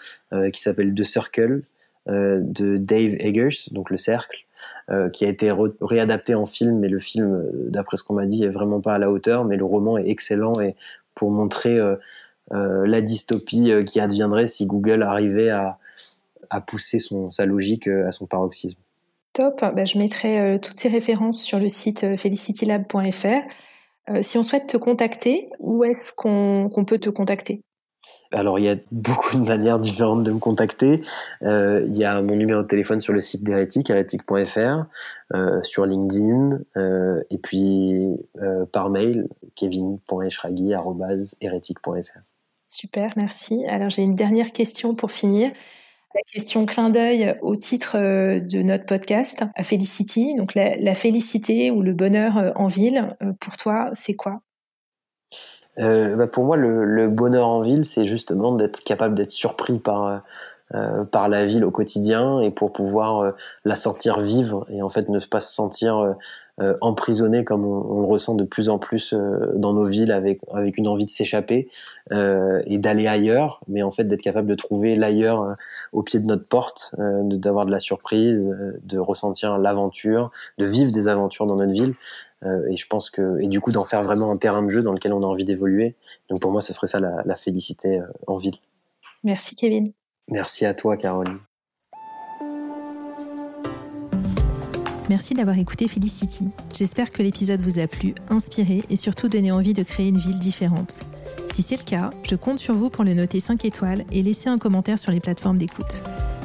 qui 0.53 0.61
s'appelle 0.61 0.95
The 0.95 1.05
Circle 1.05 1.63
de 2.09 2.77
Dave 2.77 3.15
Eggers, 3.21 3.71
donc 3.71 3.91
Le 3.91 3.97
Cercle, 3.97 4.47
euh, 4.91 5.09
qui 5.09 5.25
a 5.25 5.29
été 5.29 5.51
réadapté 5.81 6.35
en 6.35 6.45
film, 6.45 6.79
mais 6.79 6.89
le 6.89 6.99
film, 6.99 7.33
euh, 7.33 7.71
d'après 7.71 7.97
ce 7.97 8.03
qu'on 8.03 8.13
m'a 8.13 8.27
dit, 8.27 8.45
est 8.45 8.49
vraiment 8.49 8.83
pas 8.83 8.95
à 8.95 8.99
la 8.99 9.11
hauteur, 9.11 9.47
mais 9.47 9.57
le 9.57 9.65
roman 9.65 9.97
est 9.97 10.11
excellent 10.11 10.61
et 10.61 10.77
pour 11.15 11.31
montrer 11.31 11.79
euh, 11.79 11.97
la 12.51 13.01
dystopie 13.01 13.73
qui 13.87 13.99
adviendrait 13.99 14.47
si 14.47 14.67
Google 14.67 15.03
arrivait 15.03 15.49
à, 15.49 15.79
pousser 16.67 16.99
son, 16.99 17.31
sa 17.31 17.47
logique 17.47 17.89
à 17.89 18.13
son 18.13 18.27
paroxysme. 18.27 18.79
Top, 19.33 19.61
bah, 19.61 19.85
je 19.85 19.99
mettrai 19.99 20.61
toutes 20.61 20.77
ces 20.77 20.89
références 20.89 21.43
sur 21.43 21.59
le 21.59 21.69
site 21.69 22.17
felicitylab.fr. 22.17 24.23
si 24.23 24.39
on 24.39 24.45
souhaite 24.45 24.69
te 24.69 24.77
contacter, 24.77 25.49
où 25.59 25.83
est-ce 25.83 26.13
qu'on 26.13 26.85
peut 26.87 26.99
te 26.99 27.11
contacter? 27.11 27.61
Alors, 28.35 28.59
il 28.59 28.65
y 28.65 28.69
a 28.69 28.77
beaucoup 28.91 29.37
de 29.37 29.43
manières 29.43 29.79
différentes 29.79 30.25
de 30.25 30.33
me 30.33 30.39
contacter. 30.39 31.03
Euh, 31.43 31.85
il 31.87 31.97
y 31.97 32.05
a 32.05 32.21
mon 32.21 32.35
numéro 32.37 32.63
de 32.63 32.67
téléphone 32.67 33.01
sur 33.01 33.13
le 33.13 33.21
site 33.21 33.45
d'Hérétique, 33.45 33.91
hérétique.fr, 33.91 34.87
euh, 35.35 35.63
sur 35.63 35.87
LinkedIn, 35.87 36.59
euh, 36.77 37.23
et 37.31 37.39
puis 37.39 38.09
par 38.73 38.91
mail, 38.91 39.29
kevin.eschragui.hérétique.fr. 39.55 42.19
Super, 42.67 43.11
merci. 43.17 43.65
Alors, 43.67 43.91
j'ai 43.91 44.03
une 44.03 44.17
dernière 44.17 44.53
question 44.53 44.95
pour 44.95 45.13
finir. 45.13 45.53
La 46.15 46.21
question 46.33 46.67
clin 46.67 46.91
d'œil 46.91 47.37
au 47.43 47.57
titre 47.57 47.97
de 47.97 48.63
notre 48.63 48.87
podcast, 48.87 49.45
à 49.55 49.65
Felicity. 49.65 50.37
Donc, 50.37 50.55
la, 50.55 50.77
la 50.77 50.95
félicité 50.95 51.71
ou 51.71 51.83
le 51.83 51.93
bonheur 51.93 52.53
en 52.57 52.69
ville, 52.69 53.17
pour 53.41 53.57
toi, 53.57 53.91
c'est 53.95 54.15
quoi? 54.15 54.41
Euh, 55.79 56.15
bah 56.17 56.27
pour 56.27 56.45
moi, 56.45 56.57
le, 56.57 56.85
le, 56.85 57.09
bonheur 57.09 57.49
en 57.49 57.63
ville, 57.63 57.85
c'est 57.85 58.07
justement 58.07 58.53
d'être 58.53 58.81
capable 58.81 59.15
d'être 59.15 59.33
surpris 59.33 59.79
par 59.79 60.23
euh, 60.75 61.05
par 61.05 61.29
la 61.29 61.47
ville 61.47 61.65
au 61.65 61.71
quotidien 61.71 62.41
et 62.41 62.51
pour 62.51 62.73
pouvoir 62.73 63.21
euh, 63.21 63.31
la 63.65 63.77
sentir 63.77 64.21
vivre 64.21 64.67
et 64.69 64.83
en 64.83 64.89
fait 64.89 65.09
ne 65.09 65.21
pas 65.21 65.41
se 65.41 65.55
sentir 65.55 66.17
euh, 66.61 66.75
emprisonné 66.81 67.45
comme 67.45 67.65
on, 67.65 68.01
le 68.01 68.07
ressent 68.07 68.35
de 68.35 68.43
plus 68.43 68.69
en 68.69 68.79
plus 68.79 69.15
dans 69.55 69.73
nos 69.73 69.87
villes 69.87 70.11
avec 70.11 70.41
avec 70.53 70.77
une 70.77 70.89
envie 70.89 71.05
de 71.05 71.11
s'échapper 71.11 71.69
et 72.11 72.79
d'aller 72.79 73.07
ailleurs, 73.07 73.61
mais 73.69 73.83
en 73.83 73.93
fait 73.93 74.05
d'être 74.05 74.23
capable 74.23 74.49
de 74.49 74.55
trouver 74.55 74.97
l'ailleurs 74.97 75.49
au 75.93 76.03
pied 76.03 76.21
de 76.21 76.27
notre 76.27 76.49
porte, 76.49 76.95
d'avoir 76.99 77.67
de 77.67 77.71
la 77.71 77.81
surprise, 77.81 78.49
de 78.83 78.99
ressentir 78.99 79.59
l'aventure, 79.59 80.31
de 80.59 80.65
vivre 80.65 80.93
des 80.93 81.09
aventures 81.09 81.47
dans 81.47 81.57
notre 81.57 81.73
ville. 81.73 81.95
Et 82.71 82.77
je 82.77 82.87
pense 82.87 83.11
que 83.11 83.41
et 83.41 83.49
du 83.49 83.61
coup 83.61 83.73
d'en 83.73 83.85
faire 83.85 84.05
vraiment 84.05 84.31
un 84.31 84.37
terrain 84.37 84.63
de 84.63 84.69
jeu 84.69 84.83
dans 84.83 84.93
lequel 84.93 85.13
on 85.13 85.23
a 85.23 85.27
envie 85.27 85.45
d'évoluer. 85.45 85.97
Donc 86.29 86.41
pour 86.41 86.53
moi, 86.53 86.61
ce 86.61 86.73
serait 86.73 86.87
ça 86.87 87.01
la, 87.01 87.23
la 87.25 87.37
félicité 87.37 88.01
en 88.29 88.37
ville. 88.37 88.59
Merci 89.25 89.57
Kevin. 89.57 89.93
Merci 90.29 90.65
à 90.65 90.75
toi 90.75 90.97
Caroline. 90.97 91.39
Merci 95.11 95.35
d'avoir 95.35 95.59
écouté 95.59 95.87
Felicity. 95.87 96.49
J'espère 96.75 97.13
que 97.13 97.23
l'épisode 97.23 97.61
vous 97.61 97.79
a 97.79 97.87
plu, 97.87 98.15
inspiré 98.31 98.83
et 98.89 98.97
surtout 98.97 99.29
donné 99.29 99.53
envie 99.53 99.75
de 99.75 99.83
créer 99.83 100.09
une 100.09 100.19
ville 100.19 100.39
différente. 100.39 101.05
Si 101.53 101.61
c'est 101.61 101.77
le 101.77 101.85
cas, 101.85 102.11
je 102.23 102.37
compte 102.37 102.59
sur 102.59 102.75
vous 102.75 102.89
pour 102.89 103.05
le 103.05 103.13
noter 103.13 103.39
5 103.39 103.65
étoiles 103.67 104.05
et 104.13 104.23
laisser 104.23 104.49
un 104.49 104.59
commentaire 104.59 104.99
sur 104.99 105.13
les 105.13 105.21
plateformes 105.21 105.59
d'écoute. 105.59 106.03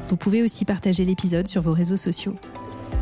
Vous 0.10 0.18
pouvez 0.18 0.44
aussi 0.44 0.66
partager 0.66 1.06
l'épisode 1.06 1.48
sur 1.48 1.62
vos 1.62 1.74
réseaux 1.74 1.98
sociaux. 1.98 2.36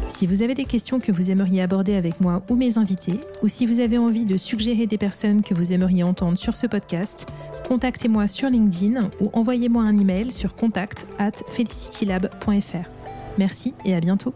Si 0.10 0.26
vous 0.26 0.42
avez 0.42 0.54
des 0.56 0.66
questions 0.66 1.00
que 1.00 1.12
vous 1.12 1.32
aimeriez 1.32 1.62
aborder 1.62 1.96
avec 1.96 2.20
moi 2.22 2.42
ou 2.50 2.56
mes 2.56 2.78
invités, 2.78 3.20
ou 3.44 3.48
si 3.48 3.66
vous 3.66 3.80
avez 3.80 3.98
envie 3.98 4.26
de 4.26 4.38
suggérer 4.38 4.88
des 4.88 4.98
personnes 4.98 5.42
que 5.42 5.54
vous 5.54 5.74
aimeriez 5.74 6.04
entendre 6.04 6.38
sur 6.38 6.56
ce 6.56 6.66
podcast, 6.66 7.28
contactez-moi 7.68 8.28
sur 8.28 8.50
LinkedIn 8.50 9.10
ou 9.22 9.30
envoyez-moi 9.34 9.84
un 9.84 9.96
email 9.96 10.32
sur 10.32 10.56
contact 10.56 11.06
at 11.20 11.34
felicitylab.fr. 11.50 12.90
Merci 13.38 13.74
et 13.86 13.94
à 13.94 14.00
bientôt. 14.00 14.34